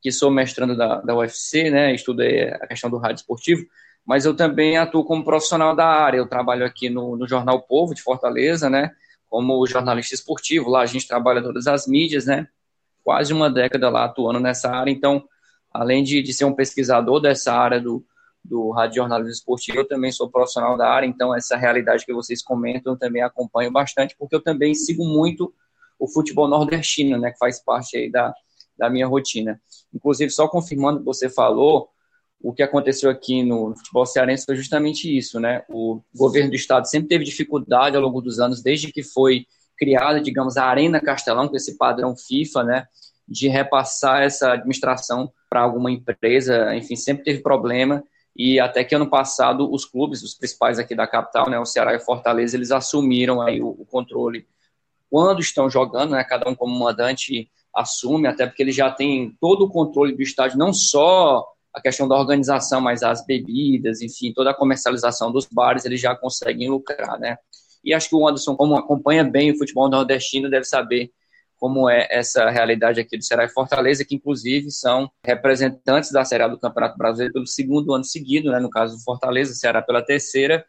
que 0.00 0.10
sou 0.10 0.30
mestrando 0.30 0.76
da, 0.76 1.00
da 1.00 1.16
UFC, 1.16 1.70
né? 1.70 1.94
Estudei 1.94 2.48
a 2.48 2.66
questão 2.66 2.90
do 2.90 2.98
rádio 2.98 3.20
esportivo, 3.20 3.64
mas 4.04 4.24
eu 4.24 4.34
também 4.34 4.76
atuo 4.76 5.04
como 5.04 5.24
profissional 5.24 5.76
da 5.76 5.86
área. 5.86 6.18
Eu 6.18 6.26
trabalho 6.26 6.64
aqui 6.66 6.90
no, 6.90 7.16
no 7.16 7.28
Jornal 7.28 7.62
Povo 7.62 7.94
de 7.94 8.02
Fortaleza, 8.02 8.68
né? 8.68 8.90
Como 9.32 9.66
jornalista 9.66 10.14
esportivo. 10.14 10.68
Lá 10.68 10.82
a 10.82 10.86
gente 10.86 11.08
trabalha 11.08 11.42
todas 11.42 11.66
as 11.66 11.86
mídias, 11.86 12.26
né? 12.26 12.48
Quase 13.02 13.32
uma 13.32 13.50
década 13.50 13.88
lá 13.88 14.04
atuando 14.04 14.38
nessa 14.38 14.70
área. 14.70 14.90
Então, 14.90 15.24
além 15.72 16.04
de, 16.04 16.20
de 16.20 16.34
ser 16.34 16.44
um 16.44 16.52
pesquisador 16.52 17.18
dessa 17.18 17.50
área 17.54 17.80
do, 17.80 18.04
do 18.44 18.70
radiojornalismo 18.72 19.32
esportivo, 19.32 19.78
eu 19.78 19.88
também 19.88 20.12
sou 20.12 20.30
profissional 20.30 20.76
da 20.76 20.86
área. 20.86 21.06
Então, 21.06 21.34
essa 21.34 21.56
realidade 21.56 22.04
que 22.04 22.12
vocês 22.12 22.42
comentam 22.42 22.92
eu 22.92 22.98
também 22.98 23.22
acompanho 23.22 23.72
bastante, 23.72 24.14
porque 24.18 24.36
eu 24.36 24.42
também 24.42 24.74
sigo 24.74 25.02
muito 25.02 25.50
o 25.98 26.06
futebol 26.06 26.46
nordestino, 26.46 27.18
né, 27.18 27.30
que 27.30 27.38
faz 27.38 27.58
parte 27.58 27.96
aí 27.96 28.12
da, 28.12 28.34
da 28.76 28.90
minha 28.90 29.06
rotina. 29.06 29.58
Inclusive, 29.94 30.30
só 30.30 30.46
confirmando 30.46 30.98
o 30.98 31.00
que 31.00 31.06
você 31.06 31.30
falou, 31.30 31.88
o 32.42 32.52
que 32.52 32.62
aconteceu 32.62 33.10
aqui 33.10 33.42
no 33.42 33.74
futebol 33.76 34.04
cearense 34.04 34.44
foi 34.44 34.56
justamente 34.56 35.16
isso, 35.16 35.38
né? 35.38 35.62
O 35.68 36.00
governo 36.14 36.50
do 36.50 36.56
estado 36.56 36.88
sempre 36.88 37.08
teve 37.08 37.24
dificuldade 37.24 37.96
ao 37.96 38.02
longo 38.02 38.20
dos 38.20 38.40
anos, 38.40 38.62
desde 38.62 38.92
que 38.92 39.02
foi 39.02 39.46
criada, 39.78 40.20
digamos, 40.20 40.56
a 40.56 40.64
Arena 40.64 41.00
Castelão, 41.00 41.48
com 41.48 41.56
esse 41.56 41.76
padrão 41.76 42.16
FIFA, 42.16 42.64
né? 42.64 42.86
De 43.28 43.48
repassar 43.48 44.22
essa 44.22 44.52
administração 44.52 45.32
para 45.48 45.60
alguma 45.60 45.90
empresa, 45.90 46.74
enfim, 46.74 46.96
sempre 46.96 47.24
teve 47.24 47.42
problema. 47.42 48.02
E 48.34 48.58
até 48.58 48.82
que 48.82 48.94
ano 48.94 49.08
passado 49.08 49.70
os 49.70 49.84
clubes, 49.84 50.22
os 50.22 50.34
principais 50.34 50.78
aqui 50.78 50.94
da 50.94 51.06
capital, 51.06 51.50
né, 51.50 51.58
o 51.58 51.66
Ceará 51.66 51.94
e 51.94 52.00
Fortaleza, 52.00 52.56
eles 52.56 52.70
assumiram 52.70 53.42
aí 53.42 53.60
o, 53.60 53.68
o 53.68 53.84
controle 53.84 54.46
quando 55.10 55.40
estão 55.40 55.68
jogando, 55.68 56.12
né, 56.12 56.24
cada 56.24 56.48
um 56.48 56.54
como 56.54 56.74
mandante 56.78 57.50
assume, 57.74 58.26
até 58.26 58.46
porque 58.46 58.62
eles 58.62 58.74
já 58.74 58.90
têm 58.90 59.36
todo 59.38 59.66
o 59.66 59.68
controle 59.68 60.16
do 60.16 60.22
estádio, 60.22 60.56
não 60.56 60.72
só 60.72 61.46
a 61.74 61.80
questão 61.80 62.06
da 62.06 62.16
organização, 62.16 62.80
mas 62.80 63.02
as 63.02 63.24
bebidas, 63.24 64.02
enfim, 64.02 64.32
toda 64.32 64.50
a 64.50 64.54
comercialização 64.54 65.32
dos 65.32 65.46
bares, 65.46 65.84
eles 65.84 66.00
já 66.00 66.14
conseguem 66.14 66.68
lucrar, 66.68 67.18
né? 67.18 67.36
E 67.84 67.92
acho 67.92 68.08
que 68.08 68.14
o 68.14 68.26
Anderson, 68.26 68.54
como 68.54 68.76
acompanha 68.76 69.24
bem 69.24 69.50
o 69.50 69.58
futebol 69.58 69.88
nordestino, 69.88 70.50
deve 70.50 70.64
saber 70.64 71.10
como 71.56 71.88
é 71.88 72.08
essa 72.10 72.50
realidade 72.50 73.00
aqui 73.00 73.16
do 73.16 73.24
Ceará 73.24 73.44
e 73.44 73.48
Fortaleza, 73.48 74.04
que 74.04 74.16
inclusive 74.16 74.70
são 74.70 75.10
representantes 75.24 76.10
da 76.10 76.24
Série 76.24 76.42
A 76.42 76.48
do 76.48 76.58
Campeonato 76.58 76.98
Brasileiro 76.98 77.32
pelo 77.32 77.46
segundo 77.46 77.94
ano 77.94 78.04
seguido, 78.04 78.50
né? 78.50 78.58
No 78.58 78.68
caso 78.68 78.96
do 78.96 79.02
Fortaleza, 79.02 79.54
Ceará 79.54 79.80
pela 79.80 80.02
terceira. 80.02 80.64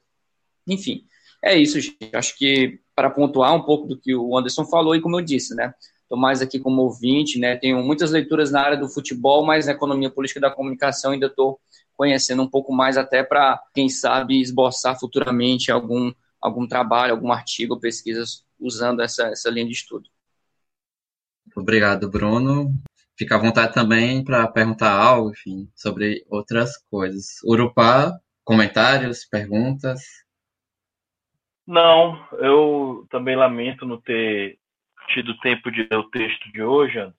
Enfim, 0.67 1.03
é 1.43 1.57
isso, 1.57 1.79
gente. 1.79 2.15
Acho 2.15 2.37
que 2.37 2.79
para 2.95 3.09
pontuar 3.09 3.53
um 3.55 3.63
pouco 3.63 3.87
do 3.87 3.99
que 3.99 4.15
o 4.15 4.37
Anderson 4.37 4.65
falou, 4.65 4.95
e 4.95 5.01
como 5.01 5.19
eu 5.19 5.25
disse, 5.25 5.55
né? 5.55 5.73
Estou 6.13 6.21
mais 6.21 6.43
aqui 6.43 6.59
como 6.59 6.83
ouvinte, 6.83 7.39
né? 7.39 7.55
Tenho 7.55 7.81
muitas 7.81 8.11
leituras 8.11 8.51
na 8.51 8.61
área 8.61 8.77
do 8.77 8.87
futebol, 8.87 9.43
mas 9.43 9.65
na 9.65 9.71
economia 9.71 10.11
política 10.11 10.39
da 10.39 10.51
comunicação 10.51 11.11
ainda 11.11 11.25
estou 11.25 11.59
conhecendo 11.97 12.43
um 12.43 12.47
pouco 12.47 12.71
mais, 12.71 12.99
até 12.99 13.23
para, 13.23 13.59
quem 13.73 13.89
sabe, 13.89 14.39
esboçar 14.39 14.99
futuramente 14.99 15.71
algum, 15.71 16.13
algum 16.39 16.67
trabalho, 16.67 17.13
algum 17.13 17.31
artigo, 17.31 17.79
pesquisas 17.79 18.45
usando 18.59 19.01
essa, 19.01 19.23
essa 19.29 19.49
linha 19.49 19.65
de 19.65 19.71
estudo. 19.71 20.07
Obrigado, 21.55 22.07
Bruno. 22.07 22.71
Fica 23.17 23.33
à 23.33 23.39
vontade 23.39 23.73
também 23.73 24.23
para 24.23 24.47
perguntar 24.47 24.91
algo, 24.91 25.31
enfim, 25.31 25.67
sobre 25.73 26.23
outras 26.29 26.77
coisas. 26.91 27.41
Urupá, 27.43 28.19
comentários, 28.43 29.25
perguntas? 29.25 30.03
Não, 31.65 32.23
eu 32.33 33.07
também 33.09 33.35
lamento 33.35 33.83
não 33.83 33.99
ter 33.99 34.59
tido 35.07 35.37
tempo 35.39 35.71
de 35.71 35.87
ler 35.89 35.97
o 35.97 36.09
texto 36.09 36.51
de 36.51 36.61
hoje, 36.61 36.99
Anderson, 36.99 37.17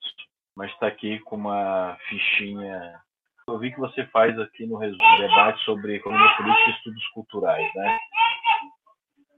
mas 0.55 0.71
está 0.71 0.87
aqui 0.87 1.19
com 1.19 1.35
uma 1.35 1.97
fichinha. 2.07 2.99
Eu 3.47 3.59
vi 3.59 3.71
que 3.71 3.79
você 3.79 4.05
faz 4.07 4.37
aqui 4.39 4.65
no 4.65 4.79
debate 4.79 5.63
sobre 5.63 5.95
economia 5.95 6.35
política 6.37 6.69
e 6.69 6.73
estudos 6.73 7.07
culturais, 7.09 7.73
né? 7.75 7.97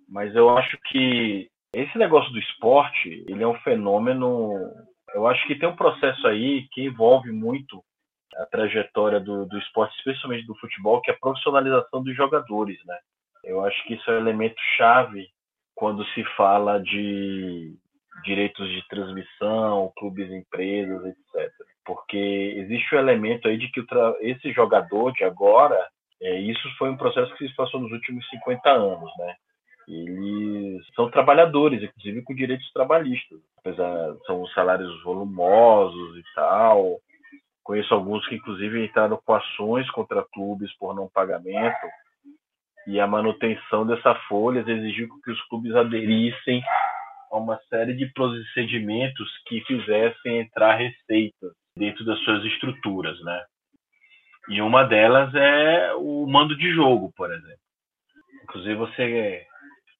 Mas 0.10 0.34
eu 0.36 0.56
acho 0.58 0.78
que 0.86 1.50
esse 1.74 1.98
negócio 1.98 2.32
do 2.32 2.40
esporte, 2.40 3.26
ele 3.28 3.44
é 3.44 3.48
um 3.48 3.60
fenômeno. 3.60 4.52
Eu 5.14 5.28
acho 5.28 5.46
que 5.46 5.56
tem 5.56 5.68
um 5.68 5.76
processo 5.76 6.26
aí 6.28 6.68
que 6.72 6.84
envolve 6.84 7.32
muito 7.32 7.84
a 8.38 8.46
trajetória 8.46 9.20
do, 9.20 9.46
do 9.46 9.58
esporte, 9.58 9.96
especialmente 9.98 10.46
do 10.46 10.56
futebol, 10.56 11.02
que 11.02 11.12
é 11.12 11.14
a 11.14 11.20
profissionalização 11.20 12.04
dos 12.04 12.16
jogadores, 12.16 12.78
né? 12.86 12.98
Eu 13.44 13.64
acho 13.66 13.84
que 13.86 13.96
isso 13.96 14.10
é 14.10 14.16
um 14.16 14.20
elemento 14.20 14.60
chave 14.78 15.28
quando 15.76 16.06
se 16.08 16.24
fala 16.36 16.82
de 16.82 17.76
direitos 18.24 18.68
de 18.70 18.88
transmissão, 18.88 19.92
clubes, 19.98 20.32
empresas, 20.32 21.06
etc. 21.06 21.52
Porque 21.86 22.56
existe 22.58 22.96
o 22.96 23.00
elemento 23.00 23.48
aí 23.48 23.58
de 23.58 23.70
que 23.70 23.86
esse 24.22 24.52
jogador 24.52 25.12
de 25.14 25.24
agora, 25.24 25.78
é, 26.22 26.40
isso 26.40 26.68
foi 26.78 26.90
um 26.90 26.98
processo 26.98 27.34
que 27.36 27.48
se 27.48 27.56
passou 27.56 27.80
nos 27.80 27.92
últimos 27.92 28.28
50 28.30 28.70
anos, 28.70 29.12
né? 29.18 29.36
Eles 29.88 30.86
são 30.94 31.10
trabalhadores, 31.10 31.82
inclusive 31.82 32.22
com 32.24 32.36
direitos 32.36 32.70
trabalhistas, 32.74 33.40
apesar 33.60 34.16
são 34.26 34.46
salários 34.48 35.02
volumosos 35.02 36.18
e 36.18 36.24
tal. 36.36 37.00
Conheço 37.64 37.94
alguns 37.94 38.28
que 38.28 38.36
inclusive 38.36 38.84
entraram 38.84 39.20
com 39.26 39.34
ações 39.34 39.90
contra 39.92 40.26
clubes 40.34 40.76
por 40.78 40.94
não 40.94 41.08
pagamento 41.08 41.88
e 42.88 43.00
a 43.00 43.08
manutenção 43.08 43.86
dessa 43.86 44.16
folha 44.30 44.60
exigiu 44.60 45.10
que 45.24 45.32
os 45.32 45.42
clubes 45.50 45.76
aderissem 45.76 46.62
a 47.32 47.38
uma 47.38 47.60
série 47.70 47.94
de 47.94 48.06
procedimentos 48.14 49.30
que 49.48 49.62
fizessem 49.62 50.40
entrar 50.40 50.76
receitas 50.76 51.54
dentro 51.76 52.06
das 52.06 52.20
suas 52.24 52.44
estruturas, 52.46 53.20
né? 53.24 53.46
E 54.50 54.62
uma 54.62 54.84
delas 54.84 55.34
é 55.36 55.94
o 55.96 56.26
mando 56.26 56.56
de 56.56 56.72
jogo, 56.74 57.12
por 57.16 57.32
exemplo. 57.32 57.60
Inclusive, 58.44 58.76
você, 58.76 59.46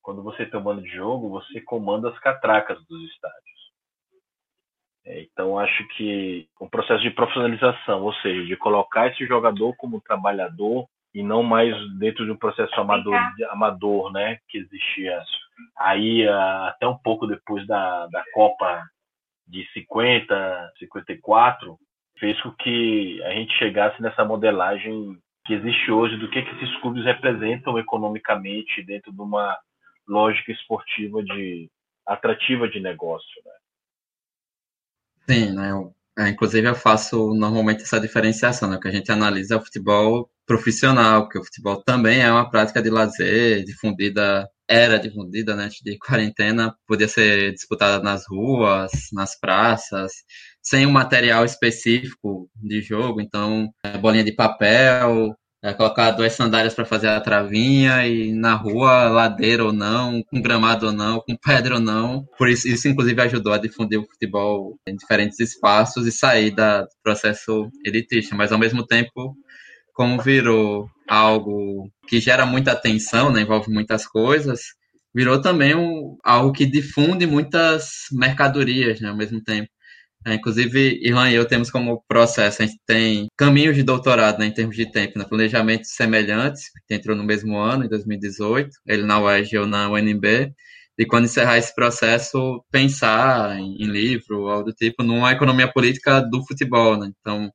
quando 0.02 0.24
você 0.24 0.46
tem 0.46 0.60
o 0.60 0.64
mando 0.64 0.82
de 0.82 0.90
jogo, 0.90 1.30
você 1.30 1.60
comanda 1.62 2.10
as 2.10 2.20
catracas 2.20 2.78
dos 2.88 3.12
estádios. 3.12 3.48
É, 5.06 5.22
então, 5.22 5.60
acho 5.60 5.86
que 5.90 6.48
o 6.60 6.70
processo 6.70 7.02
de 7.02 7.12
profissionalização, 7.12 8.04
ou 8.04 8.14
seja, 8.16 8.46
de 8.46 8.56
colocar 8.58 9.08
esse 9.08 9.26
jogador 9.26 9.76
como 9.76 10.02
trabalhador 10.02 10.88
e 11.14 11.24
não 11.24 11.44
mais 11.44 11.74
dentro 11.98 12.26
de 12.26 12.32
um 12.32 12.38
processo 12.38 12.74
amador, 12.80 13.16
amador 13.50 14.12
né, 14.12 14.38
que 14.50 14.58
existia 14.58 15.22
aí 15.78 16.28
até 16.28 16.88
um 16.88 16.98
pouco 16.98 17.28
depois 17.28 17.66
da, 17.68 18.08
da 18.08 18.24
Copa 18.34 18.84
de 19.48 19.66
50, 19.74 20.74
54, 20.80 21.78
fez 22.20 22.40
com 22.42 22.52
que 22.52 23.22
a 23.24 23.32
gente 23.32 23.54
chegasse 23.58 24.02
nessa 24.02 24.26
modelagem 24.26 25.18
que 25.46 25.54
existe 25.54 25.90
hoje 25.90 26.18
do 26.18 26.30
que, 26.30 26.42
que 26.42 26.56
esses 26.56 26.76
clubes 26.82 27.06
representam 27.06 27.80
economicamente 27.80 28.84
dentro 28.84 29.14
de 29.14 29.22
uma 29.22 29.58
lógica 30.08 30.52
esportiva 30.52 31.24
de 31.24 31.70
atrativa 32.06 32.68
de 32.68 32.80
negócio, 32.80 33.42
né? 33.46 33.52
Sim, 35.30 35.56
né? 35.56 35.72
Eu, 35.72 35.94
é, 36.18 36.30
inclusive 36.30 36.68
eu 36.68 36.76
faço 36.76 37.34
normalmente 37.34 37.84
essa 37.84 38.00
diferenciação, 38.00 38.70
né? 38.70 38.80
Que 38.82 38.88
a 38.88 38.92
gente 38.92 39.12
analisa 39.12 39.58
o 39.58 39.64
futebol 39.64 40.30
profissional, 40.46 41.24
porque 41.24 41.40
o 41.40 41.44
futebol 41.44 41.84
também 41.84 42.22
é 42.22 42.32
uma 42.32 42.50
prática 42.50 42.82
de 42.82 42.90
lazer, 42.90 43.64
difundida, 43.64 44.50
era 44.68 45.00
difundida 45.00 45.56
né, 45.56 45.70
de 45.84 45.98
quarentena, 45.98 46.76
podia 46.86 47.08
ser 47.08 47.54
disputada 47.54 48.04
nas 48.04 48.26
ruas, 48.28 48.92
nas 49.14 49.40
praças, 49.40 50.12
sem 50.62 50.86
um 50.86 50.92
material 50.92 51.46
específico 51.46 52.50
de 52.56 52.82
jogo, 52.82 53.22
então, 53.22 53.70
é, 53.84 53.98
bolinha 53.98 54.24
de 54.24 54.34
papel, 54.34 55.34
é, 55.64 55.74
colocar 55.74 56.12
duas 56.12 56.34
sandálias 56.34 56.74
para 56.74 56.86
fazer 56.86 57.08
a 57.08 57.20
travinha 57.20 58.06
e 58.06 58.32
na 58.32 58.54
rua, 58.54 59.10
ladeira 59.10 59.66
ou 59.66 59.74
não, 59.74 60.22
com 60.24 60.42
gramado 60.42 60.88
ou 60.88 60.92
não, 60.92 61.20
com 61.20 61.36
pedra 61.36 61.76
ou 61.76 61.82
não. 61.82 62.26
Por 62.38 62.48
isso, 62.48 62.68
isso 62.68 62.88
inclusive 62.88 63.22
ajudou 63.22 63.54
a 63.54 63.58
difundir 63.58 64.00
o 64.00 64.06
futebol 64.06 64.78
em 64.88 64.96
diferentes 64.96 65.40
espaços 65.40 66.06
e 66.06 66.12
sair 66.12 66.52
do 66.52 66.88
processo 67.04 67.70
elitista, 67.84 68.36
mas 68.36 68.52
ao 68.52 68.60
mesmo 68.60 68.86
tempo 68.86 69.36
como 69.98 70.22
virou 70.22 70.88
algo 71.08 71.92
que 72.08 72.20
gera 72.20 72.46
muita 72.46 72.72
atenção, 72.72 73.32
né, 73.32 73.42
envolve 73.42 73.74
muitas 73.74 74.06
coisas, 74.06 74.62
virou 75.14 75.42
também 75.42 75.74
um, 75.74 76.16
algo 76.24 76.54
que 76.54 76.68
difunde 76.68 77.26
muitas 77.26 78.04
mercadorias 78.12 79.02
né, 79.02 79.10
ao 79.10 79.18
mesmo 79.18 79.44
tempo. 79.44 79.68
É, 80.24 80.36
inclusive, 80.36 81.00
Irlan 81.02 81.32
e 81.32 81.36
eu 81.36 81.48
temos 81.48 81.72
como 81.72 82.04
processo, 82.08 82.62
a 82.62 82.66
gente 82.68 82.80
tem 82.86 83.28
caminhos 83.36 83.76
de 83.76 83.82
doutorado 83.82 84.38
né, 84.38 84.46
em 84.46 84.54
termos 84.54 84.76
de 84.76 84.86
tempo, 84.92 85.18
né, 85.18 85.26
planejamentos 85.26 85.90
semelhantes, 85.96 86.66
que 86.88 86.94
entrou 86.94 87.18
no 87.18 87.24
mesmo 87.24 87.58
ano, 87.58 87.86
em 87.86 87.90
2018, 87.90 88.70
ele 88.86 89.04
na 89.04 89.20
UERJ 89.20 89.54
e 89.54 89.58
eu 89.58 89.66
na 89.66 89.90
UNB, 89.90 90.54
e 91.00 91.06
quando 91.08 91.26
encerrar 91.26 91.58
esse 91.58 91.74
processo, 91.74 92.64
pensar 92.72 93.58
em, 93.58 93.78
em 93.84 93.88
livro 93.88 94.42
ou 94.42 94.50
algo 94.50 94.66
do 94.66 94.74
tipo, 94.74 95.02
numa 95.02 95.32
economia 95.32 95.72
política 95.72 96.20
do 96.22 96.46
futebol. 96.46 96.98
Né? 96.98 97.12
Então, 97.20 97.52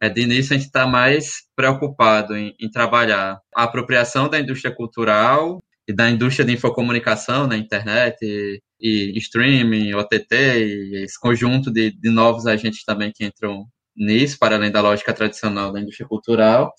é, 0.00 0.08
de 0.08 0.22
início, 0.22 0.54
a 0.54 0.58
gente 0.58 0.66
está 0.66 0.86
mais 0.86 1.42
preocupado 1.56 2.36
em, 2.36 2.54
em, 2.60 2.70
trabalhar 2.70 3.40
a 3.54 3.64
apropriação 3.64 4.28
da 4.28 4.38
indústria 4.38 4.74
cultural 4.74 5.62
e 5.88 5.92
da 5.92 6.10
indústria 6.10 6.44
de 6.44 6.52
infocomunicação 6.52 7.46
na 7.46 7.56
internet 7.56 8.16
e, 8.22 8.60
e 8.80 9.18
streaming, 9.18 9.94
OTT, 9.94 10.34
e 10.34 11.04
esse 11.04 11.18
conjunto 11.18 11.70
de, 11.70 11.90
de 11.90 12.10
novos 12.10 12.46
agentes 12.46 12.84
também 12.84 13.12
que 13.14 13.24
entram 13.24 13.66
nisso, 13.96 14.38
para 14.38 14.56
além 14.56 14.70
da 14.70 14.80
lógica 14.80 15.12
tradicional 15.12 15.72
da 15.72 15.80
indústria 15.80 16.06
cultural. 16.06 16.72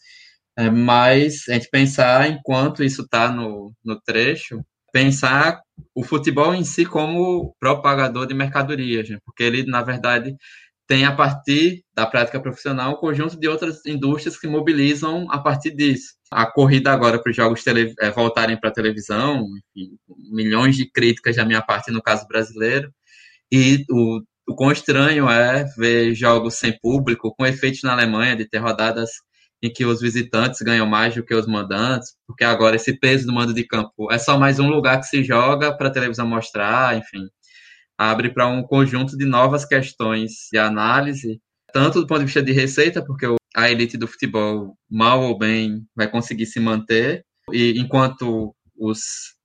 É, 0.58 0.70
mas 0.70 1.48
a 1.50 1.54
gente 1.54 1.70
pensar, 1.70 2.30
enquanto 2.30 2.84
isso 2.84 3.04
está 3.04 3.32
no, 3.32 3.74
no 3.84 4.00
trecho, 4.02 4.62
pensar 4.92 5.62
o 5.96 6.04
futebol 6.04 6.54
em 6.54 6.64
si 6.64 6.86
como 6.86 7.56
propagador 7.60 8.28
de 8.28 8.34
mercadorias, 8.34 9.10
né? 9.10 9.18
porque 9.26 9.44
ele, 9.44 9.64
na 9.64 9.82
verdade, 9.82 10.36
tem 10.90 11.06
a 11.06 11.16
partir 11.16 11.84
da 11.94 12.08
prática 12.08 12.42
profissional 12.42 12.94
um 12.94 12.96
conjunto 12.96 13.40
de 13.40 13.48
outras 13.48 13.86
indústrias 13.86 14.40
que 14.40 14.48
mobilizam 14.48 15.28
a 15.30 15.38
partir 15.38 15.70
disso. 15.70 16.16
A 16.32 16.48
corrida 16.48 16.92
agora 16.92 17.22
para 17.22 17.30
os 17.30 17.36
jogos 17.36 17.64
tele, 17.64 17.94
é, 18.00 18.10
voltarem 18.10 18.60
para 18.60 18.72
a 18.72 18.74
televisão, 18.74 19.46
enfim, 19.76 19.92
milhões 20.32 20.76
de 20.76 20.90
críticas 20.90 21.36
da 21.36 21.46
minha 21.46 21.62
parte 21.62 21.92
no 21.92 22.02
caso 22.02 22.28
brasileiro, 22.28 22.92
E 23.52 23.86
o, 23.92 24.22
o 24.48 24.56
quão 24.56 24.72
estranho 24.72 25.30
é 25.30 25.64
ver 25.78 26.16
jogos 26.16 26.56
sem 26.56 26.78
público, 26.80 27.36
com 27.38 27.46
efeitos 27.46 27.84
na 27.84 27.94
Alemanha, 27.94 28.36
de 28.36 28.50
ter 28.50 28.58
rodadas 28.58 29.12
em 29.62 29.72
que 29.72 29.86
os 29.86 30.02
visitantes 30.02 30.62
ganham 30.62 30.88
mais 30.88 31.14
do 31.14 31.24
que 31.24 31.36
os 31.36 31.46
mandantes, 31.46 32.16
porque 32.26 32.44
agora 32.44 32.78
esse 32.78 32.98
peso 33.00 33.28
do 33.28 33.34
mando 33.34 33.54
de 33.54 33.64
campo 33.64 34.12
é 34.12 34.18
só 34.18 34.40
mais 34.40 34.60
um 34.60 34.70
lugar 34.70 35.00
que 35.00 35.06
se 35.06 35.24
joga 35.24 35.76
para 35.76 35.90
a 35.90 35.92
televisão 35.92 36.28
mostrar, 36.28 36.98
enfim, 36.98 37.30
abre 38.00 38.30
para 38.34 38.48
um 38.48 38.64
conjunto 38.64 39.18
de 39.18 39.26
novas 39.26 39.66
questões 39.66 40.48
de 40.50 40.58
análise, 40.58 41.42
tanto 41.74 42.00
do 42.00 42.08
ponto 42.08 42.20
de 42.20 42.26
vista 42.26 42.42
de 42.42 42.54
receita, 42.54 43.04
porque 43.06 43.26
a 43.54 43.70
elite 43.70 43.98
do 43.98 44.08
futebol, 44.08 44.78
mal 44.90 45.22
ou 45.22 45.38
bem, 45.38 45.86
vai 45.94 46.10
conseguir 46.10 46.46
se 46.46 46.62
manter, 46.62 47.26
e 47.52 47.78
enquanto 47.78 48.56
os 48.78 49.02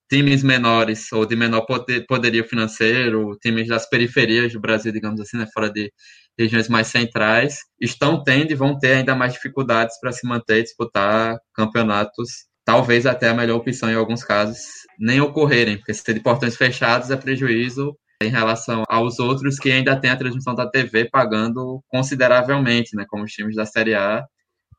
times 0.09 0.45
menores 0.45 1.11
ou 1.11 1.27
de 1.27 1.35
menor 1.35 1.63
poder, 1.63 2.07
poderio 2.07 2.47
financeiro, 2.47 3.37
times 3.43 3.67
das 3.67 3.89
periferias 3.89 4.53
do 4.53 4.61
Brasil, 4.61 4.93
digamos 4.93 5.21
assim, 5.21 5.37
né, 5.37 5.49
fora 5.53 5.69
de 5.69 5.93
regiões 6.39 6.69
mais 6.69 6.87
centrais, 6.87 7.59
estão 7.81 8.23
tendo 8.23 8.53
e 8.53 8.55
vão 8.55 8.79
ter 8.79 8.93
ainda 8.93 9.17
mais 9.17 9.33
dificuldades 9.33 9.99
para 9.99 10.13
se 10.13 10.27
manter 10.29 10.61
e 10.61 10.63
disputar 10.63 11.37
campeonatos. 11.53 12.47
Talvez 12.65 13.05
até 13.05 13.29
a 13.29 13.35
melhor 13.35 13.57
opção 13.57 13.91
em 13.91 13.95
alguns 13.95 14.23
casos 14.23 14.59
nem 14.99 15.21
ocorrerem, 15.21 15.77
porque 15.77 15.93
se 15.93 16.05
ter 16.05 16.15
de 16.15 16.21
portões 16.21 16.57
fechados 16.57 17.11
é 17.11 17.17
prejuízo 17.17 17.97
em 18.25 18.31
relação 18.31 18.83
aos 18.89 19.18
outros 19.18 19.59
que 19.59 19.70
ainda 19.70 19.99
têm 19.99 20.11
a 20.11 20.16
transmissão 20.16 20.55
da 20.55 20.68
TV 20.68 21.09
pagando 21.11 21.83
consideravelmente, 21.89 22.97
né, 22.97 23.05
como 23.09 23.25
os 23.25 23.33
times 23.33 23.57
da 23.57 23.66
Série 23.66 23.95
A 23.95 24.25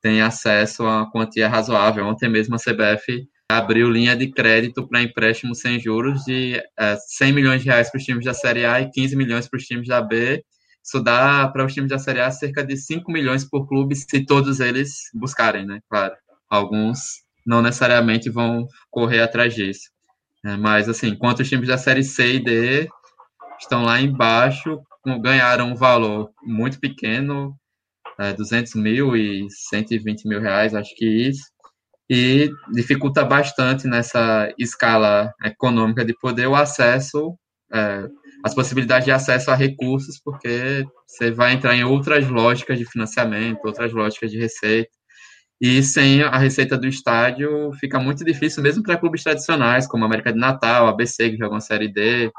têm 0.01 0.21
acesso 0.21 0.83
a 0.83 0.97
uma 0.97 1.11
quantia 1.11 1.47
razoável. 1.47 2.05
Ontem 2.05 2.29
mesmo 2.29 2.55
a 2.55 2.59
CBF 2.59 3.27
abriu 3.49 3.89
linha 3.89 4.15
de 4.15 4.31
crédito 4.31 4.87
para 4.87 5.01
empréstimo 5.01 5.55
sem 5.55 5.79
juros 5.79 6.23
de 6.23 6.61
é, 6.77 6.95
100 6.95 7.33
milhões 7.33 7.61
de 7.61 7.69
reais 7.69 7.89
para 7.89 7.97
os 7.97 8.03
times 8.03 8.25
da 8.25 8.33
Série 8.33 8.65
A 8.65 8.81
e 8.81 8.89
15 8.89 9.15
milhões 9.15 9.47
para 9.47 9.57
os 9.57 9.63
times 9.65 9.87
da 9.87 10.01
B. 10.01 10.43
Isso 10.83 11.01
dá 11.01 11.47
para 11.47 11.65
os 11.65 11.73
times 11.73 11.89
da 11.89 11.97
Série 11.97 12.21
A 12.21 12.31
cerca 12.31 12.63
de 12.63 12.77
5 12.77 13.11
milhões 13.11 13.43
por 13.43 13.67
clube, 13.67 13.95
se 13.95 14.25
todos 14.25 14.59
eles 14.59 15.09
buscarem, 15.13 15.65
né? 15.65 15.79
Claro, 15.89 16.15
alguns 16.49 17.23
não 17.45 17.61
necessariamente 17.61 18.29
vão 18.29 18.67
correr 18.89 19.21
atrás 19.21 19.53
disso. 19.53 19.89
Mas, 20.59 20.87
assim, 20.87 21.07
enquanto 21.07 21.39
os 21.39 21.49
times 21.49 21.67
da 21.67 21.77
Série 21.77 22.03
C 22.03 22.35
e 22.35 22.39
D 22.39 22.87
estão 23.59 23.83
lá 23.83 23.99
embaixo, 23.99 24.81
ganharam 25.21 25.69
um 25.69 25.75
valor 25.75 26.31
muito 26.43 26.79
pequeno, 26.79 27.55
é, 28.19 28.33
200 28.33 28.75
mil 28.75 29.15
e 29.15 29.47
120 29.49 30.27
mil 30.27 30.41
reais, 30.41 30.73
acho 30.73 30.95
que 30.95 31.05
isso, 31.05 31.43
e 32.09 32.51
dificulta 32.71 33.23
bastante 33.23 33.87
nessa 33.87 34.53
escala 34.57 35.33
econômica 35.43 36.05
de 36.05 36.13
poder 36.19 36.47
o 36.47 36.55
acesso, 36.55 37.35
é, 37.73 38.07
as 38.43 38.53
possibilidades 38.53 39.05
de 39.05 39.11
acesso 39.11 39.49
a 39.49 39.55
recursos, 39.55 40.19
porque 40.23 40.85
você 41.07 41.31
vai 41.31 41.53
entrar 41.53 41.75
em 41.75 41.83
outras 41.83 42.27
lógicas 42.29 42.77
de 42.77 42.85
financiamento, 42.85 43.65
outras 43.65 43.91
lógicas 43.91 44.29
de 44.29 44.37
receita, 44.37 44.91
e 45.59 45.81
sem 45.81 46.21
a 46.21 46.37
receita 46.37 46.77
do 46.77 46.85
estádio 46.85 47.71
fica 47.79 47.99
muito 47.99 48.23
difícil, 48.23 48.61
mesmo 48.61 48.83
para 48.83 48.97
clubes 48.97 49.23
tradicionais, 49.23 49.87
como 49.87 50.03
a 50.03 50.07
América 50.07 50.31
de 50.31 50.39
Natal, 50.39 50.87
ABC, 50.87 51.31
que 51.31 51.37
jogam 51.37 51.59
Série 51.59 51.91
D, 51.91 52.31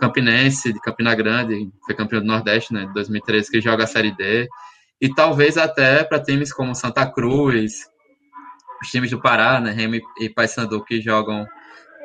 Campinense, 0.00 0.72
de 0.72 0.80
Campina 0.80 1.14
Grande, 1.14 1.70
foi 1.84 1.94
campeão 1.94 2.20
do 2.20 2.26
Nordeste, 2.26 2.72
né, 2.72 2.90
2013, 2.94 3.50
que 3.50 3.60
joga 3.60 3.84
a 3.84 3.86
Série 3.86 4.14
D, 4.14 4.48
e 5.00 5.12
talvez 5.14 5.56
até 5.56 6.04
para 6.04 6.22
times 6.22 6.52
como 6.52 6.74
Santa 6.74 7.06
Cruz, 7.06 7.84
os 8.82 8.88
times 8.90 9.10
do 9.10 9.20
Pará, 9.20 9.60
né, 9.60 9.70
Remy 9.70 10.00
e 10.20 10.28
Paysandu 10.28 10.84
que 10.84 11.00
jogam 11.00 11.46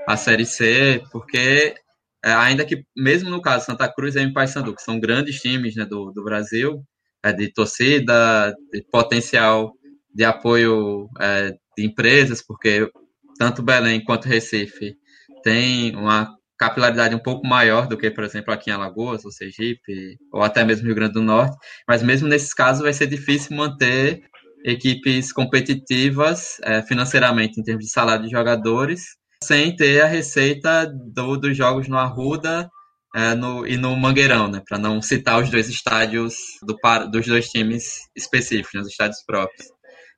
a 0.08 0.18
Série 0.18 0.46
C, 0.46 1.02
porque 1.12 1.76
é, 2.24 2.32
ainda 2.34 2.66
que, 2.66 2.84
mesmo 2.96 3.30
no 3.30 3.42
caso 3.42 3.66
Santa 3.66 3.88
Cruz 3.92 4.16
e 4.16 4.34
Paysandu, 4.34 4.76
que 4.76 4.82
são 4.82 5.00
grandes 5.00 5.40
times 5.40 5.76
né, 5.76 5.86
do, 5.86 6.12
do 6.12 6.24
Brasil, 6.24 6.84
é, 7.24 7.32
de 7.32 7.52
torcida, 7.52 8.54
de 8.72 8.84
potencial 8.92 9.74
de 10.14 10.26
apoio 10.26 11.08
é, 11.20 11.52
de 11.78 11.86
empresas, 11.86 12.44
porque 12.46 12.90
tanto 13.38 13.64
Belém 13.64 14.04
quanto 14.04 14.28
Recife 14.28 14.96
tem 15.44 15.96
uma 15.96 16.36
capilaridade 16.60 17.16
um 17.16 17.20
pouco 17.20 17.47
maior 17.47 17.88
do 17.88 17.97
que, 17.97 18.12
por 18.12 18.24
exemplo, 18.24 18.53
aqui 18.53 18.70
em 18.70 18.74
Alagoas, 18.74 19.24
ou 19.24 19.32
Sergipe, 19.32 20.18
ou 20.32 20.43
até 20.43 20.64
mesmo 20.66 20.86
Rio 20.86 20.95
Grande 20.95 21.14
do 21.14 21.22
Norte, 21.22 21.57
mas 21.88 22.03
mesmo 22.03 22.28
nesses 22.28 22.53
casos 22.53 22.84
vai 22.84 22.91
ser 22.91 23.07
difícil 23.07 23.55
manter 23.55 24.22
equipes 24.66 25.32
competitivas 25.32 26.57
é, 26.64 26.82
financeiramente 26.82 27.60
em 27.60 27.64
termos 27.64 27.86
de 27.86 27.91
salário 27.91 28.26
de 28.26 28.30
jogadores, 28.30 29.16
sem 29.41 29.74
ter 29.74 30.01
a 30.01 30.05
receita 30.05 30.86
do, 30.86 31.38
dos 31.38 31.55
jogos 31.55 31.88
no 31.88 31.97
Arruda 31.97 32.70
é, 33.16 33.34
no, 33.34 33.66
e 33.66 33.78
no 33.78 33.95
Mangueirão, 33.95 34.49
né, 34.49 34.62
para 34.68 34.78
não 34.78 35.01
citar 35.01 35.41
os 35.41 35.49
dois 35.49 35.70
estádios 35.70 36.36
do, 36.62 36.78
dos 37.10 37.26
dois 37.26 37.47
times 37.47 38.01
específicos, 38.14 38.74
né, 38.74 38.82
os 38.82 38.89
estádios 38.89 39.24
próprios. 39.26 39.66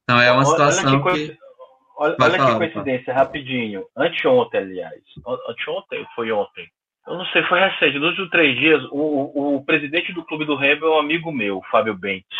Então 0.03 0.19
é 0.19 0.31
uma 0.31 0.45
situação 0.45 1.01
olha 1.03 1.13
que, 1.13 1.27
que... 1.27 1.37
Olha, 2.01 2.15
olha 2.19 2.37
que 2.37 2.57
coincidência, 2.57 3.13
rapidinho. 3.13 3.85
Anteontem, 3.95 4.59
aliás. 4.59 5.01
Anteontem 5.47 6.05
foi 6.15 6.31
ontem? 6.31 6.67
Eu 7.07 7.17
não 7.17 7.25
sei, 7.27 7.43
foi 7.43 7.59
recente. 7.59 7.97
Nos 7.99 8.09
últimos 8.09 8.29
três 8.29 8.57
dias, 8.57 8.83
o, 8.91 9.57
o 9.57 9.65
presidente 9.65 10.13
do 10.13 10.25
clube 10.25 10.45
do 10.45 10.55
Remo 10.55 10.85
é 10.85 10.89
um 10.89 10.99
amigo 10.99 11.31
meu, 11.31 11.57
o 11.57 11.63
Fábio 11.63 11.95
Bentes 11.95 12.37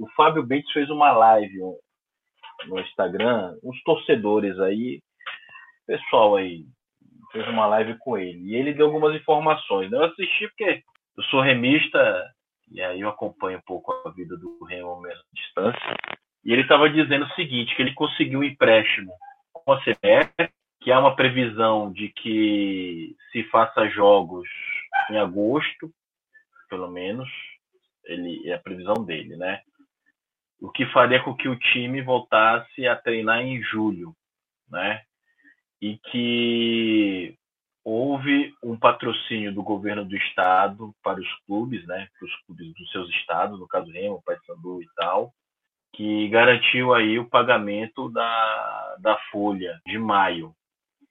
o 0.00 0.08
Fábio 0.16 0.42
Bentes 0.42 0.72
fez 0.72 0.88
uma 0.88 1.12
live 1.12 1.58
no 2.66 2.80
Instagram, 2.80 3.54
uns 3.62 3.80
torcedores 3.82 4.58
aí, 4.58 5.02
pessoal 5.86 6.36
aí, 6.36 6.64
fez 7.30 7.46
uma 7.48 7.66
live 7.66 7.98
com 7.98 8.16
ele. 8.16 8.40
E 8.50 8.56
ele 8.56 8.72
deu 8.72 8.86
algumas 8.86 9.14
informações. 9.14 9.92
Eu 9.92 10.02
assisti 10.04 10.48
porque 10.48 10.82
eu 11.18 11.24
sou 11.24 11.42
remista 11.42 12.26
e 12.70 12.80
aí 12.80 13.00
eu 13.00 13.10
acompanho 13.10 13.58
um 13.58 13.62
pouco 13.66 13.92
a 14.06 14.10
vida 14.10 14.36
do 14.38 14.64
Remo 14.64 14.92
a 14.92 15.02
mesma 15.02 15.24
distância. 15.34 15.96
E 16.44 16.52
ele 16.52 16.62
estava 16.62 16.88
dizendo 16.88 17.24
o 17.26 17.34
seguinte, 17.34 17.74
que 17.74 17.82
ele 17.82 17.94
conseguiu 17.94 18.40
um 18.40 18.44
empréstimo 18.44 19.12
com 19.52 19.72
a 19.72 19.80
CBF, 19.80 20.50
que 20.80 20.90
há 20.90 20.98
uma 20.98 21.14
previsão 21.14 21.92
de 21.92 22.08
que 22.08 23.14
se 23.30 23.44
faça 23.44 23.88
jogos 23.88 24.48
em 25.10 25.18
agosto, 25.18 25.92
pelo 26.68 26.90
menos, 26.90 27.28
ele 28.04 28.48
é 28.48 28.54
a 28.54 28.58
previsão 28.58 29.04
dele, 29.04 29.36
né? 29.36 29.60
o 30.60 30.70
que 30.70 30.84
faria 30.86 31.22
com 31.22 31.34
que 31.34 31.48
o 31.48 31.58
time 31.58 32.02
voltasse 32.02 32.86
a 32.86 32.94
treinar 32.94 33.40
em 33.40 33.62
julho, 33.62 34.14
né? 34.68 35.02
E 35.80 35.98
que 36.10 37.34
houve 37.82 38.52
um 38.62 38.78
patrocínio 38.78 39.54
do 39.54 39.62
governo 39.62 40.04
do 40.04 40.14
estado 40.14 40.94
para 41.02 41.18
os 41.18 41.28
clubes, 41.46 41.84
né? 41.86 42.08
Para 42.18 42.26
os 42.26 42.36
clubes 42.42 42.74
dos 42.74 42.90
seus 42.90 43.08
estados, 43.10 43.58
no 43.58 43.66
caso 43.66 43.90
Remo, 43.90 44.22
Paysandu 44.22 44.82
e 44.82 44.88
tal, 44.96 45.32
que 45.92 46.28
garantiu 46.28 46.94
aí 46.94 47.18
o 47.18 47.28
pagamento 47.28 48.08
da, 48.10 48.96
da 49.00 49.18
folha 49.30 49.80
de 49.86 49.98
maio, 49.98 50.54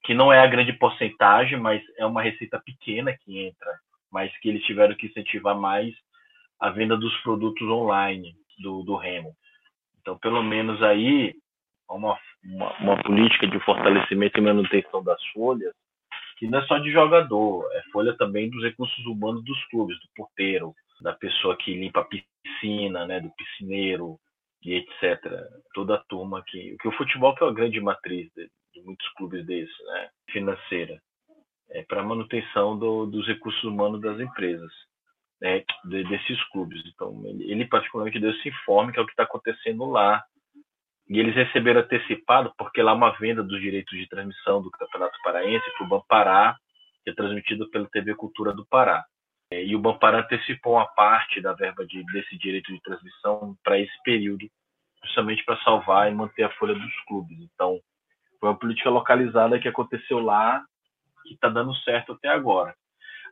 que 0.03 0.13
não 0.13 0.31
é 0.31 0.39
a 0.39 0.47
grande 0.47 0.73
porcentagem, 0.73 1.59
mas 1.59 1.81
é 1.97 2.05
uma 2.05 2.21
receita 2.21 2.59
pequena 2.59 3.15
que 3.17 3.39
entra, 3.39 3.79
mas 4.11 4.35
que 4.39 4.49
eles 4.49 4.63
tiveram 4.63 4.95
que 4.95 5.07
incentivar 5.07 5.55
mais 5.55 5.93
a 6.59 6.69
venda 6.69 6.97
dos 6.97 7.15
produtos 7.21 7.67
online 7.67 8.33
do, 8.59 8.83
do 8.83 8.95
Remo. 8.95 9.33
Então, 10.01 10.17
pelo 10.17 10.41
menos 10.41 10.81
aí, 10.81 11.35
uma, 11.89 12.17
uma, 12.43 12.77
uma, 12.79 13.03
política 13.03 13.47
de 13.47 13.59
fortalecimento 13.61 14.37
e 14.37 14.41
manutenção 14.41 15.03
das 15.03 15.23
folhas, 15.27 15.73
que 16.37 16.47
não 16.47 16.59
é 16.59 16.65
só 16.65 16.77
de 16.77 16.91
jogador, 16.91 17.69
é 17.73 17.81
folha 17.91 18.15
também 18.17 18.49
dos 18.49 18.63
recursos 18.63 19.05
humanos 19.05 19.43
dos 19.43 19.61
clubes, 19.65 19.99
do 19.99 20.07
porteiro, 20.15 20.73
da 21.01 21.13
pessoa 21.13 21.55
que 21.57 21.73
limpa 21.73 22.01
a 22.01 22.05
piscina, 22.05 23.05
né, 23.05 23.19
do 23.19 23.29
piscineiro 23.31 24.19
e 24.63 24.75
etc. 24.75 25.21
Toda 25.73 25.95
a 25.95 26.03
turma 26.05 26.43
que, 26.45 26.75
o 26.85 26.91
futebol 26.91 27.35
que 27.35 27.43
é 27.43 27.47
a 27.47 27.53
grande 27.53 27.79
matriz 27.79 28.31
de, 28.35 28.49
de 28.73 28.81
muitos 28.81 29.07
clubes 29.13 29.45
desses, 29.45 29.85
né, 29.85 30.09
financeira, 30.31 31.01
é 31.71 31.83
para 31.83 32.03
manutenção 32.03 32.77
do, 32.77 33.05
dos 33.05 33.27
recursos 33.27 33.63
humanos 33.63 34.01
das 34.01 34.19
empresas 34.19 34.71
né, 35.41 35.63
de, 35.85 36.03
desses 36.05 36.43
clubes. 36.49 36.81
Então, 36.87 37.21
ele, 37.25 37.51
ele, 37.51 37.65
particularmente 37.65 38.19
deu 38.19 38.31
esse 38.31 38.49
informe 38.49 38.91
que 38.91 38.99
é 38.99 39.01
o 39.01 39.05
que 39.05 39.11
está 39.11 39.23
acontecendo 39.23 39.85
lá. 39.85 40.23
E 41.07 41.19
eles 41.19 41.33
receberam 41.33 41.81
antecipado, 41.81 42.53
porque 42.57 42.81
lá 42.83 42.93
uma 42.93 43.11
venda 43.17 43.41
dos 43.41 43.59
direitos 43.59 43.97
de 43.97 44.07
transmissão 44.07 44.61
do 44.61 44.69
Campeonato 44.69 45.17
Paraense 45.23 45.65
para 45.75 45.85
o 45.85 45.89
Bampará, 45.89 46.55
que 47.03 47.09
é 47.09 47.13
transmitido 47.13 47.67
pela 47.71 47.89
TV 47.89 48.13
Cultura 48.13 48.53
do 48.53 48.65
Pará. 48.67 49.03
É, 49.51 49.63
e 49.63 49.75
o 49.75 49.79
Bampará 49.79 50.19
antecipou 50.19 50.73
uma 50.73 50.85
parte 50.87 51.41
da 51.41 51.53
verba 51.53 51.85
de, 51.85 52.03
desse 52.11 52.37
direito 52.37 52.71
de 52.71 52.81
transmissão 52.81 53.57
para 53.63 53.79
esse 53.79 54.03
período, 54.03 54.49
justamente 55.03 55.43
para 55.43 55.61
salvar 55.63 56.11
e 56.11 56.15
manter 56.15 56.43
a 56.43 56.51
folha 56.51 56.75
dos 56.75 57.01
clubes. 57.07 57.37
Então, 57.39 57.79
foi 58.39 58.49
uma 58.49 58.57
política 58.57 58.89
localizada 58.89 59.59
que 59.59 59.67
aconteceu 59.67 60.19
lá, 60.19 60.63
que 61.23 61.33
está 61.33 61.49
dando 61.49 61.75
certo 61.77 62.13
até 62.13 62.29
agora. 62.29 62.75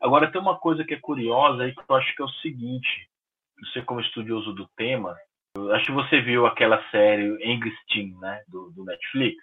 Agora, 0.01 0.31
tem 0.31 0.41
uma 0.41 0.57
coisa 0.57 0.83
que 0.83 0.93
é 0.93 0.99
curiosa 0.99 1.63
aí 1.63 1.73
que 1.73 1.81
eu 1.87 1.95
acho 1.95 2.15
que 2.15 2.21
é 2.21 2.25
o 2.25 2.29
seguinte: 2.41 3.07
você, 3.59 3.81
como 3.81 4.01
estudioso 4.01 4.53
do 4.53 4.67
tema, 4.75 5.15
acho 5.73 5.85
que 5.85 5.91
você 5.91 6.21
viu 6.21 6.45
aquela 6.45 6.83
série 6.89 7.27
Engstein, 7.43 8.15
né, 8.19 8.41
do, 8.47 8.71
do 8.71 8.83
Netflix. 8.83 9.37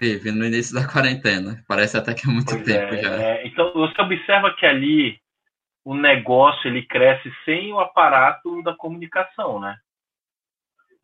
Vi, 0.00 0.32
no 0.32 0.44
início 0.44 0.74
da 0.74 0.86
quarentena. 0.86 1.62
Parece 1.68 1.96
até 1.96 2.12
que 2.12 2.28
é 2.28 2.32
muito 2.32 2.52
pois 2.54 2.64
tempo 2.64 2.94
é, 2.94 3.02
já. 3.02 3.22
É, 3.22 3.46
então, 3.46 3.72
você 3.72 4.00
observa 4.02 4.52
que 4.54 4.66
ali 4.66 5.20
o 5.84 5.94
negócio 5.94 6.68
ele 6.68 6.82
cresce 6.86 7.32
sem 7.44 7.72
o 7.72 7.80
aparato 7.80 8.62
da 8.62 8.74
comunicação, 8.74 9.60
né? 9.60 9.76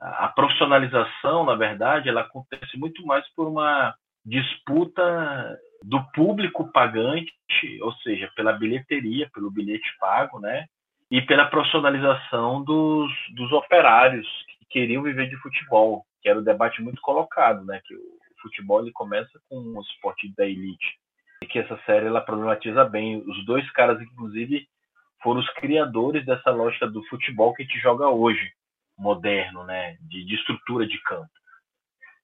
A 0.00 0.28
profissionalização, 0.28 1.44
na 1.44 1.56
verdade, 1.56 2.08
ela 2.08 2.20
acontece 2.20 2.78
muito 2.78 3.04
mais 3.04 3.28
por 3.34 3.48
uma 3.48 3.94
disputa 4.24 5.58
do 5.82 6.02
público 6.12 6.70
pagante, 6.70 7.32
ou 7.82 7.92
seja, 7.94 8.30
pela 8.36 8.52
bilheteria, 8.52 9.28
pelo 9.32 9.50
bilhete 9.50 9.88
pago, 9.98 10.38
né? 10.38 10.66
E 11.10 11.20
pela 11.22 11.46
profissionalização 11.46 12.62
dos, 12.62 13.10
dos 13.34 13.50
operários 13.52 14.26
que 14.58 14.66
queriam 14.66 15.02
viver 15.02 15.28
de 15.28 15.36
futebol, 15.38 16.04
que 16.22 16.28
era 16.28 16.38
o 16.38 16.44
debate 16.44 16.80
muito 16.80 17.00
colocado, 17.00 17.64
né? 17.64 17.80
Que 17.84 17.94
o 17.94 18.00
futebol 18.40 18.80
ele 18.80 18.92
começa 18.92 19.40
com 19.48 19.56
o 19.56 19.80
esporte 19.80 20.32
da 20.36 20.46
elite 20.46 20.98
que 21.48 21.58
essa 21.58 21.78
série 21.84 22.06
ela 22.06 22.20
problematiza 22.20 22.84
bem. 22.84 23.18
Os 23.26 23.44
dois 23.44 23.68
caras, 23.72 24.00
inclusive, 24.00 24.66
foram 25.22 25.40
os 25.40 25.50
criadores 25.54 26.24
dessa 26.24 26.50
lógica 26.50 26.86
do 26.86 27.04
futebol 27.08 27.52
que 27.54 27.62
a 27.62 27.66
gente 27.66 27.78
joga 27.80 28.08
hoje, 28.08 28.52
moderno, 28.96 29.64
né? 29.64 29.96
De, 30.02 30.24
de 30.24 30.34
estrutura 30.34 30.86
de 30.86 31.00
campo. 31.02 31.30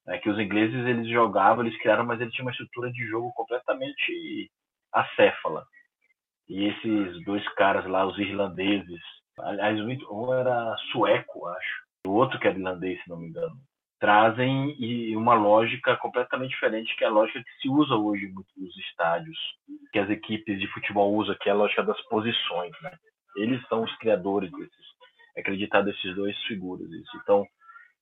É 0.07 0.19
que 0.19 0.29
os 0.29 0.39
ingleses 0.39 0.87
eles 0.87 1.09
jogavam, 1.09 1.65
eles 1.65 1.79
criaram, 1.81 2.05
mas 2.05 2.21
eles 2.21 2.33
tinham 2.35 2.47
uma 2.47 2.53
estrutura 2.53 2.93
de 2.93 3.07
jogo 3.07 3.33
completamente 3.33 4.51
acéfala. 4.93 5.67
E 6.49 6.67
esses 6.67 7.25
dois 7.25 7.47
caras 7.55 7.87
lá, 7.87 8.07
os 8.07 8.19
irlandeses, 8.19 9.01
aliás, 9.39 9.81
um 9.81 10.35
era 10.35 10.77
sueco, 10.93 11.47
acho, 11.47 11.85
o 12.07 12.13
outro 12.13 12.39
que 12.39 12.47
era 12.47 12.59
irlandês, 12.59 13.03
se 13.03 13.09
não 13.09 13.17
me 13.17 13.29
engano, 13.29 13.57
trazem 14.05 14.77
uma 15.17 15.33
lógica 15.33 15.97
completamente 15.97 16.51
diferente 16.51 16.95
que 16.95 17.05
é 17.05 17.07
a 17.07 17.11
lógica 17.11 17.43
que 17.43 17.63
se 17.63 17.71
usa 17.71 17.95
hoje 17.95 18.31
nos 18.55 18.77
estádios, 18.77 19.39
que 19.91 19.99
as 19.99 20.11
equipes 20.11 20.61
de 20.61 20.67
futebol 20.75 21.15
usam, 21.15 21.35
que 21.41 21.49
é 21.49 21.53
a 21.53 21.55
lógica 21.55 21.83
das 21.83 21.99
posições. 22.09 22.73
Né? 22.83 22.93
Eles 23.35 23.67
são 23.67 23.83
os 23.83 23.97
criadores 23.97 24.51
desses, 24.53 24.87
é 25.35 25.41
acreditado 25.41 25.89
esses 25.89 26.15
dois 26.15 26.37
figuras. 26.43 26.87
Isso. 26.91 27.17
Então, 27.23 27.47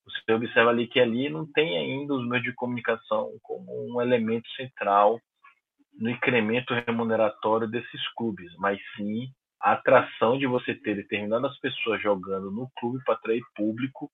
você 0.05 0.33
observa 0.33 0.71
ali 0.71 0.89
que 0.89 0.99
ali 0.99 1.29
não 1.29 1.47
tem 1.53 1.79
ainda 1.79 2.15
os 2.15 2.29
meios 2.29 2.45
de 2.45 2.53
comunicação 2.53 3.31
como 3.41 3.95
um 3.95 4.03
elemento 4.03 4.51
central 4.57 5.21
no 6.01 6.11
incremento 6.11 6.75
remuneratório 6.75 7.69
desses 7.69 8.09
clubes, 8.17 8.53
mas 8.59 8.77
sim 8.97 9.29
a 9.61 9.75
atração 9.75 10.37
de 10.37 10.49
você 10.49 10.75
ter 10.75 10.97
determinadas 10.97 11.57
pessoas 11.61 12.03
jogando 12.03 12.51
no 12.51 12.69
clube 12.81 12.99
para 13.05 13.15
atrair 13.15 13.43
público 13.55 14.11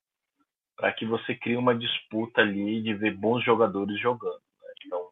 para 0.79 0.93
que 0.93 1.05
você 1.05 1.35
crie 1.35 1.57
uma 1.57 1.75
disputa 1.75 2.41
ali 2.41 2.81
de 2.81 2.95
ver 2.95 3.15
bons 3.15 3.45
jogadores 3.45 4.01
jogando. 4.01 4.41
Né? 4.63 4.73
Então, 4.87 5.09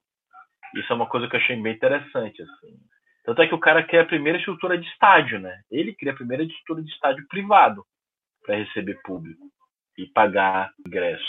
isso 0.76 0.92
é 0.92 0.96
uma 0.96 1.08
coisa 1.08 1.28
que 1.28 1.34
eu 1.34 1.40
achei 1.40 1.60
bem 1.60 1.74
interessante. 1.74 2.40
Assim. 2.40 2.78
Tanto 3.24 3.42
é 3.42 3.48
que 3.48 3.54
o 3.54 3.60
cara 3.60 3.82
cria 3.82 4.02
a 4.02 4.06
primeira 4.06 4.38
estrutura 4.38 4.78
de 4.78 4.86
estádio, 4.86 5.40
né? 5.40 5.60
Ele 5.68 5.92
cria 5.92 6.12
a 6.12 6.16
primeira 6.16 6.44
estrutura 6.44 6.82
de 6.82 6.90
estádio 6.90 7.26
privado 7.28 7.84
para 8.44 8.56
receber 8.56 9.00
público 9.02 9.50
e 9.98 10.06
pagar 10.06 10.72
ingresso. 10.86 11.24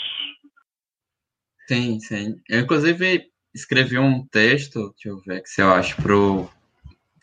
Sim, 1.66 1.98
sim. 1.98 2.40
Eu, 2.48 2.60
inclusive, 2.60 3.28
escrevi 3.52 3.98
um 3.98 4.24
texto, 4.28 4.92
deixa 4.92 5.08
eu 5.08 5.18
ver 5.18 5.42
se 5.44 5.60
eu 5.60 5.72
acho, 5.72 6.00
pro, 6.00 6.48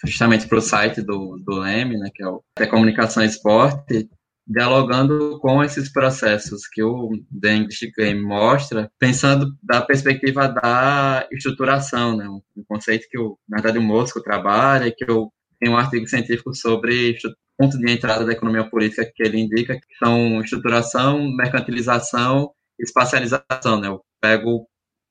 justamente 0.04 0.48
para 0.48 0.58
o 0.58 0.62
site 0.62 1.02
do, 1.02 1.38
do 1.38 1.60
Leme, 1.60 1.98
né, 1.98 2.10
que 2.14 2.22
é 2.22 2.28
o 2.28 2.44
é 2.60 2.68
Comunicação 2.68 3.24
Esporte, 3.24 4.10
dialogando 4.48 5.40
com 5.40 5.64
esses 5.64 5.92
processos 5.92 6.68
que 6.68 6.84
o 6.84 7.12
The 7.42 7.56
English 7.56 7.92
Game 7.98 8.22
mostra, 8.22 8.92
pensando 9.00 9.56
da 9.62 9.82
perspectiva 9.82 10.48
da 10.48 11.28
estruturação, 11.32 12.16
né? 12.16 12.28
um 12.28 12.64
conceito 12.68 13.08
que, 13.10 13.18
o, 13.18 13.38
na 13.48 13.58
verdade, 13.58 13.80
o 13.80 13.82
Mosco 13.82 14.22
trabalha, 14.22 14.94
que 14.96 15.10
eu 15.10 15.32
tenho 15.60 15.74
um 15.74 15.78
artigo 15.78 16.08
científico 16.08 16.54
sobre 16.54 17.18
ponto 17.58 17.78
de 17.78 17.92
entrada 17.92 18.26
da 18.26 18.34
economia 18.34 18.70
política 18.70 19.10
que 19.14 19.24
ele 19.24 19.40
indica, 19.40 19.76
que 19.76 19.96
são 19.98 20.42
estruturação, 20.42 21.28
mercantilização 21.36 22.52
espacialização. 22.80 23.80
Né? 23.80 23.88
Eu 23.88 24.02
pego 24.22 24.68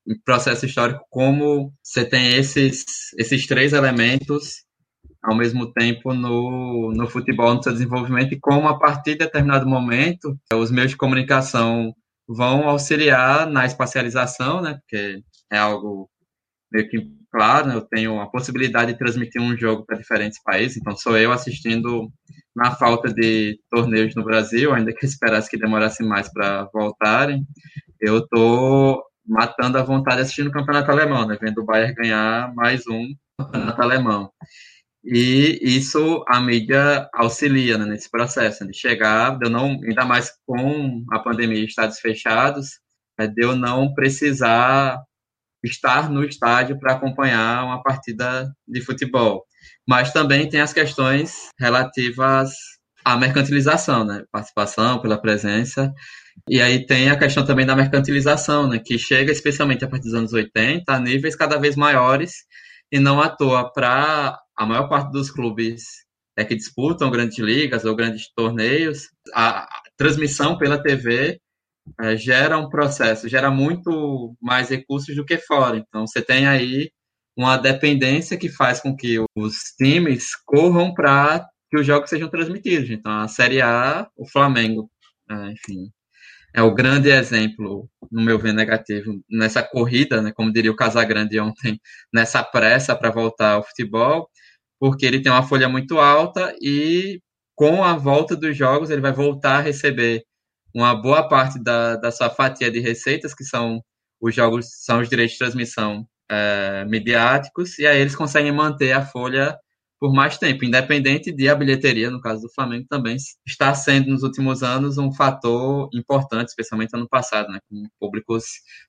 o 0.06 0.14
processo 0.24 0.66
histórico 0.66 1.04
como 1.10 1.72
você 1.82 2.04
tem 2.04 2.36
esses, 2.36 2.84
esses 3.18 3.46
três 3.46 3.72
elementos 3.72 4.64
ao 5.24 5.34
mesmo 5.34 5.72
tempo 5.72 6.12
no, 6.12 6.92
no 6.92 7.08
futebol, 7.08 7.54
no 7.54 7.62
seu 7.62 7.72
desenvolvimento, 7.72 8.34
e 8.34 8.38
como 8.38 8.68
a 8.68 8.78
partir 8.78 9.12
de 9.12 9.20
determinado 9.20 9.66
momento 9.66 10.38
os 10.52 10.70
meios 10.70 10.90
de 10.90 10.98
comunicação 10.98 11.94
vão 12.28 12.68
auxiliar 12.68 13.46
na 13.46 13.64
espacialização, 13.64 14.60
né, 14.60 14.74
porque 14.74 15.22
é 15.50 15.58
algo 15.58 16.10
meio 16.70 16.88
que 16.88 16.98
claro, 17.32 17.68
né, 17.68 17.74
eu 17.74 17.80
tenho 17.80 18.20
a 18.20 18.30
possibilidade 18.30 18.92
de 18.92 18.98
transmitir 18.98 19.40
um 19.40 19.56
jogo 19.56 19.84
para 19.86 19.96
diferentes 19.96 20.40
países, 20.42 20.76
então 20.76 20.94
sou 20.94 21.16
eu 21.16 21.32
assistindo 21.32 22.10
na 22.54 22.72
falta 22.72 23.12
de 23.12 23.58
torneios 23.70 24.14
no 24.14 24.22
Brasil, 24.22 24.74
ainda 24.74 24.92
que 24.92 25.06
esperasse 25.06 25.50
que 25.50 25.58
demorasse 25.58 26.04
mais 26.04 26.30
para 26.30 26.68
voltarem, 26.72 27.46
eu 27.98 28.18
estou 28.18 29.02
matando 29.26 29.78
a 29.78 29.82
vontade 29.82 30.20
assistindo 30.20 30.48
o 30.48 30.52
campeonato 30.52 30.90
alemão, 30.90 31.26
né, 31.26 31.38
vendo 31.40 31.62
o 31.62 31.64
Bayern 31.64 31.94
ganhar 31.94 32.54
mais 32.54 32.86
um 32.86 33.06
campeonato 33.38 33.82
alemão. 33.82 34.30
E 35.04 35.58
isso 35.62 36.24
a 36.26 36.40
mídia 36.40 37.08
auxilia 37.12 37.76
né, 37.76 37.84
nesse 37.84 38.10
processo, 38.10 38.66
de 38.66 38.76
chegar, 38.76 39.38
de 39.38 39.46
eu 39.46 39.50
não, 39.50 39.78
ainda 39.86 40.04
mais 40.04 40.32
com 40.46 41.04
a 41.12 41.18
pandemia 41.18 41.58
e 41.58 41.66
estados 41.66 41.98
fechados, 41.98 42.78
é 43.18 43.26
de 43.26 43.44
eu 43.44 43.54
não 43.54 43.92
precisar 43.92 44.98
estar 45.62 46.10
no 46.10 46.24
estádio 46.24 46.78
para 46.78 46.94
acompanhar 46.94 47.64
uma 47.64 47.82
partida 47.82 48.50
de 48.66 48.80
futebol. 48.80 49.44
Mas 49.86 50.12
também 50.12 50.48
tem 50.48 50.60
as 50.60 50.72
questões 50.72 51.48
relativas 51.58 52.52
à 53.04 53.16
mercantilização, 53.16 54.04
né? 54.04 54.24
Participação 54.32 55.00
pela 55.00 55.20
presença. 55.20 55.92
E 56.48 56.60
aí 56.60 56.86
tem 56.86 57.10
a 57.10 57.18
questão 57.18 57.44
também 57.44 57.66
da 57.66 57.76
mercantilização, 57.76 58.68
né? 58.68 58.78
Que 58.78 58.98
chega 58.98 59.30
especialmente 59.30 59.84
a 59.84 59.88
partir 59.88 60.04
dos 60.04 60.14
anos 60.14 60.32
80 60.32 60.92
a 60.92 60.98
níveis 60.98 61.36
cada 61.36 61.58
vez 61.58 61.76
maiores 61.76 62.32
e 62.90 62.98
não 62.98 63.20
à 63.20 63.28
toa 63.28 63.72
para 63.72 64.38
a 64.56 64.66
maior 64.66 64.88
parte 64.88 65.10
dos 65.12 65.30
clubes 65.30 66.04
é 66.36 66.44
que 66.44 66.54
disputam 66.54 67.10
grandes 67.10 67.38
ligas 67.38 67.84
ou 67.84 67.94
grandes 67.94 68.28
torneios, 68.34 69.08
a 69.34 69.68
transmissão 69.96 70.58
pela 70.58 70.82
TV 70.82 71.40
é, 72.00 72.16
gera 72.16 72.58
um 72.58 72.68
processo, 72.68 73.28
gera 73.28 73.50
muito 73.50 74.36
mais 74.40 74.68
recursos 74.68 75.14
do 75.14 75.24
que 75.24 75.38
fora. 75.38 75.76
Então, 75.76 76.06
você 76.06 76.22
tem 76.22 76.46
aí 76.46 76.90
uma 77.36 77.56
dependência 77.56 78.36
que 78.36 78.48
faz 78.48 78.80
com 78.80 78.96
que 78.96 79.18
os 79.36 79.56
times 79.76 80.30
corram 80.44 80.94
para 80.94 81.46
que 81.70 81.78
os 81.78 81.86
jogos 81.86 82.10
sejam 82.10 82.28
transmitidos. 82.28 82.90
Então, 82.90 83.12
a 83.12 83.28
Série 83.28 83.60
A, 83.60 84.08
o 84.16 84.28
Flamengo, 84.28 84.90
é, 85.30 85.52
enfim, 85.52 85.90
é 86.54 86.62
o 86.62 86.72
grande 86.72 87.10
exemplo, 87.10 87.88
no 88.10 88.22
meu 88.22 88.38
ver, 88.38 88.54
negativo, 88.54 89.20
nessa 89.28 89.62
corrida, 89.62 90.22
né, 90.22 90.32
como 90.32 90.52
diria 90.52 90.70
o 90.70 90.76
Casagrande 90.76 91.38
ontem, 91.40 91.80
nessa 92.12 92.42
pressa 92.42 92.94
para 92.94 93.10
voltar 93.10 93.54
ao 93.54 93.64
futebol 93.64 94.30
porque 94.78 95.06
ele 95.06 95.22
tem 95.22 95.32
uma 95.32 95.42
folha 95.42 95.68
muito 95.68 95.98
alta 95.98 96.54
e 96.60 97.20
com 97.54 97.84
a 97.84 97.94
volta 97.96 98.36
dos 98.36 98.56
jogos 98.56 98.90
ele 98.90 99.00
vai 99.00 99.12
voltar 99.12 99.58
a 99.58 99.60
receber 99.60 100.24
uma 100.74 100.94
boa 100.94 101.28
parte 101.28 101.62
da, 101.62 101.96
da 101.96 102.10
sua 102.10 102.28
fatia 102.30 102.70
de 102.70 102.80
receitas, 102.80 103.34
que 103.34 103.44
são 103.44 103.80
os 104.20 104.34
jogos, 104.34 104.66
são 104.84 105.00
os 105.00 105.08
direitos 105.08 105.34
de 105.34 105.38
transmissão 105.38 106.06
é, 106.30 106.84
midiáticos, 106.86 107.78
e 107.78 107.86
aí 107.86 108.00
eles 108.00 108.16
conseguem 108.16 108.52
manter 108.52 108.92
a 108.92 109.04
folha 109.04 109.56
por 110.00 110.12
mais 110.12 110.36
tempo, 110.36 110.64
independente 110.64 111.32
de 111.32 111.48
a 111.48 111.54
bilheteria, 111.54 112.10
no 112.10 112.20
caso 112.20 112.42
do 112.42 112.52
Flamengo, 112.52 112.84
também 112.90 113.16
está 113.46 113.74
sendo 113.74 114.10
nos 114.10 114.22
últimos 114.22 114.62
anos 114.62 114.98
um 114.98 115.10
fator 115.10 115.88
importante, 115.94 116.48
especialmente 116.48 116.94
ano 116.94 117.08
passado, 117.08 117.50
né, 117.50 117.58
com 117.70 117.86
públicos 117.98 118.44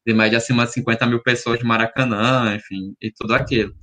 de 0.06 0.14
média 0.14 0.38
acima 0.40 0.66
de 0.66 0.74
50 0.74 1.06
mil 1.06 1.24
pessoas 1.24 1.60
de 1.60 1.64
Maracanã, 1.64 2.54
enfim, 2.56 2.94
e 3.02 3.12
tudo 3.12 3.34
aquilo. 3.34 3.74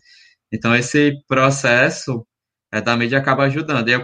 Então, 0.52 0.74
esse 0.76 1.14
processo 1.26 2.26
é, 2.72 2.80
da 2.80 2.96
mídia 2.96 3.18
acaba 3.18 3.44
ajudando. 3.44 3.88
E, 3.88 3.94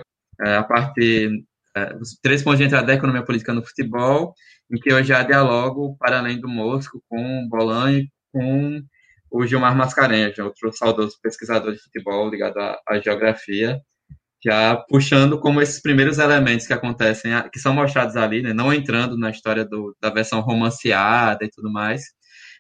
é, 0.40 0.56
a 0.56 0.62
partir 0.62 1.30
é, 1.76 1.94
dos 1.94 2.18
três 2.22 2.42
pontos 2.42 2.58
de 2.58 2.64
entrada 2.64 2.86
da 2.86 2.94
economia 2.94 3.24
política 3.24 3.52
no 3.52 3.64
futebol, 3.64 4.34
em 4.70 4.78
que 4.78 4.90
eu 4.92 5.02
já 5.02 5.22
dialogo, 5.22 5.96
para 5.98 6.18
além 6.18 6.40
do 6.40 6.48
Mosco, 6.48 7.02
com 7.08 7.44
o 7.44 7.48
Bolan 7.48 7.92
e 7.92 8.08
com 8.32 8.82
o 9.30 9.46
Gilmar 9.46 9.76
Mascarenhas, 9.76 10.38
outro 10.38 10.72
saudoso 10.72 11.18
pesquisador 11.22 11.72
de 11.72 11.82
futebol 11.82 12.30
ligado 12.30 12.58
à, 12.58 12.80
à 12.88 12.98
geografia, 12.98 13.80
já 14.44 14.76
puxando 14.88 15.38
como 15.40 15.60
esses 15.60 15.82
primeiros 15.82 16.18
elementos 16.18 16.66
que 16.66 16.72
acontecem, 16.72 17.32
que 17.52 17.58
são 17.58 17.74
mostrados 17.74 18.16
ali, 18.16 18.42
né, 18.42 18.52
não 18.52 18.72
entrando 18.72 19.18
na 19.18 19.30
história 19.30 19.64
do, 19.64 19.96
da 20.00 20.10
versão 20.10 20.40
romanceada 20.40 21.44
e 21.44 21.50
tudo 21.50 21.70
mais, 21.70 22.02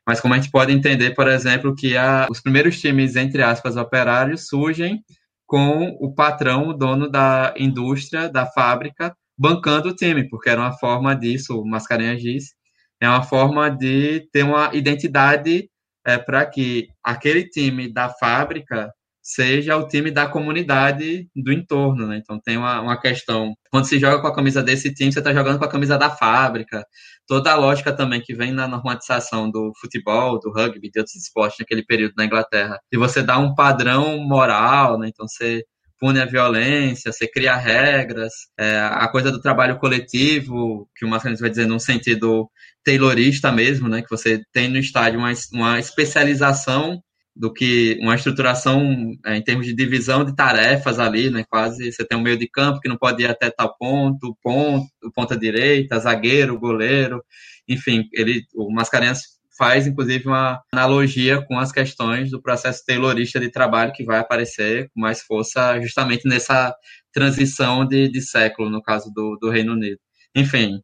mas 0.08 0.22
como 0.22 0.32
a 0.32 0.38
gente 0.38 0.50
pode 0.50 0.72
entender, 0.72 1.10
por 1.10 1.28
exemplo, 1.28 1.74
que 1.74 1.94
a, 1.94 2.26
os 2.30 2.40
primeiros 2.40 2.80
times, 2.80 3.14
entre 3.14 3.42
aspas, 3.42 3.76
operários, 3.76 4.48
surgem 4.48 5.04
com 5.46 5.98
o 6.00 6.14
patrão, 6.14 6.68
o 6.68 6.72
dono 6.72 7.10
da 7.10 7.52
indústria, 7.58 8.26
da 8.26 8.46
fábrica, 8.46 9.14
bancando 9.36 9.90
o 9.90 9.94
time, 9.94 10.26
porque 10.26 10.48
era 10.48 10.62
uma 10.62 10.72
forma 10.72 11.14
disso, 11.14 11.60
o 11.60 11.68
Mascarenhas 11.68 12.22
diz, 12.22 12.54
é 12.98 13.06
uma 13.06 13.22
forma 13.22 13.68
de 13.68 14.26
ter 14.32 14.44
uma 14.44 14.74
identidade 14.74 15.68
é, 16.06 16.16
para 16.16 16.46
que 16.46 16.88
aquele 17.04 17.44
time 17.46 17.92
da 17.92 18.08
fábrica 18.08 18.90
seja 19.22 19.76
o 19.76 19.86
time 19.86 20.10
da 20.10 20.26
comunidade 20.26 21.28
do 21.36 21.52
entorno, 21.52 22.06
né? 22.06 22.16
Então 22.16 22.40
tem 22.40 22.56
uma, 22.56 22.80
uma 22.80 22.98
questão. 22.98 23.52
Quando 23.70 23.84
se 23.84 23.98
joga 23.98 24.22
com 24.22 24.26
a 24.26 24.34
camisa 24.34 24.62
desse 24.62 24.94
time, 24.94 25.12
você 25.12 25.18
está 25.18 25.34
jogando 25.34 25.58
com 25.58 25.66
a 25.66 25.70
camisa 25.70 25.98
da 25.98 26.08
fábrica. 26.08 26.82
Toda 27.28 27.52
a 27.52 27.56
lógica 27.56 27.92
também 27.92 28.22
que 28.22 28.34
vem 28.34 28.52
na 28.52 28.66
normatização 28.66 29.50
do 29.50 29.70
futebol, 29.80 30.40
do 30.40 30.50
rugby, 30.50 30.90
de 30.90 30.98
outros 30.98 31.14
esportes 31.14 31.58
naquele 31.60 31.84
período 31.84 32.14
na 32.16 32.24
Inglaterra. 32.24 32.80
E 32.90 32.96
você 32.96 33.22
dá 33.22 33.38
um 33.38 33.54
padrão 33.54 34.18
moral, 34.20 34.98
né? 34.98 35.08
Então 35.08 35.28
você 35.28 35.62
pune 36.00 36.20
a 36.20 36.24
violência, 36.24 37.12
você 37.12 37.28
cria 37.28 37.56
regras, 37.56 38.32
é, 38.58 38.80
a 38.80 39.06
coisa 39.08 39.30
do 39.30 39.40
trabalho 39.40 39.78
coletivo, 39.78 40.88
que 40.96 41.04
o 41.04 41.08
Mascarenhas 41.08 41.40
vai 41.40 41.50
dizer 41.50 41.66
num 41.66 41.78
sentido 41.78 42.48
taylorista 42.84 43.52
mesmo, 43.52 43.88
né? 43.88 44.00
Que 44.00 44.10
você 44.10 44.40
tem 44.52 44.68
no 44.68 44.78
estádio 44.78 45.18
uma, 45.18 45.32
uma 45.52 45.78
especialização 45.78 47.02
do 47.38 47.52
que 47.52 47.96
uma 48.02 48.16
estruturação 48.16 49.14
é, 49.24 49.36
em 49.36 49.42
termos 49.42 49.64
de 49.64 49.72
divisão 49.72 50.24
de 50.24 50.34
tarefas 50.34 50.98
ali, 50.98 51.30
né? 51.30 51.44
Quase 51.48 51.92
você 51.92 52.04
tem 52.04 52.18
um 52.18 52.22
meio 52.22 52.36
de 52.36 52.48
campo 52.48 52.80
que 52.80 52.88
não 52.88 52.96
pode 52.98 53.22
ir 53.22 53.30
até 53.30 53.48
tal 53.48 53.76
ponto, 53.78 54.36
ponto, 54.42 54.88
ponta 55.14 55.36
direita, 55.38 56.00
zagueiro, 56.00 56.58
goleiro, 56.58 57.22
enfim, 57.68 58.08
ele, 58.12 58.44
o 58.54 58.72
Mascarenhas 58.72 59.38
faz 59.56 59.86
inclusive 59.86 60.26
uma 60.26 60.60
analogia 60.72 61.40
com 61.42 61.58
as 61.58 61.70
questões 61.70 62.30
do 62.30 62.42
processo 62.42 62.84
taylorista 62.84 63.38
de 63.38 63.50
trabalho 63.50 63.92
que 63.92 64.04
vai 64.04 64.18
aparecer 64.18 64.88
com 64.90 65.00
mais 65.00 65.22
força 65.22 65.80
justamente 65.80 66.26
nessa 66.28 66.74
transição 67.12 67.86
de, 67.86 68.08
de 68.08 68.20
século, 68.20 68.68
no 68.68 68.82
caso 68.82 69.12
do, 69.12 69.36
do 69.40 69.50
Reino 69.50 69.72
Unido. 69.72 69.98
Enfim, 70.34 70.80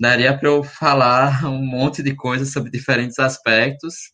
daria 0.00 0.36
para 0.36 0.48
eu 0.48 0.64
falar 0.64 1.44
um 1.46 1.64
monte 1.64 2.02
de 2.02 2.14
coisas 2.14 2.52
sobre 2.52 2.70
diferentes 2.70 3.18
aspectos, 3.18 4.11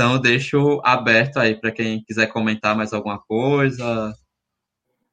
então, 0.00 0.18
deixo 0.18 0.80
aberto 0.82 1.36
aí 1.36 1.54
para 1.54 1.70
quem 1.70 2.02
quiser 2.02 2.26
comentar 2.28 2.74
mais 2.74 2.94
alguma 2.94 3.18
coisa. 3.18 4.14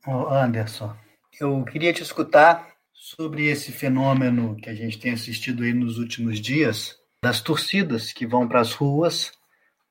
Anderson, 0.08 0.96
eu 1.42 1.62
queria 1.66 1.92
te 1.92 2.02
escutar 2.02 2.70
sobre 2.94 3.48
esse 3.48 3.74
fenômeno 3.74 4.56
que 4.56 4.70
a 4.70 4.74
gente 4.74 4.98
tem 4.98 5.12
assistido 5.12 5.64
aí 5.64 5.74
nos 5.74 5.98
últimos 5.98 6.40
dias, 6.40 6.96
das 7.22 7.42
torcidas 7.42 8.14
que 8.14 8.26
vão 8.26 8.48
para 8.48 8.62
as 8.62 8.72
ruas 8.72 9.34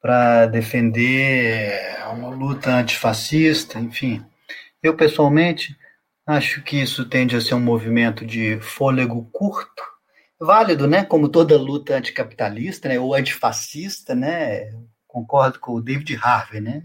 para 0.01 0.47
defender 0.47 1.79
uma 2.15 2.31
luta 2.31 2.71
antifascista, 2.71 3.79
enfim. 3.79 4.25
Eu, 4.83 4.97
pessoalmente, 4.97 5.77
acho 6.27 6.63
que 6.63 6.81
isso 6.81 7.05
tende 7.05 7.37
a 7.37 7.41
ser 7.43 7.55
um 7.55 7.61
movimento 7.61 8.25
de 8.25 8.59
fôlego 8.63 9.29
curto, 9.31 9.83
válido, 10.39 10.87
né? 10.87 11.05
Como 11.05 11.29
toda 11.29 11.57
luta 11.57 11.97
anticapitalista, 11.97 12.89
né? 12.89 12.99
Ou 12.99 13.15
antifascista, 13.15 14.15
né? 14.15 14.73
Concordo 15.07 15.59
com 15.59 15.73
o 15.73 15.83
David 15.83 16.19
Harvey, 16.23 16.61
né? 16.61 16.83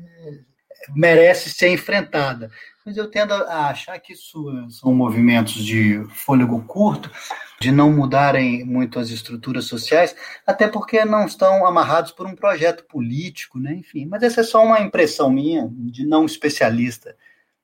Merece 0.95 1.49
ser 1.49 1.69
enfrentada. 1.69 2.49
Mas 2.83 2.97
eu 2.97 3.09
tendo 3.09 3.33
a 3.33 3.67
achar 3.67 3.99
que 3.99 4.13
isso 4.13 4.43
são 4.71 4.93
movimentos 4.93 5.53
de 5.53 6.03
fôlego 6.09 6.63
curto, 6.63 7.11
de 7.59 7.71
não 7.71 7.91
mudarem 7.91 8.65
muito 8.65 8.97
as 8.97 9.11
estruturas 9.11 9.65
sociais, 9.65 10.15
até 10.47 10.67
porque 10.67 11.05
não 11.05 11.25
estão 11.25 11.65
amarrados 11.67 12.11
por 12.11 12.25
um 12.25 12.35
projeto 12.35 12.83
político, 12.85 13.59
né? 13.59 13.75
Enfim, 13.75 14.07
mas 14.07 14.23
essa 14.23 14.41
é 14.41 14.43
só 14.43 14.65
uma 14.65 14.81
impressão 14.81 15.29
minha, 15.29 15.69
de 15.71 16.05
não 16.05 16.25
especialista. 16.25 17.15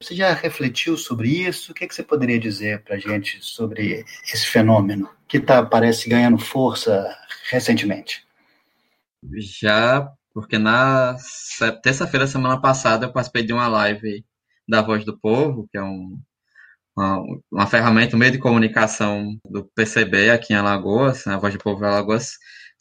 Você 0.02 0.16
já 0.16 0.32
refletiu 0.32 0.96
sobre 0.96 1.30
isso? 1.30 1.72
O 1.72 1.76
que, 1.76 1.84
é 1.84 1.88
que 1.88 1.96
você 1.96 2.04
poderia 2.04 2.40
dizer 2.40 2.84
para 2.84 2.96
a 2.96 3.00
gente 3.00 3.44
sobre 3.44 4.06
esse 4.24 4.46
fenômeno 4.46 5.10
que 5.28 5.40
tá, 5.40 5.66
parece 5.66 6.08
ganhando 6.08 6.38
força 6.38 7.18
recentemente? 7.50 8.26
Já, 9.34 10.08
porque 10.34 10.60
na 10.60 11.16
terça-feira, 11.82 12.28
semana 12.28 12.62
passada, 12.62 13.08
eu 13.08 13.12
participei 13.12 13.44
de 13.44 13.54
uma 13.54 13.68
live 13.68 14.24
da 14.70 14.84
Voz 14.84 15.04
do 15.04 15.18
Povo, 15.18 15.68
que 15.72 15.80
é 15.80 15.84
um, 15.84 16.20
uma, 16.96 17.24
uma 17.52 17.68
ferramenta, 17.68 18.16
um 18.16 18.20
meio 18.20 18.32
de 18.32 18.38
comunicação 18.38 19.36
do 19.44 19.66
PCB 19.66 20.30
aqui 20.30 20.54
em 20.54 20.58
Alagoas, 20.58 21.26
né, 21.26 21.34
a 21.34 21.40
Voz 21.40 21.56
do 21.56 21.60
Povo 21.60 21.84
Alagoas, 21.84 22.34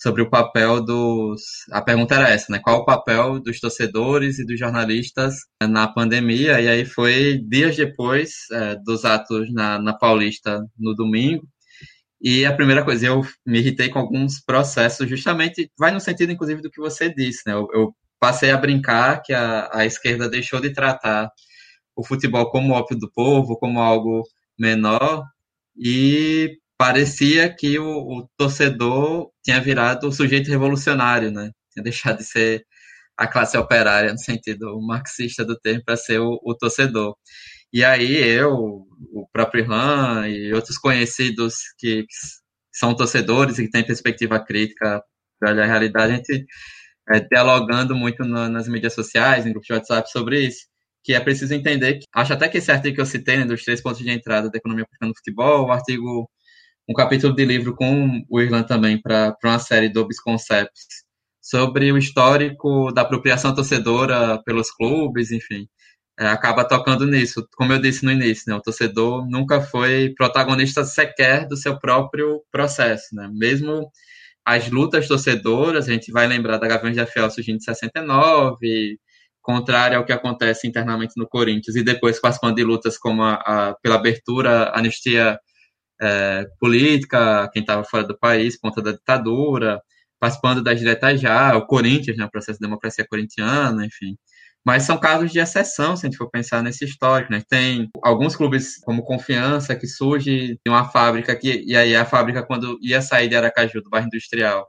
sobre 0.07 0.23
o 0.23 0.31
papel 0.31 0.81
dos. 0.85 1.43
A 1.73 1.83
pergunta 1.83 2.15
era 2.15 2.29
essa, 2.29 2.47
né? 2.53 2.61
Qual 2.63 2.79
o 2.79 2.85
papel 2.85 3.41
dos 3.41 3.59
torcedores 3.59 4.39
e 4.39 4.47
dos 4.47 4.57
jornalistas 4.57 5.35
na 5.61 5.89
pandemia? 5.89 6.61
E 6.61 6.69
aí 6.69 6.85
foi 6.85 7.39
dias 7.49 7.77
depois 7.77 8.31
é, 8.53 8.77
dos 8.85 9.05
atos 9.05 9.53
na, 9.53 9.81
na 9.81 9.93
Paulista 9.93 10.65
no 10.79 10.95
domingo. 10.95 11.45
E 12.23 12.47
a 12.47 12.55
primeira 12.55 12.85
coisa, 12.85 13.09
eu 13.09 13.23
me 13.45 13.59
irritei 13.59 13.89
com 13.89 13.99
alguns 13.99 14.41
processos, 14.41 15.09
justamente, 15.09 15.71
vai 15.77 15.91
no 15.91 15.99
sentido, 16.01 16.31
inclusive, 16.33 16.63
do 16.63 16.71
que 16.71 16.81
você 16.81 17.13
disse, 17.13 17.43
né? 17.45 17.55
Eu, 17.55 17.67
eu 17.75 17.97
passei 18.21 18.53
a 18.53 18.57
brincar 18.57 19.23
que 19.23 19.33
a, 19.33 19.69
a 19.73 19.87
esquerda 19.87 20.31
deixou 20.31 20.61
de 20.61 20.73
tratar 20.73 21.29
o 21.97 22.05
futebol 22.05 22.49
como 22.51 22.75
ópio 22.75 22.97
do 22.97 23.11
povo, 23.13 23.59
como 23.59 23.81
algo 23.81 24.23
menor, 24.57 25.25
e 25.77 26.59
parecia 26.79 27.55
que 27.55 27.79
o, 27.79 27.87
o, 27.87 28.29
torcedor 28.37 29.31
tinha 29.43 29.61
virado 29.61 30.09
o 30.09 30.13
sujeito 30.13 30.51
revolucionário, 30.51 31.31
né? 31.31 31.51
Tinha 31.73 31.83
deixado 31.85 32.19
de 32.19 32.25
ser 32.25 32.65
a 33.17 33.27
classe 33.27 33.57
operária, 33.57 34.13
no 34.13 34.19
sentido 34.19 34.81
marxista 34.83 35.45
do 35.45 35.59
termo, 35.59 35.83
para 35.85 35.97
ser 35.97 36.21
o, 36.21 36.39
o, 36.43 36.55
torcedor. 36.55 37.17
E 37.73 37.85
aí 37.85 38.17
eu, 38.17 38.53
o 39.13 39.27
próprio 39.33 39.65
Irlan 39.65 40.29
e 40.29 40.53
outros 40.55 40.79
conhecidos 40.79 41.57
que, 41.79 42.03
que 42.03 42.15
são 42.73 42.95
torcedores 42.95 43.59
e 43.59 43.65
que 43.65 43.71
têm 43.71 43.87
perspectiva 43.87 44.39
crítica 44.45 45.03
para 45.41 45.51
a 45.65 45.67
realidade, 45.67 46.13
a 46.13 46.17
gente 46.17 46.47
é, 47.11 47.21
dialogando 47.21 47.95
muito 47.95 48.25
no, 48.25 48.49
nas 48.49 48.69
mídias 48.69 48.95
sociais, 48.95 49.47
em 49.47 49.51
grupos 49.51 49.67
de 49.67 49.75
WhatsApp 49.75 50.11
sobre 50.11 50.41
isso, 50.47 50.67
que 51.05 51.15
é 51.15 51.21
preciso 51.21 51.55
entender, 51.55 52.01
que, 52.01 52.05
acho 52.15 52.33
até 52.33 52.49
que 52.49 52.59
esse 52.59 52.71
artigo 52.73 52.97
que 52.97 53.01
eu 53.01 53.07
citei, 53.07 53.39
né, 53.39 53.45
dos 53.45 53.63
três 53.65 53.81
pontos 53.81 54.01
de 54.01 54.11
entrada 54.11 54.51
da 54.51 54.59
economia 54.59 54.85
política 54.85 55.07
no 55.07 55.17
futebol, 55.17 55.67
o 55.67 55.73
artigo 55.73 56.29
um 56.89 56.95
capítulo 56.95 57.35
de 57.35 57.45
livro 57.45 57.75
com 57.75 58.23
o 58.29 58.41
Irlan 58.41 58.63
também 58.63 59.01
para 59.01 59.37
uma 59.45 59.59
série 59.59 59.89
do 59.89 60.07
Concepts 60.23 61.05
sobre 61.41 61.93
o 61.93 61.99
histórico 61.99 62.93
da 62.93 63.03
apropriação 63.03 63.55
torcedora 63.55 64.43
pelos 64.45 64.71
clubes, 64.71 65.31
enfim. 65.31 65.69
É, 66.19 66.27
acaba 66.29 66.65
tocando 66.65 67.07
nisso. 67.07 67.47
Como 67.57 67.73
eu 67.73 67.79
disse 67.81 68.05
no 68.05 68.11
início, 68.11 68.45
né, 68.51 68.57
o 68.57 68.63
torcedor 68.63 69.29
nunca 69.29 69.61
foi 69.61 70.15
protagonista 70.17 70.85
sequer 70.85 71.47
do 71.47 71.57
seu 71.57 71.79
próprio 71.79 72.43
processo. 72.51 73.15
Né? 73.15 73.29
Mesmo 73.33 73.91
as 74.45 74.71
lutas 74.71 75.09
torcedoras, 75.09 75.89
a 75.89 75.93
gente 75.93 76.13
vai 76.13 76.27
lembrar 76.27 76.59
da 76.59 76.69
Gaviões 76.69 76.97
da 76.97 77.07
Fiel 77.07 77.31
surgindo 77.31 77.57
em 77.57 77.61
69, 77.61 78.99
contrário 79.43 79.99
ao 79.99 80.05
que 80.05 80.13
acontece 80.13 80.67
internamente 80.67 81.15
no 81.17 81.29
Corinthians, 81.29 81.77
e 81.77 81.83
depois 81.83 82.21
participando 82.21 82.57
de 82.57 82.65
lutas 82.65 82.99
como 82.99 83.23
a, 83.23 83.35
a 83.35 83.75
pela 83.83 83.97
abertura, 83.97 84.73
anistia 84.75 85.39
é, 86.01 86.47
política, 86.61 87.49
quem 87.53 87.63
estava 87.63 87.85
fora 87.85 88.05
do 88.05 88.19
país, 88.19 88.59
conta 88.59 88.83
da 88.83 88.93
ditadura, 88.93 89.81
participando 90.19 90.63
das 90.63 90.79
diretas 90.79 91.21
já, 91.21 91.57
o 91.57 91.67
Corinthians, 91.67 92.17
né, 92.17 92.25
o 92.25 92.31
processo 92.31 92.59
de 92.59 92.67
democracia 92.67 93.07
corintiana, 93.09 93.85
enfim. 93.85 94.17
Mas 94.65 94.83
são 94.83 94.99
casos 94.99 95.31
de 95.31 95.39
exceção, 95.39 95.97
se 95.97 96.05
a 96.05 96.11
gente 96.11 96.19
for 96.19 96.29
pensar 96.29 96.61
nesse 96.63 96.85
histórico, 96.85 97.31
né? 97.31 97.41
Tem 97.49 97.89
alguns 98.03 98.35
clubes 98.35 98.79
como 98.81 99.05
Confiança, 99.05 99.77
que 99.77 99.87
surge 99.87 100.59
de 100.65 100.71
uma 100.71 100.89
fábrica, 100.89 101.37
que, 101.37 101.63
e 101.65 101.77
aí 101.77 101.95
a 101.95 102.05
fábrica, 102.05 102.43
quando 102.43 102.77
ia 102.83 103.01
sair 103.01 103.29
de 103.29 103.37
Aracaju, 103.37 103.81
do 103.81 103.91
bairro 103.91 104.09
industrial, 104.09 104.67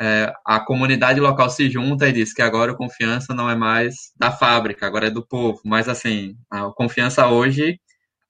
é, 0.00 0.32
a 0.44 0.60
comunidade 0.60 1.20
local 1.20 1.50
se 1.50 1.70
junta 1.70 2.08
e 2.08 2.12
diz 2.12 2.32
que 2.32 2.42
agora 2.42 2.72
o 2.72 2.76
Confiança 2.76 3.32
não 3.32 3.48
é 3.48 3.54
mais 3.54 4.12
da 4.16 4.32
fábrica, 4.32 4.86
agora 4.86 5.06
é 5.06 5.10
do 5.10 5.24
povo. 5.26 5.60
Mas, 5.64 5.88
assim, 5.88 6.36
a 6.50 6.70
Confiança 6.72 7.28
hoje 7.28 7.78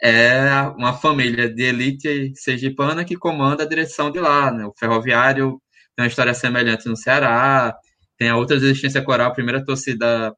é 0.03 0.63
uma 0.77 0.93
família 0.93 1.49
de 1.49 1.63
elite 1.63 2.33
sergipana 2.37 3.05
que 3.05 3.17
comanda 3.17 3.65
a 3.65 3.69
direção 3.69 4.11
de 4.11 4.21
lá. 4.21 4.51
Né? 4.53 4.65
O 4.65 4.75
ferroviário 4.79 5.61
tem 5.97 6.05
uma 6.05 6.09
história 6.09 6.35
semelhante 6.35 6.89
no 6.89 6.97
Ceará, 6.97 7.75
tem 8.17 8.29
a 8.29 8.37
outra 8.37 8.57
resistência 8.59 9.03
coral, 9.03 9.29
a 9.29 9.35
primeira 9.35 9.65
torcida 9.65 10.35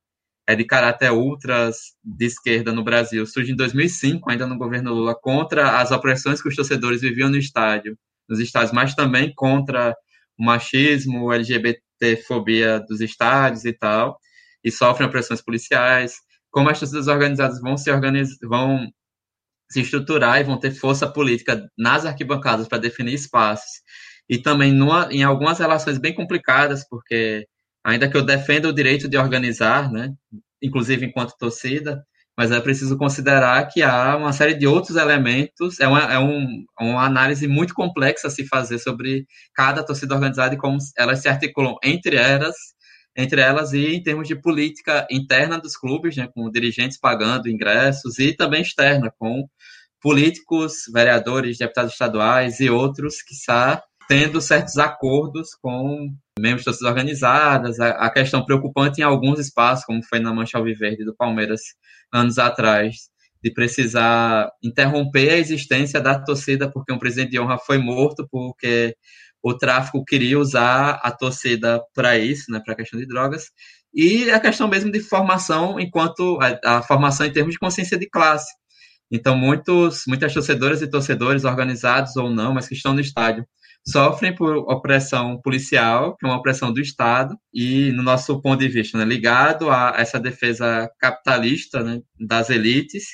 é 0.46 0.56
de 0.56 0.64
caráter 0.64 1.12
ultras 1.12 1.76
de 2.02 2.26
esquerda 2.26 2.72
no 2.72 2.82
Brasil, 2.82 3.24
surge 3.26 3.52
em 3.52 3.56
2005, 3.56 4.28
ainda 4.30 4.46
no 4.46 4.58
governo 4.58 4.92
Lula, 4.92 5.14
contra 5.14 5.80
as 5.80 5.90
opressões 5.90 6.42
que 6.42 6.48
os 6.48 6.56
torcedores 6.56 7.00
viviam 7.00 7.28
no 7.28 7.36
estádio, 7.36 7.96
nos 8.28 8.40
estádios, 8.40 8.72
mas 8.72 8.94
também 8.94 9.32
contra 9.34 9.94
o 10.38 10.44
machismo, 10.44 11.32
LGBTfobia 11.32 12.80
dos 12.80 13.00
estádios 13.00 13.64
e 13.64 13.72
tal, 13.72 14.18
e 14.64 14.70
sofrem 14.70 15.06
opressões 15.08 15.40
policiais. 15.40 16.14
Como 16.50 16.68
as 16.68 16.80
torcidas 16.80 17.06
organizadas 17.06 17.60
vão 17.60 17.76
se 17.76 17.90
organizar, 17.90 18.36
vão 18.42 18.90
se 19.70 19.80
estruturar 19.80 20.40
e 20.40 20.44
vão 20.44 20.58
ter 20.58 20.72
força 20.72 21.06
política 21.06 21.68
nas 21.78 22.04
arquibancadas 22.04 22.66
para 22.68 22.78
definir 22.78 23.14
espaços. 23.14 23.80
E 24.28 24.38
também 24.38 24.72
numa, 24.72 25.08
em 25.12 25.22
algumas 25.22 25.58
relações 25.58 25.98
bem 25.98 26.14
complicadas, 26.14 26.86
porque 26.88 27.46
ainda 27.84 28.08
que 28.08 28.16
eu 28.16 28.22
defenda 28.22 28.68
o 28.68 28.72
direito 28.72 29.08
de 29.08 29.16
organizar, 29.16 29.90
né, 29.90 30.12
inclusive 30.62 31.06
enquanto 31.06 31.36
torcida, 31.38 32.04
mas 32.36 32.50
é 32.50 32.60
preciso 32.60 32.96
considerar 32.96 33.66
que 33.68 33.82
há 33.82 34.16
uma 34.16 34.32
série 34.32 34.54
de 34.54 34.66
outros 34.66 34.96
elementos, 34.96 35.78
é 35.80 35.86
uma, 35.86 36.00
é 36.12 36.18
um, 36.18 36.64
uma 36.80 37.04
análise 37.04 37.46
muito 37.46 37.74
complexa 37.74 38.28
a 38.28 38.30
se 38.30 38.46
fazer 38.46 38.78
sobre 38.78 39.26
cada 39.54 39.84
torcida 39.84 40.14
organizada 40.14 40.54
e 40.54 40.58
como 40.58 40.78
elas 40.96 41.20
se 41.20 41.28
articulam 41.28 41.76
entre 41.82 42.16
elas, 42.16 42.56
entre 43.16 43.40
elas 43.40 43.72
e 43.72 43.94
em 43.94 44.02
termos 44.02 44.28
de 44.28 44.40
política 44.40 45.06
interna 45.10 45.58
dos 45.58 45.76
clubes, 45.76 46.16
né, 46.16 46.28
com 46.34 46.50
dirigentes 46.50 46.98
pagando 46.98 47.48
ingressos, 47.48 48.18
e 48.18 48.34
também 48.34 48.62
externa, 48.62 49.12
com 49.18 49.46
políticos, 50.00 50.84
vereadores, 50.92 51.58
deputados 51.58 51.92
estaduais 51.92 52.60
e 52.60 52.70
outros 52.70 53.22
que 53.22 53.34
está 53.34 53.82
tendo 54.08 54.40
certos 54.40 54.76
acordos 54.76 55.50
com 55.62 56.12
membros 56.38 56.64
de 56.64 56.86
organizadas, 56.86 57.78
a, 57.78 57.90
a, 57.90 58.10
questão 58.10 58.44
preocupante 58.44 59.00
em 59.00 59.04
alguns 59.04 59.38
espaços, 59.38 59.84
como 59.84 60.02
foi 60.02 60.18
na 60.18 60.34
Mancha 60.34 60.58
Alviverde 60.58 61.04
do 61.04 61.14
Palmeiras 61.14 61.60
anos 62.12 62.38
atrás, 62.38 63.08
de 63.42 63.52
precisar 63.52 64.50
interromper 64.62 65.30
a 65.30 65.38
existência 65.38 66.00
da 66.00 66.18
torcida 66.18 66.70
porque 66.70 66.92
um 66.92 66.98
presidente 66.98 67.30
de 67.30 67.40
honra 67.40 67.58
foi 67.58 67.78
morto 67.78 68.26
porque 68.30 68.96
o 69.42 69.54
tráfico 69.54 70.04
queria 70.04 70.38
usar 70.38 71.00
a 71.02 71.10
torcida 71.10 71.80
para 71.94 72.18
isso, 72.18 72.50
né, 72.50 72.60
para 72.62 72.74
a 72.74 72.76
questão 72.76 72.98
de 72.98 73.06
drogas, 73.06 73.46
e 73.94 74.30
a 74.30 74.38
questão 74.38 74.68
mesmo 74.68 74.90
de 74.90 75.00
formação 75.00 75.80
enquanto 75.80 76.38
a, 76.40 76.78
a, 76.78 76.82
formação 76.82 77.26
em 77.26 77.32
termos 77.32 77.54
de 77.54 77.58
consciência 77.58 77.98
de 77.98 78.08
classe. 78.08 78.52
Então, 79.10 79.36
muitos, 79.36 80.04
muitas 80.06 80.32
torcedoras 80.32 80.82
e 80.82 80.88
torcedores, 80.88 81.44
organizados 81.44 82.16
ou 82.16 82.30
não, 82.30 82.54
mas 82.54 82.68
que 82.68 82.74
estão 82.74 82.94
no 82.94 83.00
estádio, 83.00 83.44
sofrem 83.86 84.34
por 84.34 84.56
opressão 84.70 85.40
policial, 85.42 86.16
que 86.16 86.26
é 86.26 86.28
uma 86.28 86.38
opressão 86.38 86.72
do 86.72 86.80
Estado, 86.80 87.36
e, 87.52 87.90
no 87.92 88.02
nosso 88.02 88.40
ponto 88.40 88.60
de 88.60 88.68
vista, 88.68 88.98
né, 88.98 89.04
ligado 89.04 89.70
a 89.70 89.94
essa 89.96 90.20
defesa 90.20 90.88
capitalista 90.98 91.82
né, 91.82 92.00
das 92.18 92.50
elites, 92.50 93.04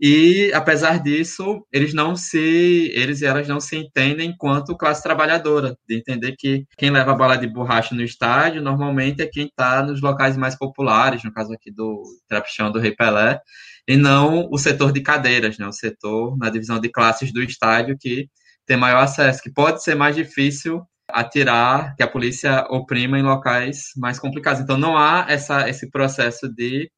e 0.00 0.52
apesar 0.54 1.02
disso, 1.02 1.66
eles 1.72 1.92
não 1.92 2.14
se, 2.14 2.92
eles 2.94 3.20
e 3.20 3.26
elas 3.26 3.48
não 3.48 3.58
se 3.58 3.76
entendem 3.76 4.30
enquanto 4.30 4.76
classe 4.76 5.02
trabalhadora, 5.02 5.76
de 5.88 5.96
entender 5.96 6.36
que 6.38 6.64
quem 6.76 6.90
leva 6.90 7.10
a 7.10 7.16
bala 7.16 7.36
de 7.36 7.48
borracha 7.48 7.96
no 7.96 8.02
estádio 8.02 8.62
normalmente 8.62 9.22
é 9.22 9.26
quem 9.26 9.46
está 9.46 9.82
nos 9.82 10.00
locais 10.00 10.36
mais 10.36 10.56
populares, 10.56 11.24
no 11.24 11.32
caso 11.32 11.52
aqui 11.52 11.72
do 11.72 12.00
Trapichão 12.28 12.70
do 12.70 12.78
Rei 12.78 12.94
Pelé, 12.94 13.40
e 13.88 13.96
não 13.96 14.48
o 14.52 14.58
setor 14.58 14.92
de 14.92 15.00
cadeiras, 15.00 15.56
né, 15.58 15.66
o 15.66 15.72
setor 15.72 16.36
na 16.36 16.50
divisão 16.50 16.78
de 16.78 16.90
classes 16.90 17.32
do 17.32 17.42
estádio 17.42 17.96
que 17.98 18.28
tem 18.66 18.76
maior 18.76 19.02
acesso, 19.02 19.42
que 19.42 19.50
pode 19.50 19.82
ser 19.82 19.94
mais 19.94 20.14
difícil 20.14 20.82
atirar, 21.08 21.96
que 21.96 22.02
a 22.02 22.08
polícia 22.08 22.66
oprima 22.68 23.18
em 23.18 23.22
locais 23.22 23.92
mais 23.96 24.18
complicados. 24.18 24.60
Então 24.60 24.76
não 24.76 24.96
há 24.96 25.24
essa, 25.28 25.68
esse 25.70 25.90
processo 25.90 26.48
de 26.54 26.90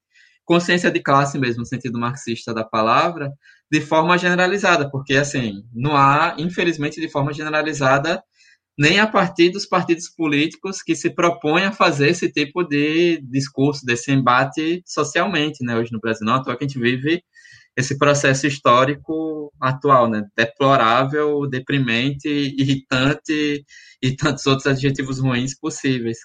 consciência 0.44 0.90
de 0.90 1.00
classe 1.00 1.38
mesmo, 1.38 1.60
no 1.60 1.66
sentido 1.66 1.96
marxista 1.96 2.52
da 2.52 2.64
palavra, 2.64 3.32
de 3.70 3.80
forma 3.80 4.18
generalizada, 4.18 4.90
porque, 4.90 5.14
assim, 5.14 5.62
não 5.72 5.96
há, 5.96 6.34
infelizmente, 6.38 7.00
de 7.00 7.08
forma 7.08 7.32
generalizada, 7.32 8.20
nem 8.80 8.98
a 8.98 9.06
partir 9.06 9.50
dos 9.50 9.66
partidos 9.66 10.08
políticos 10.08 10.82
que 10.82 10.96
se 10.96 11.10
propõem 11.10 11.64
a 11.64 11.72
fazer 11.72 12.08
esse 12.08 12.32
tipo 12.32 12.64
de 12.64 13.20
discurso, 13.30 13.84
desse 13.84 14.10
embate 14.10 14.82
socialmente, 14.86 15.62
né, 15.62 15.76
hoje 15.76 15.92
no 15.92 16.00
Brasil. 16.00 16.26
Não, 16.26 16.36
à 16.36 16.42
que 16.42 16.64
a 16.64 16.66
gente 16.66 16.78
vive 16.78 17.22
esse 17.76 17.98
processo 17.98 18.46
histórico 18.46 19.52
atual, 19.60 20.08
né, 20.08 20.24
deplorável, 20.34 21.46
deprimente, 21.46 22.26
irritante 22.26 23.62
e 24.02 24.16
tantos 24.16 24.46
outros 24.46 24.66
adjetivos 24.66 25.18
ruins 25.18 25.54
possíveis. 25.54 26.16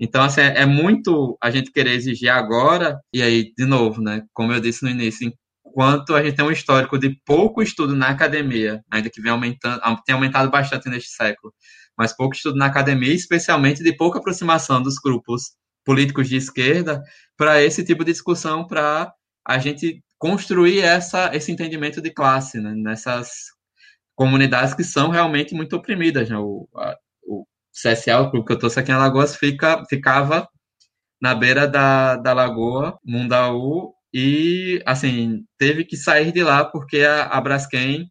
Então, 0.00 0.22
assim, 0.22 0.40
é 0.40 0.64
muito 0.64 1.36
a 1.38 1.50
gente 1.50 1.70
querer 1.70 1.92
exigir 1.92 2.30
agora, 2.30 2.98
e 3.12 3.22
aí, 3.22 3.52
de 3.54 3.66
novo, 3.66 4.00
né, 4.00 4.22
como 4.32 4.54
eu 4.54 4.60
disse 4.60 4.82
no 4.82 4.88
início, 4.88 5.30
enquanto 5.66 6.14
a 6.14 6.22
gente 6.22 6.36
tem 6.36 6.46
um 6.46 6.50
histórico 6.50 6.98
de 6.98 7.14
pouco 7.26 7.62
estudo 7.62 7.94
na 7.94 8.08
academia, 8.08 8.82
ainda 8.90 9.10
que 9.10 9.20
vem 9.20 9.32
aumentando, 9.32 9.82
tem 10.06 10.14
aumentado 10.14 10.50
bastante 10.50 10.88
neste 10.88 11.10
século, 11.10 11.52
mas 12.00 12.16
pouco 12.16 12.34
estudo 12.34 12.56
na 12.56 12.64
academia, 12.64 13.12
especialmente 13.12 13.82
de 13.82 13.94
pouca 13.94 14.18
aproximação 14.18 14.82
dos 14.82 14.94
grupos 14.94 15.52
políticos 15.84 16.30
de 16.30 16.36
esquerda 16.36 17.02
para 17.36 17.62
esse 17.62 17.84
tipo 17.84 18.02
de 18.02 18.12
discussão, 18.12 18.66
para 18.66 19.12
a 19.46 19.58
gente 19.58 20.02
construir 20.16 20.80
essa, 20.80 21.30
esse 21.36 21.52
entendimento 21.52 22.00
de 22.00 22.10
classe 22.10 22.58
né, 22.58 22.72
nessas 22.74 23.28
comunidades 24.14 24.72
que 24.72 24.82
são 24.82 25.10
realmente 25.10 25.54
muito 25.54 25.76
oprimidas. 25.76 26.30
Né? 26.30 26.38
O, 26.38 26.66
a, 26.74 26.96
CSA, 27.70 28.18
o 28.18 28.30
clube 28.30 28.46
que 28.46 28.52
eu 28.54 28.58
torço 28.58 28.80
aqui 28.80 28.90
em 28.90 28.94
Alagoas, 28.94 29.36
fica, 29.36 29.84
ficava 29.86 30.48
na 31.20 31.34
beira 31.34 31.68
da, 31.68 32.16
da 32.16 32.32
lagoa, 32.32 32.98
Mundaú, 33.04 33.92
e, 34.10 34.82
assim, 34.86 35.44
teve 35.58 35.84
que 35.84 35.98
sair 35.98 36.32
de 36.32 36.42
lá 36.42 36.64
porque 36.64 37.02
a, 37.02 37.24
a 37.24 37.38
Braskem, 37.42 38.10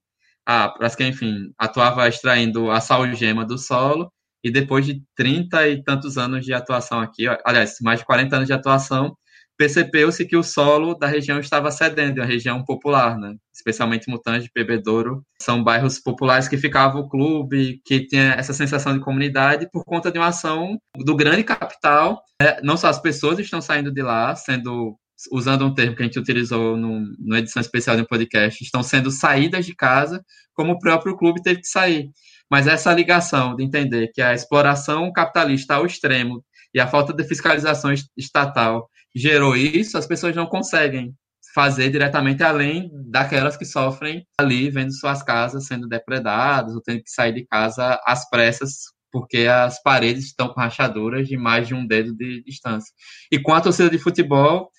a 0.51 0.67
Braskem, 0.69 1.09
enfim, 1.09 1.53
atuava 1.59 2.07
extraindo 2.07 2.71
a 2.71 2.81
salgema 2.81 3.45
do 3.45 3.55
solo, 3.55 4.11
e 4.43 4.49
depois 4.49 4.83
de 4.83 4.99
30 5.15 5.67
e 5.67 5.83
tantos 5.83 6.17
anos 6.17 6.43
de 6.43 6.51
atuação 6.51 6.99
aqui, 6.99 7.27
aliás, 7.45 7.75
mais 7.83 7.99
de 7.99 8.05
40 8.07 8.35
anos 8.35 8.47
de 8.47 8.53
atuação, 8.53 9.15
percebeu-se 9.55 10.25
que 10.25 10.35
o 10.35 10.41
solo 10.41 10.95
da 10.95 11.05
região 11.05 11.39
estava 11.39 11.69
cedendo, 11.69 12.17
é 12.17 12.21
uma 12.21 12.27
região 12.27 12.63
popular, 12.63 13.15
né? 13.15 13.35
especialmente 13.53 14.09
Mutange, 14.09 14.49
Bebedouro, 14.55 15.21
são 15.39 15.63
bairros 15.63 15.99
populares 15.99 16.47
que 16.47 16.57
ficava 16.57 16.97
o 16.97 17.07
clube, 17.07 17.79
que 17.85 18.07
tinha 18.07 18.33
essa 18.33 18.53
sensação 18.53 18.93
de 18.93 19.03
comunidade 19.03 19.69
por 19.71 19.85
conta 19.85 20.11
de 20.11 20.17
uma 20.17 20.29
ação 20.29 20.79
do 20.97 21.15
grande 21.15 21.43
capital. 21.43 22.23
É, 22.41 22.59
não 22.63 22.75
só 22.75 22.87
as 22.87 22.99
pessoas 22.99 23.37
estão 23.37 23.61
saindo 23.61 23.91
de 23.91 24.01
lá, 24.01 24.35
sendo 24.35 24.97
usando 25.31 25.65
um 25.65 25.73
termo 25.73 25.95
que 25.95 26.01
a 26.01 26.05
gente 26.05 26.19
utilizou 26.19 26.77
no, 26.77 27.01
numa 27.17 27.39
edição 27.39 27.61
especial 27.61 27.97
do 27.97 28.07
podcast, 28.07 28.63
estão 28.63 28.81
sendo 28.81 29.11
saídas 29.11 29.65
de 29.65 29.75
casa, 29.75 30.23
como 30.53 30.73
o 30.73 30.79
próprio 30.79 31.17
clube 31.17 31.41
teve 31.41 31.61
que 31.61 31.67
sair. 31.67 32.09
Mas 32.49 32.67
essa 32.67 32.93
ligação 32.93 33.55
de 33.55 33.63
entender 33.63 34.11
que 34.13 34.21
a 34.21 34.33
exploração 34.33 35.11
capitalista 35.11 35.75
ao 35.75 35.85
extremo 35.85 36.43
e 36.73 36.79
a 36.79 36.87
falta 36.87 37.13
de 37.13 37.23
fiscalização 37.23 37.93
estatal 38.17 38.89
gerou 39.15 39.55
isso, 39.55 39.97
as 39.97 40.07
pessoas 40.07 40.35
não 40.35 40.45
conseguem 40.45 41.13
fazer 41.53 41.89
diretamente 41.89 42.43
além 42.43 42.91
daquelas 43.09 43.57
que 43.57 43.65
sofrem 43.65 44.25
ali, 44.39 44.69
vendo 44.69 44.93
suas 44.93 45.23
casas 45.23 45.65
sendo 45.65 45.87
depredadas, 45.87 46.75
ou 46.75 46.81
tendo 46.81 47.03
que 47.03 47.09
sair 47.09 47.33
de 47.33 47.45
casa 47.45 47.99
às 48.05 48.29
pressas, 48.29 48.83
porque 49.11 49.47
as 49.47 49.81
paredes 49.81 50.25
estão 50.25 50.49
com 50.49 50.59
rachaduras 50.59 51.27
de 51.27 51.35
mais 51.37 51.67
de 51.67 51.73
um 51.73 51.85
dedo 51.85 52.15
de 52.15 52.43
distância. 52.43 52.93
E 53.31 53.39
com 53.39 53.53
a 53.53 53.61
torcida 53.61 53.89
de 53.89 53.97
futebol, 53.97 54.69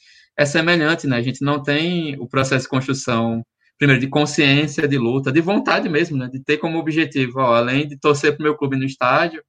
é 0.41 0.47
semelhante, 0.47 1.07
né? 1.07 1.19
A 1.19 1.23
gente 1.23 1.45
não 1.45 1.63
tem 1.63 2.19
o 2.19 2.27
processo 2.27 2.65
de 2.65 2.71
construção, 2.71 3.45
primeiro, 3.79 4.01
de 4.01 4.09
consciência, 4.09 4.89
de 4.89 4.97
luta, 4.97 5.31
de 5.31 5.41
vontade 5.43 5.87
mesmo, 5.87 6.17
né? 6.17 6.31
De 6.33 6.43
ter 6.43 6.57
como 6.57 6.79
objetivo, 6.79 7.41
ó, 7.41 7.57
além 7.57 7.87
de 7.87 7.99
torcer 7.99 8.35
para 8.35 8.41
o 8.41 8.45
meu 8.45 8.57
clube 8.57 8.75
no 8.75 8.87
estádio, 8.87 9.43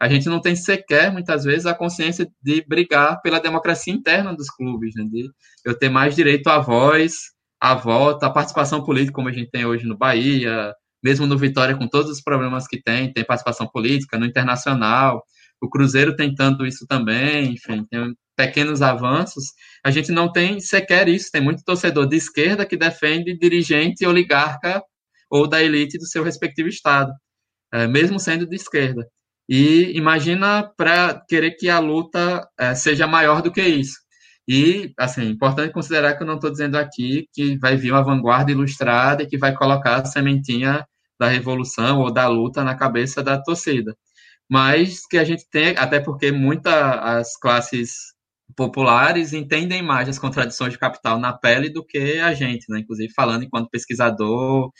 a 0.00 0.08
gente 0.08 0.26
não 0.26 0.40
tem 0.40 0.56
sequer, 0.56 1.12
muitas 1.12 1.44
vezes, 1.44 1.66
a 1.66 1.74
consciência 1.74 2.26
de 2.42 2.64
brigar 2.66 3.20
pela 3.20 3.40
democracia 3.40 3.92
interna 3.92 4.34
dos 4.34 4.48
clubes, 4.48 4.94
né? 4.94 5.04
de 5.10 5.28
eu 5.66 5.78
ter 5.78 5.90
mais 5.90 6.16
direito 6.16 6.48
à 6.48 6.58
voz, 6.58 7.12
à 7.60 7.74
volta, 7.74 8.26
à 8.26 8.30
participação 8.30 8.82
política, 8.82 9.12
como 9.12 9.28
a 9.28 9.32
gente 9.32 9.50
tem 9.50 9.66
hoje 9.66 9.84
no 9.84 9.98
Bahia, 9.98 10.72
mesmo 11.04 11.26
no 11.26 11.36
Vitória, 11.36 11.76
com 11.76 11.86
todos 11.86 12.10
os 12.10 12.22
problemas 12.22 12.66
que 12.66 12.80
tem, 12.82 13.12
tem 13.12 13.22
participação 13.22 13.68
política, 13.68 14.18
no 14.18 14.24
Internacional, 14.24 15.22
o 15.60 15.68
Cruzeiro 15.68 16.16
tentando 16.16 16.66
isso 16.66 16.86
também, 16.86 17.52
enfim, 17.52 17.84
tem 17.90 18.14
pequenos 18.34 18.80
avanços, 18.80 19.44
a 19.84 19.90
gente 19.90 20.12
não 20.12 20.30
tem 20.30 20.60
sequer 20.60 21.08
isso, 21.08 21.30
tem 21.30 21.40
muito 21.40 21.64
torcedor 21.64 22.06
de 22.06 22.16
esquerda 22.16 22.66
que 22.66 22.76
defende 22.76 23.36
dirigente 23.38 24.06
oligarca 24.06 24.82
ou 25.30 25.46
da 25.46 25.62
elite 25.62 25.98
do 25.98 26.06
seu 26.06 26.22
respectivo 26.24 26.68
estado, 26.68 27.12
é, 27.72 27.86
mesmo 27.86 28.18
sendo 28.18 28.46
de 28.46 28.56
esquerda. 28.56 29.06
E 29.48 29.96
imagina 29.96 30.70
para 30.76 31.22
querer 31.28 31.52
que 31.52 31.68
a 31.68 31.78
luta 31.78 32.46
é, 32.58 32.74
seja 32.74 33.06
maior 33.06 33.40
do 33.42 33.52
que 33.52 33.62
isso. 33.62 33.96
E, 34.46 34.92
assim, 34.98 35.28
importante 35.28 35.72
considerar 35.72 36.16
que 36.16 36.22
eu 36.22 36.26
não 36.26 36.36
estou 36.36 36.50
dizendo 36.50 36.76
aqui 36.76 37.28
que 37.34 37.58
vai 37.58 37.76
vir 37.76 37.92
uma 37.92 38.02
vanguarda 38.02 38.50
ilustrada 38.50 39.22
e 39.22 39.26
que 39.26 39.38
vai 39.38 39.54
colocar 39.54 39.96
a 39.96 40.04
sementinha 40.06 40.86
da 41.20 41.28
revolução 41.28 42.00
ou 42.00 42.12
da 42.12 42.26
luta 42.28 42.64
na 42.64 42.74
cabeça 42.74 43.22
da 43.22 43.40
torcida. 43.40 43.94
Mas 44.50 45.06
que 45.06 45.18
a 45.18 45.24
gente 45.24 45.44
tem, 45.50 45.76
até 45.76 46.00
porque 46.00 46.32
muitas 46.32 46.72
as 46.74 47.36
classes 47.38 48.14
populares 48.58 49.32
entendem 49.32 49.80
mais 49.82 50.08
as 50.08 50.18
contradições 50.18 50.72
de 50.72 50.78
capital 50.80 51.16
na 51.16 51.32
pele 51.32 51.70
do 51.70 51.84
que 51.86 52.18
a 52.18 52.34
gente, 52.34 52.66
né? 52.68 52.80
Inclusive 52.80 53.12
falando 53.14 53.44
enquanto 53.44 53.70
pesquisador 53.70 54.72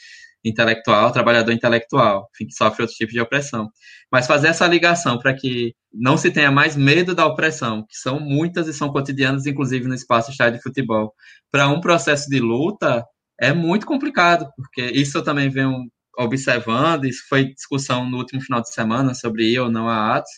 intelectual, 0.43 1.11
trabalhador 1.13 1.53
intelectual, 1.53 2.27
enfim, 2.35 2.47
que 2.47 2.53
sofre 2.53 2.83
outros 2.83 2.97
tipos 2.97 3.13
de 3.13 3.21
opressão. 3.21 3.69
Mas 4.11 4.27
fazer 4.27 4.49
essa 4.49 4.67
ligação 4.67 5.17
para 5.17 5.33
que 5.33 5.73
não 5.93 6.17
se 6.17 6.29
tenha 6.29 6.51
mais 6.51 6.75
medo 6.75 7.15
da 7.15 7.25
opressão, 7.25 7.85
que 7.87 7.95
são 7.95 8.19
muitas 8.19 8.67
e 8.67 8.73
são 8.73 8.91
cotidianas, 8.91 9.45
inclusive 9.45 9.87
no 9.87 9.95
espaço 9.95 10.29
estádio 10.31 10.57
de 10.57 10.63
futebol, 10.63 11.13
para 11.49 11.69
um 11.69 11.79
processo 11.79 12.29
de 12.29 12.39
luta, 12.39 13.05
é 13.39 13.53
muito 13.53 13.85
complicado, 13.85 14.45
porque 14.57 14.91
isso 14.91 15.17
eu 15.17 15.23
também 15.23 15.49
venho 15.49 15.85
observando, 16.17 17.05
isso 17.05 17.23
foi 17.29 17.53
discussão 17.53 18.09
no 18.09 18.17
último 18.17 18.41
final 18.41 18.61
de 18.61 18.73
semana 18.73 19.13
sobre 19.13 19.53
ir 19.53 19.59
ou 19.59 19.71
não 19.71 19.87
a 19.87 20.17
atos, 20.17 20.31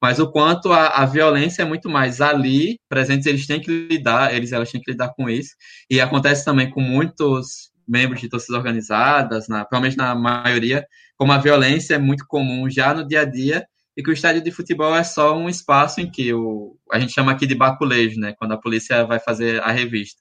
mas 0.00 0.18
o 0.18 0.30
quanto 0.30 0.72
a, 0.72 0.88
a, 0.88 1.06
violência 1.06 1.62
é 1.62 1.64
muito 1.64 1.88
mais 1.88 2.20
ali, 2.20 2.78
presentes 2.88 3.26
eles 3.26 3.46
têm 3.46 3.60
que 3.60 3.70
lidar, 3.88 4.34
eles 4.34 4.52
elas 4.52 4.70
têm 4.70 4.80
que 4.80 4.90
lidar 4.90 5.14
com 5.14 5.28
isso, 5.28 5.50
e 5.90 6.00
acontece 6.00 6.44
também 6.44 6.70
com 6.70 6.80
muitos 6.80 7.70
membros 7.88 8.20
de 8.20 8.28
torcidas 8.28 8.56
organizadas, 8.56 9.48
na, 9.48 9.64
provavelmente 9.64 9.96
na 9.96 10.14
maioria, 10.14 10.84
como 11.16 11.32
a 11.32 11.38
violência 11.38 11.94
é 11.94 11.98
muito 11.98 12.26
comum 12.26 12.68
já 12.68 12.92
no 12.92 13.06
dia 13.06 13.22
a 13.22 13.24
dia, 13.24 13.64
e 13.96 14.02
que 14.02 14.10
o 14.10 14.12
estádio 14.12 14.42
de 14.42 14.50
futebol 14.50 14.94
é 14.94 15.02
só 15.02 15.36
um 15.36 15.48
espaço 15.48 16.00
em 16.00 16.10
que 16.10 16.32
o, 16.34 16.76
a 16.92 17.00
gente 17.00 17.12
chama 17.12 17.32
aqui 17.32 17.46
de 17.46 17.54
baculejo, 17.54 18.20
né, 18.20 18.34
quando 18.38 18.52
a 18.52 18.60
polícia 18.60 19.04
vai 19.06 19.18
fazer 19.18 19.62
a 19.62 19.72
revista. 19.72 20.20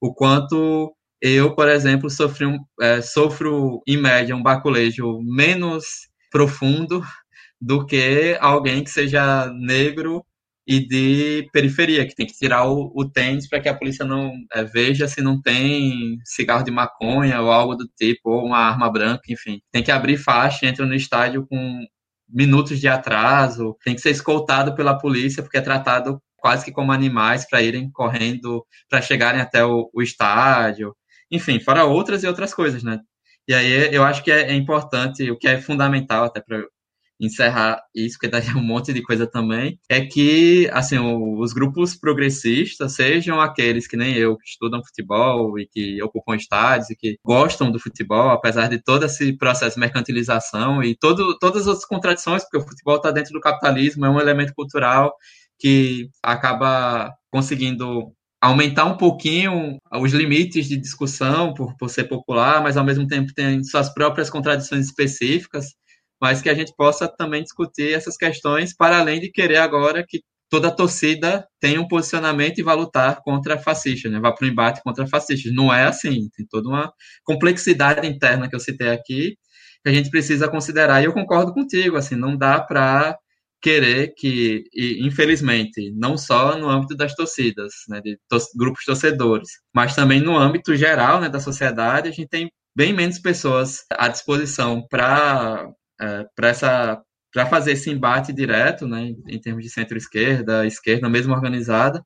O 0.00 0.12
quanto 0.12 0.94
eu, 1.20 1.54
por 1.54 1.68
exemplo, 1.68 2.10
sofri 2.10 2.46
um, 2.46 2.58
é, 2.80 3.00
sofro, 3.00 3.82
em 3.86 3.96
média, 3.96 4.36
um 4.36 4.42
baculejo 4.42 5.20
menos 5.22 6.08
profundo 6.30 7.02
do 7.60 7.84
que 7.86 8.36
alguém 8.40 8.84
que 8.84 8.90
seja 8.90 9.46
negro 9.52 10.24
e 10.66 10.86
de 10.86 11.48
periferia, 11.50 12.06
que 12.06 12.14
tem 12.14 12.26
que 12.26 12.34
tirar 12.34 12.66
o, 12.66 12.92
o 12.94 13.08
tênis 13.08 13.48
para 13.48 13.60
que 13.60 13.68
a 13.70 13.74
polícia 13.74 14.04
não 14.04 14.32
é, 14.52 14.62
veja 14.64 15.08
se 15.08 15.22
não 15.22 15.40
tem 15.40 16.18
cigarro 16.24 16.62
de 16.62 16.70
maconha 16.70 17.40
ou 17.40 17.50
algo 17.50 17.74
do 17.74 17.88
tipo, 17.96 18.30
ou 18.30 18.46
uma 18.46 18.58
arma 18.58 18.90
branca, 18.92 19.22
enfim. 19.30 19.60
Tem 19.72 19.82
que 19.82 19.90
abrir 19.90 20.18
faixa, 20.18 20.66
entra 20.66 20.84
no 20.84 20.94
estádio 20.94 21.46
com 21.46 21.80
minutos 22.28 22.78
de 22.80 22.86
atraso, 22.86 23.76
tem 23.82 23.94
que 23.94 24.02
ser 24.02 24.10
escoltado 24.10 24.74
pela 24.74 24.98
polícia, 24.98 25.42
porque 25.42 25.56
é 25.56 25.62
tratado 25.62 26.20
quase 26.36 26.64
que 26.64 26.72
como 26.72 26.92
animais 26.92 27.46
para 27.48 27.62
irem 27.62 27.90
correndo, 27.90 28.64
para 28.90 29.00
chegarem 29.02 29.40
até 29.40 29.64
o, 29.64 29.90
o 29.92 30.02
estádio. 30.02 30.94
Enfim, 31.30 31.60
fora 31.60 31.84
outras 31.84 32.22
e 32.22 32.26
outras 32.26 32.52
coisas, 32.54 32.82
né? 32.82 33.00
E 33.48 33.54
aí 33.54 33.94
eu 33.94 34.04
acho 34.04 34.22
que 34.22 34.30
é, 34.30 34.50
é 34.50 34.54
importante, 34.54 35.30
o 35.30 35.38
que 35.38 35.48
é 35.48 35.60
fundamental 35.60 36.24
até 36.24 36.40
para 36.40 36.62
encerrar 37.20 37.80
isso, 37.94 38.16
porque 38.18 38.28
daí 38.28 38.46
é 38.48 38.56
um 38.56 38.62
monte 38.62 38.92
de 38.92 39.02
coisa 39.02 39.26
também, 39.26 39.78
é 39.88 40.00
que, 40.00 40.68
assim, 40.72 40.98
os 40.98 41.52
grupos 41.52 41.94
progressistas, 41.96 42.94
sejam 42.94 43.40
aqueles 43.40 43.86
que 43.86 43.96
nem 43.96 44.14
eu, 44.14 44.36
que 44.36 44.48
estudam 44.48 44.84
futebol 44.84 45.58
e 45.58 45.66
que 45.66 46.02
ocupam 46.02 46.36
estádios 46.36 46.90
e 46.90 46.96
que 46.96 47.18
gostam 47.24 47.70
do 47.70 47.80
futebol, 47.80 48.30
apesar 48.30 48.68
de 48.68 48.82
todo 48.82 49.04
esse 49.04 49.36
processo 49.36 49.74
de 49.74 49.80
mercantilização 49.80 50.82
e 50.82 50.96
todo, 50.96 51.38
todas 51.38 51.66
as 51.66 51.84
contradições, 51.84 52.42
porque 52.42 52.58
o 52.58 52.68
futebol 52.68 52.96
está 52.96 53.10
dentro 53.10 53.32
do 53.32 53.40
capitalismo, 53.40 54.06
é 54.06 54.10
um 54.10 54.20
elemento 54.20 54.52
cultural 54.54 55.14
que 55.58 56.08
acaba 56.22 57.12
conseguindo 57.30 58.12
aumentar 58.40 58.84
um 58.84 58.96
pouquinho 58.96 59.78
os 59.92 60.12
limites 60.12 60.68
de 60.68 60.76
discussão 60.76 61.52
por, 61.52 61.76
por 61.76 61.90
ser 61.90 62.04
popular, 62.04 62.62
mas 62.62 62.76
ao 62.76 62.84
mesmo 62.84 63.06
tempo 63.06 63.34
tem 63.34 63.62
suas 63.64 63.92
próprias 63.92 64.30
contradições 64.30 64.86
específicas, 64.86 65.74
mas 66.20 66.42
que 66.42 66.48
a 66.48 66.54
gente 66.54 66.74
possa 66.76 67.08
também 67.08 67.42
discutir 67.42 67.92
essas 67.94 68.16
questões 68.16 68.74
para 68.74 68.98
além 68.98 69.20
de 69.20 69.30
querer 69.30 69.58
agora 69.58 70.04
que 70.06 70.20
toda 70.50 70.74
torcida 70.74 71.46
tenha 71.60 71.80
um 71.80 71.86
posicionamento 71.86 72.58
e 72.58 72.62
vá 72.62 72.72
lutar 72.74 73.20
contra 73.22 73.58
fascistas, 73.58 74.10
né? 74.10 74.18
vá 74.18 74.32
para 74.32 74.46
o 74.46 74.48
embate 74.48 74.80
contra 74.82 75.06
fascistas. 75.06 75.52
Não 75.52 75.72
é 75.72 75.84
assim, 75.84 76.28
tem 76.36 76.46
toda 76.48 76.68
uma 76.68 76.92
complexidade 77.24 78.06
interna 78.06 78.48
que 78.48 78.56
eu 78.56 78.60
citei 78.60 78.88
aqui 78.90 79.36
que 79.82 79.88
a 79.88 79.92
gente 79.92 80.10
precisa 80.10 80.48
considerar, 80.48 81.00
e 81.00 81.04
eu 81.06 81.12
concordo 81.12 81.52
contigo, 81.52 81.96
assim, 81.96 82.16
não 82.16 82.36
dá 82.36 82.60
para 82.60 83.16
querer 83.60 84.14
que, 84.16 84.64
e, 84.72 85.06
infelizmente, 85.06 85.92
não 85.96 86.16
só 86.16 86.56
no 86.56 86.68
âmbito 86.68 86.96
das 86.96 87.14
torcidas, 87.14 87.72
né, 87.88 88.00
de 88.00 88.18
grupos 88.56 88.84
torcedores, 88.84 89.48
mas 89.74 89.94
também 89.94 90.20
no 90.20 90.36
âmbito 90.36 90.76
geral 90.76 91.20
né, 91.20 91.28
da 91.28 91.40
sociedade, 91.40 92.08
a 92.08 92.12
gente 92.12 92.28
tem 92.28 92.50
bem 92.76 92.92
menos 92.92 93.18
pessoas 93.18 93.84
à 93.92 94.08
disposição 94.08 94.86
para 94.88 95.68
é, 96.00 96.26
para 96.34 96.48
essa 96.48 97.02
para 97.32 97.46
fazer 97.46 97.72
esse 97.72 97.90
embate 97.90 98.32
direto, 98.32 98.86
né, 98.86 99.14
em 99.26 99.40
termos 99.40 99.62
de 99.62 99.70
centro-esquerda, 99.70 100.66
esquerda, 100.66 101.10
mesmo 101.10 101.34
organizada, 101.34 102.02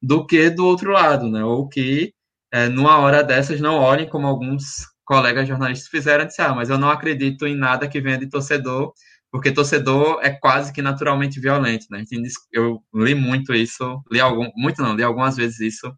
do 0.00 0.26
que 0.26 0.50
do 0.50 0.66
outro 0.66 0.92
lado, 0.92 1.30
né, 1.30 1.42
ou 1.42 1.68
que 1.68 2.12
é, 2.52 2.68
numa 2.68 2.98
hora 2.98 3.22
dessas 3.24 3.60
não 3.60 3.76
olhem 3.76 4.08
como 4.08 4.26
alguns 4.26 4.86
colegas 5.04 5.48
jornalistas 5.48 5.88
fizeram, 5.88 6.26
disse, 6.26 6.42
ah, 6.42 6.54
mas 6.54 6.68
eu 6.70 6.78
não 6.78 6.90
acredito 6.90 7.46
em 7.46 7.56
nada 7.56 7.88
que 7.88 8.00
venha 8.00 8.18
de 8.18 8.28
torcedor, 8.28 8.92
porque 9.30 9.52
torcedor 9.52 10.20
é 10.22 10.30
quase 10.30 10.72
que 10.72 10.82
naturalmente 10.82 11.40
violento, 11.40 11.86
né? 11.90 12.04
Eu 12.52 12.82
li 12.94 13.14
muito 13.14 13.54
isso, 13.54 14.02
li 14.10 14.20
algum, 14.20 14.50
muito 14.56 14.82
não, 14.82 14.94
li 14.94 15.02
algumas 15.02 15.36
vezes 15.36 15.60
isso. 15.60 15.92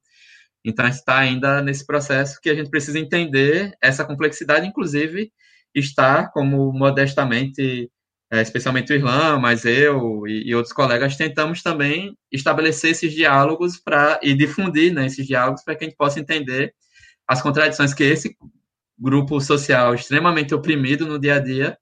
Então 0.65 0.85
a 0.85 0.89
gente 0.89 0.99
está 0.99 1.19
ainda 1.19 1.63
nesse 1.63 1.87
processo 1.87 2.41
que 2.41 2.51
a 2.51 2.55
gente 2.55 2.71
precisa 2.71 2.99
entender 2.99 3.73
essa 3.83 4.05
complexidade, 4.05 4.67
inclusive 4.67 5.33
estar 5.75 6.31
como 6.33 6.73
modestamente, 6.73 7.91
é, 8.31 8.43
especialmente 8.43 8.93
o 8.93 8.97
Irlã, 8.97 9.39
mas 9.39 9.65
eu 9.65 10.27
e, 10.27 10.49
e, 10.49 10.55
outros 10.55 10.73
colegas 10.73 11.17
tentamos 11.17 11.63
também 11.63 12.17
estabelecer 12.31 12.93
esses 12.93 13.13
diálogos 13.13 13.79
para 13.79 14.21
e 14.23 14.35
difundir 14.35 14.93
né, 14.93 15.07
esses 15.07 15.27
diálogos 15.27 15.63
para 15.63 15.75
que 15.75 15.85
a 15.85 15.89
gente 15.89 15.97
possa 15.97 16.21
entender 16.21 16.75
as 17.27 17.43
contradições 17.43 17.95
que 17.95 18.05
esse 18.05 18.37
grupo 18.99 19.41
social 19.41 19.95
extremamente 19.95 20.55
oprimido 20.55 21.07
no 21.07 21.19
dia 21.19 21.37
a 21.37 21.39
dia 21.39 21.79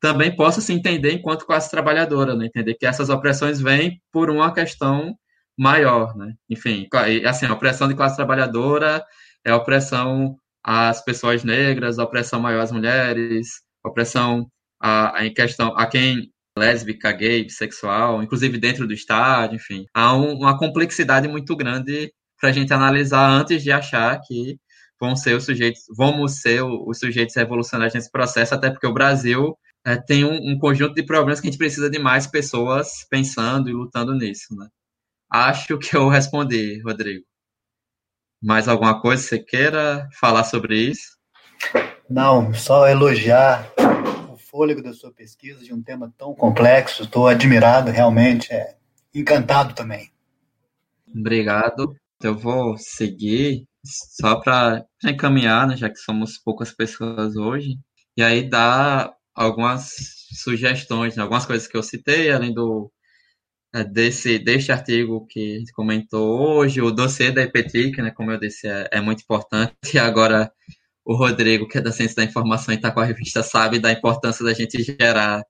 também 0.00 0.34
possa 0.34 0.60
se 0.60 0.72
entender 0.72 1.12
enquanto 1.12 1.46
classe 1.46 1.70
trabalhadora, 1.70 2.36
né? 2.36 2.46
entender 2.46 2.74
que 2.74 2.86
essas 2.86 3.08
opressões 3.08 3.60
vêm 3.60 4.00
por 4.12 4.30
uma 4.30 4.52
questão 4.52 5.16
maior, 5.56 6.16
né? 6.16 6.34
Enfim, 6.48 6.86
assim, 7.26 7.46
a 7.46 7.52
opressão 7.52 7.88
de 7.88 7.94
classe 7.94 8.14
trabalhadora 8.14 9.04
é 9.44 9.50
a 9.50 9.56
opressão 9.56 10.36
às 10.70 11.02
pessoas 11.02 11.42
negras, 11.42 11.98
a 11.98 12.04
opressão 12.04 12.38
maior 12.38 12.60
às 12.60 12.70
mulheres, 12.70 13.62
a 13.82 13.88
opressão 13.88 14.46
a, 14.78 15.18
a, 15.18 15.26
em 15.26 15.32
questão 15.32 15.74
a 15.74 15.86
quem 15.86 16.30
lésbica, 16.58 17.10
gay, 17.10 17.42
bissexual, 17.42 18.22
inclusive 18.22 18.58
dentro 18.58 18.86
do 18.86 18.92
estádio, 18.92 19.56
enfim. 19.56 19.86
Há 19.94 20.14
um, 20.14 20.34
uma 20.34 20.58
complexidade 20.58 21.26
muito 21.26 21.56
grande 21.56 22.12
para 22.38 22.50
a 22.50 22.52
gente 22.52 22.70
analisar 22.70 23.30
antes 23.30 23.62
de 23.62 23.72
achar 23.72 24.20
que 24.20 24.58
vão 25.00 25.16
ser 25.16 25.36
os 25.36 25.44
sujeitos, 25.44 25.84
vamos 25.96 26.42
ser 26.42 26.62
os 26.62 26.98
sujeitos 26.98 27.34
revolucionários 27.34 27.94
nesse 27.94 28.10
processo, 28.10 28.54
até 28.54 28.70
porque 28.70 28.86
o 28.86 28.92
Brasil 28.92 29.56
é, 29.86 29.96
tem 29.96 30.22
um, 30.22 30.52
um, 30.52 30.58
conjunto 30.58 30.94
de 30.94 31.02
problemas 31.02 31.40
que 31.40 31.48
a 31.48 31.50
gente 31.50 31.58
precisa 31.58 31.88
de 31.88 31.98
mais 31.98 32.26
pessoas 32.26 33.06
pensando 33.08 33.70
e 33.70 33.72
lutando 33.72 34.14
nisso, 34.14 34.54
né? 34.54 34.68
Acho 35.30 35.78
que 35.78 35.96
eu 35.96 36.08
respondi, 36.08 36.82
Rodrigo. 36.82 37.24
Mais 38.42 38.68
alguma 38.68 39.00
coisa 39.00 39.22
que 39.22 39.28
você 39.28 39.38
queira 39.38 40.08
falar 40.20 40.44
sobre 40.44 40.76
isso? 40.76 41.18
Não, 42.08 42.54
só 42.54 42.88
elogiar 42.88 43.70
o 44.30 44.36
fôlego 44.36 44.82
da 44.82 44.92
sua 44.92 45.12
pesquisa 45.12 45.62
de 45.62 45.74
um 45.74 45.82
tema 45.82 46.12
tão 46.16 46.34
complexo. 46.34 47.02
Estou 47.02 47.26
admirado, 47.26 47.90
realmente, 47.90 48.52
é 48.52 48.76
encantado 49.14 49.74
também. 49.74 50.10
Obrigado. 51.14 51.94
Eu 52.22 52.36
vou 52.36 52.76
seguir 52.78 53.66
só 53.84 54.40
para 54.40 54.84
encaminhar, 55.04 55.66
né, 55.66 55.76
já 55.76 55.88
que 55.88 55.98
somos 55.98 56.38
poucas 56.38 56.72
pessoas 56.72 57.36
hoje, 57.36 57.78
e 58.16 58.22
aí 58.22 58.48
dar 58.48 59.12
algumas 59.34 59.94
sugestões, 60.32 61.16
né, 61.16 61.22
algumas 61.22 61.46
coisas 61.46 61.68
que 61.68 61.76
eu 61.76 61.82
citei, 61.82 62.30
além 62.30 62.52
do 62.52 62.90
desse 63.92 64.38
deste 64.38 64.72
artigo 64.72 65.26
que 65.26 65.56
a 65.56 65.58
gente 65.60 65.72
comentou 65.72 66.56
hoje, 66.58 66.80
o 66.80 66.90
dossiê 66.90 67.30
da 67.30 67.42
EPTIC, 67.42 68.00
né, 68.02 68.10
como 68.10 68.30
eu 68.30 68.38
disse, 68.38 68.66
é, 68.66 68.88
é 68.92 69.00
muito 69.00 69.22
importante. 69.22 69.74
E 69.94 69.98
agora 69.98 70.50
o 71.04 71.14
Rodrigo, 71.16 71.68
que 71.68 71.78
é 71.78 71.80
da 71.80 71.92
Ciência 71.92 72.16
da 72.16 72.24
Informação 72.24 72.72
e 72.74 72.76
está 72.76 72.90
com 72.90 73.00
a 73.00 73.04
revista, 73.04 73.42
sabe 73.42 73.78
da 73.78 73.92
importância 73.92 74.44
da 74.44 74.52
gente 74.54 74.82
gerar 74.82 75.42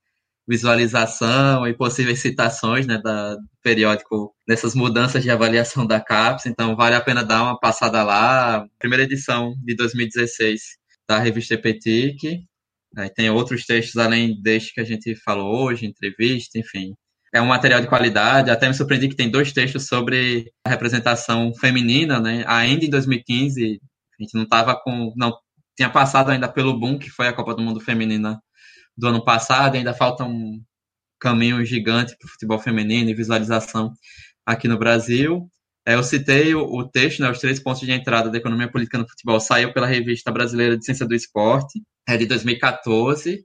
visualização 0.46 1.66
e 1.66 1.74
possíveis 1.74 2.20
citações 2.20 2.86
né, 2.86 2.98
da, 3.02 3.34
do 3.34 3.42
periódico 3.62 4.34
nessas 4.46 4.74
mudanças 4.74 5.22
de 5.22 5.30
avaliação 5.30 5.86
da 5.86 6.00
CAPES, 6.00 6.46
então 6.46 6.76
vale 6.76 6.94
a 6.96 7.00
pena 7.00 7.24
dar 7.24 7.42
uma 7.42 7.58
passada 7.60 8.02
lá. 8.02 8.66
Primeira 8.78 9.04
edição 9.04 9.54
de 9.64 9.74
2016 9.76 10.60
da 11.08 11.18
revista 11.18 11.54
EPTIC, 11.54 12.48
Aí 12.96 13.10
tem 13.10 13.30
outros 13.30 13.64
textos 13.66 13.96
além 13.96 14.40
deste 14.40 14.74
que 14.74 14.80
a 14.80 14.84
gente 14.84 15.14
falou 15.16 15.64
hoje, 15.64 15.86
entrevista, 15.86 16.58
enfim. 16.58 16.94
É 17.34 17.40
um 17.42 17.46
material 17.46 17.80
de 17.80 17.86
qualidade. 17.86 18.50
Até 18.50 18.68
me 18.68 18.74
surpreendi 18.74 19.08
que 19.08 19.16
tem 19.16 19.30
dois 19.30 19.52
textos 19.52 19.86
sobre 19.86 20.50
a 20.64 20.70
representação 20.70 21.52
feminina, 21.54 22.20
né? 22.20 22.44
Ainda 22.46 22.84
em 22.84 22.90
2015, 22.90 23.80
a 24.18 24.22
gente 24.22 24.34
não 24.34 24.44
estava 24.44 24.74
com. 24.74 25.12
não 25.16 25.36
tinha 25.76 25.90
passado 25.90 26.30
ainda 26.30 26.48
pelo 26.48 26.78
boom 26.78 26.98
que 26.98 27.10
foi 27.10 27.28
a 27.28 27.32
Copa 27.32 27.54
do 27.54 27.62
Mundo 27.62 27.80
Feminina 27.80 28.40
do 28.96 29.06
ano 29.06 29.24
passado, 29.24 29.76
ainda 29.76 29.94
falta 29.94 30.24
um 30.24 30.60
caminho 31.20 31.64
gigante 31.64 32.16
para 32.18 32.26
o 32.26 32.30
futebol 32.30 32.58
feminino 32.58 33.10
e 33.10 33.14
visualização 33.14 33.92
aqui 34.44 34.66
no 34.66 34.78
Brasil. 34.78 35.48
É, 35.86 35.94
eu 35.94 36.02
citei 36.02 36.54
o, 36.54 36.84
texto, 36.88 37.20
né, 37.20 37.30
os 37.30 37.38
três 37.38 37.60
pontos 37.60 37.80
de 37.80 37.90
entrada 37.92 38.28
da 38.28 38.38
economia 38.38 38.70
política 38.70 38.98
no 38.98 39.08
futebol, 39.08 39.40
saiu 39.40 39.72
pela 39.72 39.86
Revista 39.86 40.30
Brasileira 40.30 40.76
de 40.76 40.84
Ciência 40.84 41.06
do 41.06 41.14
Esporte, 41.14 41.80
é 42.06 42.16
de 42.16 42.26
2014, 42.26 43.44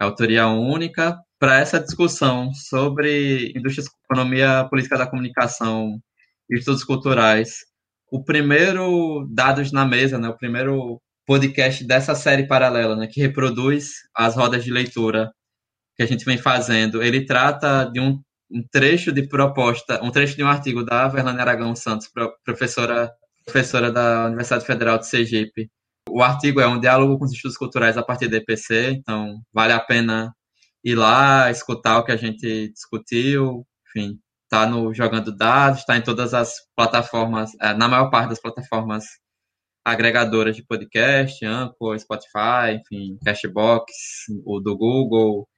autoria 0.00 0.48
única, 0.48 1.16
para 1.38 1.60
essa 1.60 1.80
discussão 1.80 2.52
sobre 2.52 3.52
indústria, 3.56 3.86
economia 4.04 4.66
política 4.68 4.98
da 4.98 5.06
comunicação 5.06 6.00
e 6.50 6.58
estudos 6.58 6.84
culturais. 6.84 7.58
O 8.10 8.24
primeiro 8.24 9.26
Dados 9.30 9.70
na 9.72 9.84
Mesa, 9.84 10.18
né, 10.18 10.28
o 10.28 10.36
primeiro 10.36 11.00
podcast 11.26 11.84
dessa 11.84 12.14
série 12.14 12.46
paralela, 12.46 12.96
né, 12.96 13.06
que 13.06 13.20
reproduz 13.20 13.92
as 14.14 14.34
rodas 14.34 14.64
de 14.64 14.70
leitura 14.70 15.30
que 15.96 16.02
a 16.02 16.06
gente 16.06 16.24
vem 16.24 16.38
fazendo, 16.38 17.02
ele 17.02 17.26
trata 17.26 17.84
de 17.84 18.00
um, 18.00 18.20
um 18.50 18.62
trecho 18.70 19.12
de 19.12 19.28
proposta, 19.28 20.02
um 20.02 20.10
trecho 20.10 20.36
de 20.36 20.44
um 20.44 20.48
artigo 20.48 20.84
da 20.84 21.08
Verlane 21.08 21.40
Aragão 21.40 21.74
Santos, 21.76 22.08
professora, 22.44 23.10
professora 23.44 23.92
da 23.92 24.26
Universidade 24.26 24.64
Federal 24.64 24.98
de 24.98 25.08
Sergipe, 25.08 25.70
o 26.10 26.22
artigo 26.22 26.60
é 26.60 26.66
um 26.66 26.80
diálogo 26.80 27.18
com 27.18 27.24
os 27.26 27.32
estudos 27.32 27.56
culturais 27.56 27.98
a 27.98 28.02
partir 28.02 28.28
do 28.28 28.36
EPC, 28.36 28.92
então 28.92 29.40
vale 29.52 29.72
a 29.72 29.80
pena 29.80 30.34
ir 30.84 30.94
lá, 30.94 31.50
escutar 31.50 31.98
o 31.98 32.04
que 32.04 32.12
a 32.12 32.16
gente 32.16 32.70
discutiu, 32.70 33.66
enfim, 33.88 34.18
tá 34.48 34.66
no 34.66 34.94
Jogando 34.94 35.36
Dados, 35.36 35.80
está 35.80 35.96
em 35.96 36.02
todas 36.02 36.34
as 36.34 36.54
plataformas, 36.76 37.50
é, 37.60 37.74
na 37.74 37.88
maior 37.88 38.10
parte 38.10 38.30
das 38.30 38.40
plataformas 38.40 39.04
agregadoras 39.84 40.56
de 40.56 40.64
podcast, 40.64 41.44
Anchor, 41.44 41.98
Spotify, 41.98 42.80
enfim, 42.80 43.18
Cashbox, 43.24 43.92
o 44.44 44.60
do 44.60 44.76
Google, 44.76 45.48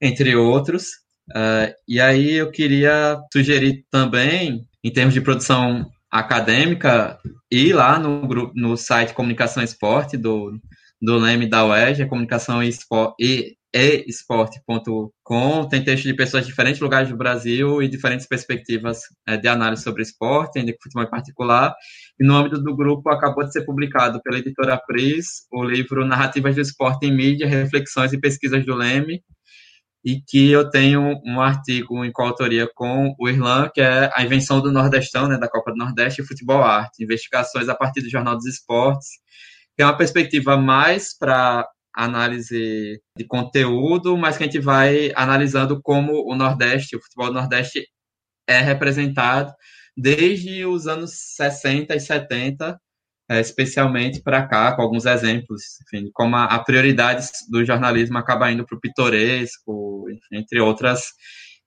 entre 0.00 0.34
outros. 0.34 0.84
Uh, 1.30 1.72
e 1.86 2.00
aí 2.00 2.32
eu 2.32 2.50
queria 2.50 3.20
sugerir 3.32 3.84
também, 3.90 4.66
em 4.82 4.92
termos 4.92 5.14
de 5.14 5.20
produção 5.20 5.88
acadêmica, 6.10 7.18
ir 7.50 7.72
lá 7.72 7.98
no, 7.98 8.26
grupo, 8.26 8.52
no 8.56 8.76
site 8.76 9.14
Comunicação 9.14 9.62
Esporte 9.62 10.16
do, 10.16 10.58
do 11.00 11.18
Leme 11.18 11.46
da 11.46 11.64
UERJ, 11.64 12.02
é 12.02 12.06
comunicação 12.06 12.62
e, 12.62 12.70
e 13.20 13.56
esporte.com. 13.72 15.68
Tem 15.68 15.84
texto 15.84 16.04
de 16.04 16.14
pessoas 16.14 16.44
de 16.44 16.50
diferentes 16.50 16.80
lugares 16.80 17.08
do 17.08 17.16
Brasil 17.16 17.82
e 17.82 17.88
diferentes 17.88 18.26
perspectivas 18.26 19.00
é, 19.26 19.36
de 19.36 19.48
análise 19.48 19.82
sobre 19.82 20.02
esporte, 20.02 20.58
ainda 20.58 20.72
que 20.72 20.78
futebol 20.82 21.04
em 21.04 21.10
particular. 21.10 21.74
E 22.18 22.26
no 22.26 22.36
âmbito 22.36 22.60
do 22.60 22.74
grupo, 22.74 23.08
acabou 23.10 23.44
de 23.44 23.52
ser 23.52 23.64
publicado 23.64 24.20
pela 24.22 24.38
editora 24.38 24.76
Pris 24.76 25.46
o 25.52 25.62
livro 25.62 26.04
Narrativas 26.04 26.54
do 26.54 26.60
Esporte 26.60 27.06
em 27.06 27.14
Mídia, 27.14 27.46
Reflexões 27.46 28.12
e 28.12 28.20
Pesquisas 28.20 28.64
do 28.66 28.74
Leme, 28.74 29.22
e 30.04 30.20
que 30.20 30.50
eu 30.50 30.68
tenho 30.70 31.20
um 31.24 31.40
artigo 31.40 32.04
em 32.04 32.10
coautoria 32.10 32.68
com 32.74 33.14
o 33.18 33.28
Irlan, 33.28 33.68
que 33.72 33.80
é 33.80 34.10
a 34.14 34.24
invenção 34.24 34.60
do 34.60 34.72
Nordestão, 34.72 35.28
né, 35.28 35.38
da 35.38 35.48
Copa 35.48 35.70
do 35.72 35.76
Nordeste 35.76 36.22
e 36.22 36.26
Futebol 36.26 36.62
Arte, 36.62 37.04
investigações 37.04 37.68
a 37.68 37.74
partir 37.74 38.00
do 38.00 38.10
Jornal 38.10 38.34
dos 38.34 38.46
Esportes, 38.46 39.08
que 39.76 39.82
é 39.82 39.86
uma 39.86 39.96
perspectiva 39.96 40.56
mais 40.56 41.16
para 41.16 41.68
análise 41.94 43.00
de 43.16 43.24
conteúdo, 43.26 44.16
mas 44.16 44.36
que 44.36 44.44
a 44.44 44.46
gente 44.46 44.58
vai 44.58 45.12
analisando 45.14 45.80
como 45.82 46.12
o 46.30 46.34
Nordeste, 46.34 46.96
o 46.96 47.02
futebol 47.02 47.28
do 47.28 47.34
Nordeste 47.34 47.86
é 48.46 48.60
representado 48.60 49.52
desde 49.96 50.64
os 50.64 50.86
anos 50.86 51.12
60 51.36 51.94
e 51.94 52.00
70, 52.00 52.80
é, 53.28 53.40
especialmente 53.40 54.22
para 54.22 54.46
cá, 54.46 54.74
com 54.74 54.82
alguns 54.82 55.06
exemplos, 55.06 55.62
enfim, 55.82 56.10
como 56.12 56.36
a, 56.36 56.58
prioridade 56.64 57.28
do 57.48 57.64
jornalismo 57.64 58.18
acaba 58.18 58.50
indo 58.50 58.66
para 58.66 58.76
o 58.76 58.80
pitoresco, 58.80 60.06
entre 60.32 60.60
outras 60.60 61.12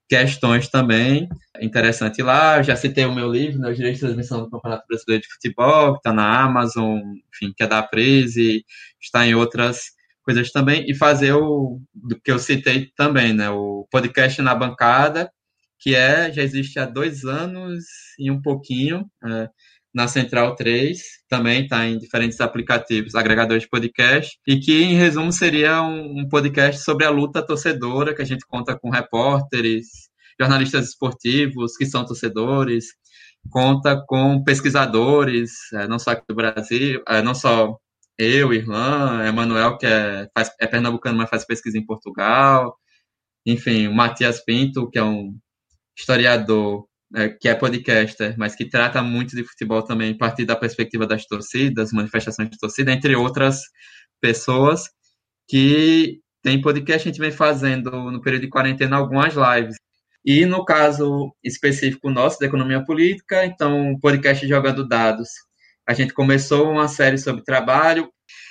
questões 0.09 0.67
também. 0.67 1.28
Interessante 1.61 2.21
lá, 2.21 2.57
eu 2.57 2.63
já 2.63 2.76
citei 2.76 3.05
o 3.05 3.15
meu 3.15 3.32
livro, 3.32 3.59
né, 3.59 3.69
Os 3.69 3.78
Direitos 3.78 3.99
de 3.99 4.07
Transmissão 4.07 4.41
do 4.41 4.49
Campeonato 4.49 4.86
Brasileiro 4.88 5.24
de 5.24 5.34
Futebol, 5.34 5.93
que 5.93 5.99
está 5.99 6.11
na 6.11 6.43
Amazon, 6.43 6.99
enfim, 7.34 7.53
que 7.55 7.63
é 7.63 7.67
da 7.67 7.82
Prise, 7.82 8.65
está 9.01 9.26
em 9.26 9.34
outras 9.34 9.93
coisas 10.24 10.51
também, 10.51 10.86
e 10.89 10.95
fazer 10.95 11.34
o 11.34 11.80
do 11.93 12.19
que 12.19 12.32
eu 12.32 12.39
citei 12.39 12.89
também, 12.95 13.34
né? 13.34 13.49
O 13.49 13.88
podcast 13.91 14.41
na 14.41 14.55
bancada, 14.55 15.32
que 15.80 15.95
é, 15.95 16.32
já 16.32 16.41
existe 16.41 16.80
há 16.80 16.86
dois 16.86 17.26
anos 17.26 17.84
e 18.17 18.32
um 18.32 18.41
pouquinho, 18.41 19.05
é, 19.26 19.49
na 19.93 20.07
Central 20.07 20.55
3, 20.55 20.99
também 21.30 21.63
está 21.63 21.86
em 21.86 21.99
diferentes 21.99 22.41
aplicativos, 22.41 23.13
agregadores 23.15 23.63
de 23.63 23.69
podcast, 23.69 24.39
e 24.47 24.59
que, 24.59 24.82
em 24.82 24.95
resumo, 24.95 25.32
seria 25.32 25.82
um, 25.84 26.21
um 26.21 26.28
podcast 26.28 26.82
sobre 26.84 27.05
a 27.05 27.11
luta 27.11 27.45
torcedora, 27.45 28.15
que 28.15 28.21
a 28.21 28.26
gente 28.26 28.45
conta 28.47 28.78
com 28.78 28.89
repórteres, 28.89 30.09
jornalistas 30.39 30.89
esportivos 30.89 31.78
que 31.78 31.86
são 31.86 32.05
torcedores, 32.05 32.86
conta 33.49 34.01
com 34.07 34.43
pesquisadores, 34.43 35.51
é, 35.74 35.88
não 35.88 35.99
só 35.99 36.11
aqui 36.11 36.24
do 36.28 36.36
Brasil, 36.36 37.03
é, 37.07 37.21
não 37.21 37.36
só 37.36 37.78
eu, 38.18 38.53
Irlan, 38.53 39.26
Emanuel, 39.28 39.78
que 39.78 39.86
é, 39.86 40.28
faz, 40.36 40.51
é 40.59 40.68
pernambucano, 40.68 41.18
mas 41.18 41.30
faz 41.30 41.45
pesquisa 41.45 41.78
em 41.78 41.86
Portugal, 41.86 42.78
enfim, 43.45 43.88
o 43.88 43.93
Matias 43.93 44.43
Pinto, 44.43 44.89
que 44.89 44.99
é 44.99 45.03
um 45.03 45.38
historiador, 45.97 46.88
é, 47.16 47.30
que 47.30 47.47
é 47.49 47.55
podcaster, 47.55 48.36
mas 48.38 48.55
que 48.55 48.66
trata 48.66 49.01
muito 49.03 49.36
de 49.36 49.43
futebol 49.43 49.84
também 49.84 50.14
a 50.14 50.18
partir 50.18 50.45
da 50.45 50.55
perspectiva 50.55 51.05
das 51.07 51.26
torcidas, 51.26 51.91
manifestações 51.91 52.49
de 52.49 52.57
torcida, 52.57 52.91
entre 52.91 53.16
outras 53.16 53.61
pessoas 54.22 54.89
que 55.47 56.22
tem 56.41 56.61
podcast, 56.61 57.07
a 57.07 57.11
gente 57.11 57.22
vem 57.22 57.32
fazendo 57.32 57.91
no 58.11 58.22
período 58.22 58.43
de 58.43 58.49
quarentena 58.49 58.97
algumas 58.97 59.34
lives. 59.36 59.76
E 60.26 60.45
no 60.45 60.64
caso 60.66 61.34
específico 61.43 62.09
nosso, 62.09 62.39
da 62.39 62.45
economia 62.45 62.84
política, 62.84 63.45
então, 63.45 63.97
podcast 64.01 64.47
Jogando 64.47 64.88
Dados, 64.88 65.30
a 65.88 65.94
gente 65.94 66.14
começou 66.14 66.70
uma 66.70 66.88
série 66.88 67.18
sobre 67.18 67.44
trabalho. 67.44 68.10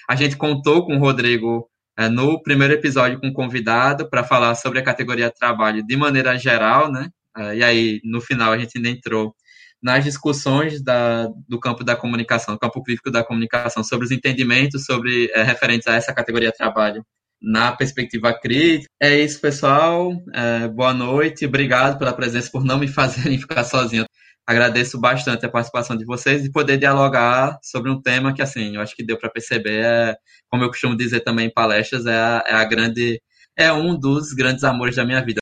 A 0.09 0.15
gente 0.15 0.37
contou 0.37 0.85
com 0.85 0.97
o 0.97 0.99
Rodrigo 0.99 1.69
é, 1.99 2.09
no 2.09 2.43
primeiro 2.43 2.75
episódio 2.75 3.21
com 3.21 3.33
convidado 3.33 4.09
para 4.09 4.25
falar 4.25 4.55
sobre 4.55 4.79
a 4.79 4.83
categoria 4.83 5.31
trabalho 5.31 5.85
de 5.85 5.97
maneira 5.97 6.37
geral, 6.39 6.91
né? 6.91 7.09
É, 7.37 7.57
e 7.57 7.65
aí, 7.65 8.01
no 8.05 8.21
final, 8.21 8.53
a 8.53 8.59
gente 8.59 8.77
ainda 8.77 8.89
entrou 8.91 9.35
nas 9.83 10.05
discussões 10.05 10.83
da, 10.83 11.29
do 11.49 11.59
campo 11.59 11.83
da 11.83 11.97
comunicação, 11.97 12.55
do 12.55 12.61
campo 12.61 12.83
crítico 12.83 13.11
da 13.11 13.25
comunicação, 13.25 13.83
sobre 13.83 14.07
os 14.07 14.13
entendimentos 14.13 14.85
sobre 14.85 15.31
é, 15.35 15.43
referentes 15.43 15.89
a 15.89 15.95
essa 15.95 16.15
categoria 16.15 16.53
trabalho 16.53 17.05
na 17.41 17.73
perspectiva 17.73 18.33
crítica. 18.33 18.89
É 19.01 19.19
isso, 19.19 19.41
pessoal. 19.41 20.13
É, 20.33 20.69
boa 20.69 20.95
noite. 20.95 21.45
Obrigado 21.45 21.99
pela 21.99 22.13
presença, 22.13 22.51
por 22.51 22.65
não 22.65 22.79
me 22.79 22.87
fazerem 22.89 23.39
ficar 23.39 23.65
sozinho 23.65 24.05
agradeço 24.47 25.01
bastante 25.01 25.47
a 25.47 25.51
participação 25.51 25.97
de 25.97 26.05
vocês 26.05 26.45
e 26.45 26.53
poder 26.53 26.79
dialogar 26.79 27.59
sobre 27.63 27.91
um 27.91 28.01
tema 28.01 28.35
que, 28.35 28.43
assim, 28.43 28.77
eu 28.77 28.83
acho 28.83 28.95
que 28.97 29.05
deu 29.05 29.19
para 29.19 29.31
perceber, 29.31 29.85
é, 29.85 30.17
como 30.49 30.65
eu 30.65 30.69
costumo 30.69 30.97
dizer 30.97 31.21
também 31.21 31.47
em 31.47 31.53
palestras, 31.53 32.07
é 32.07 32.17
a, 32.17 32.45
é 32.47 32.55
a 32.55 32.65
grande, 32.65 33.21
é 33.57 33.73
um 33.73 33.99
dos 33.99 34.33
grandes 34.33 34.65
amores 34.65 34.97
da 34.97 35.05
minha 35.05 35.25
vida. 35.25 35.42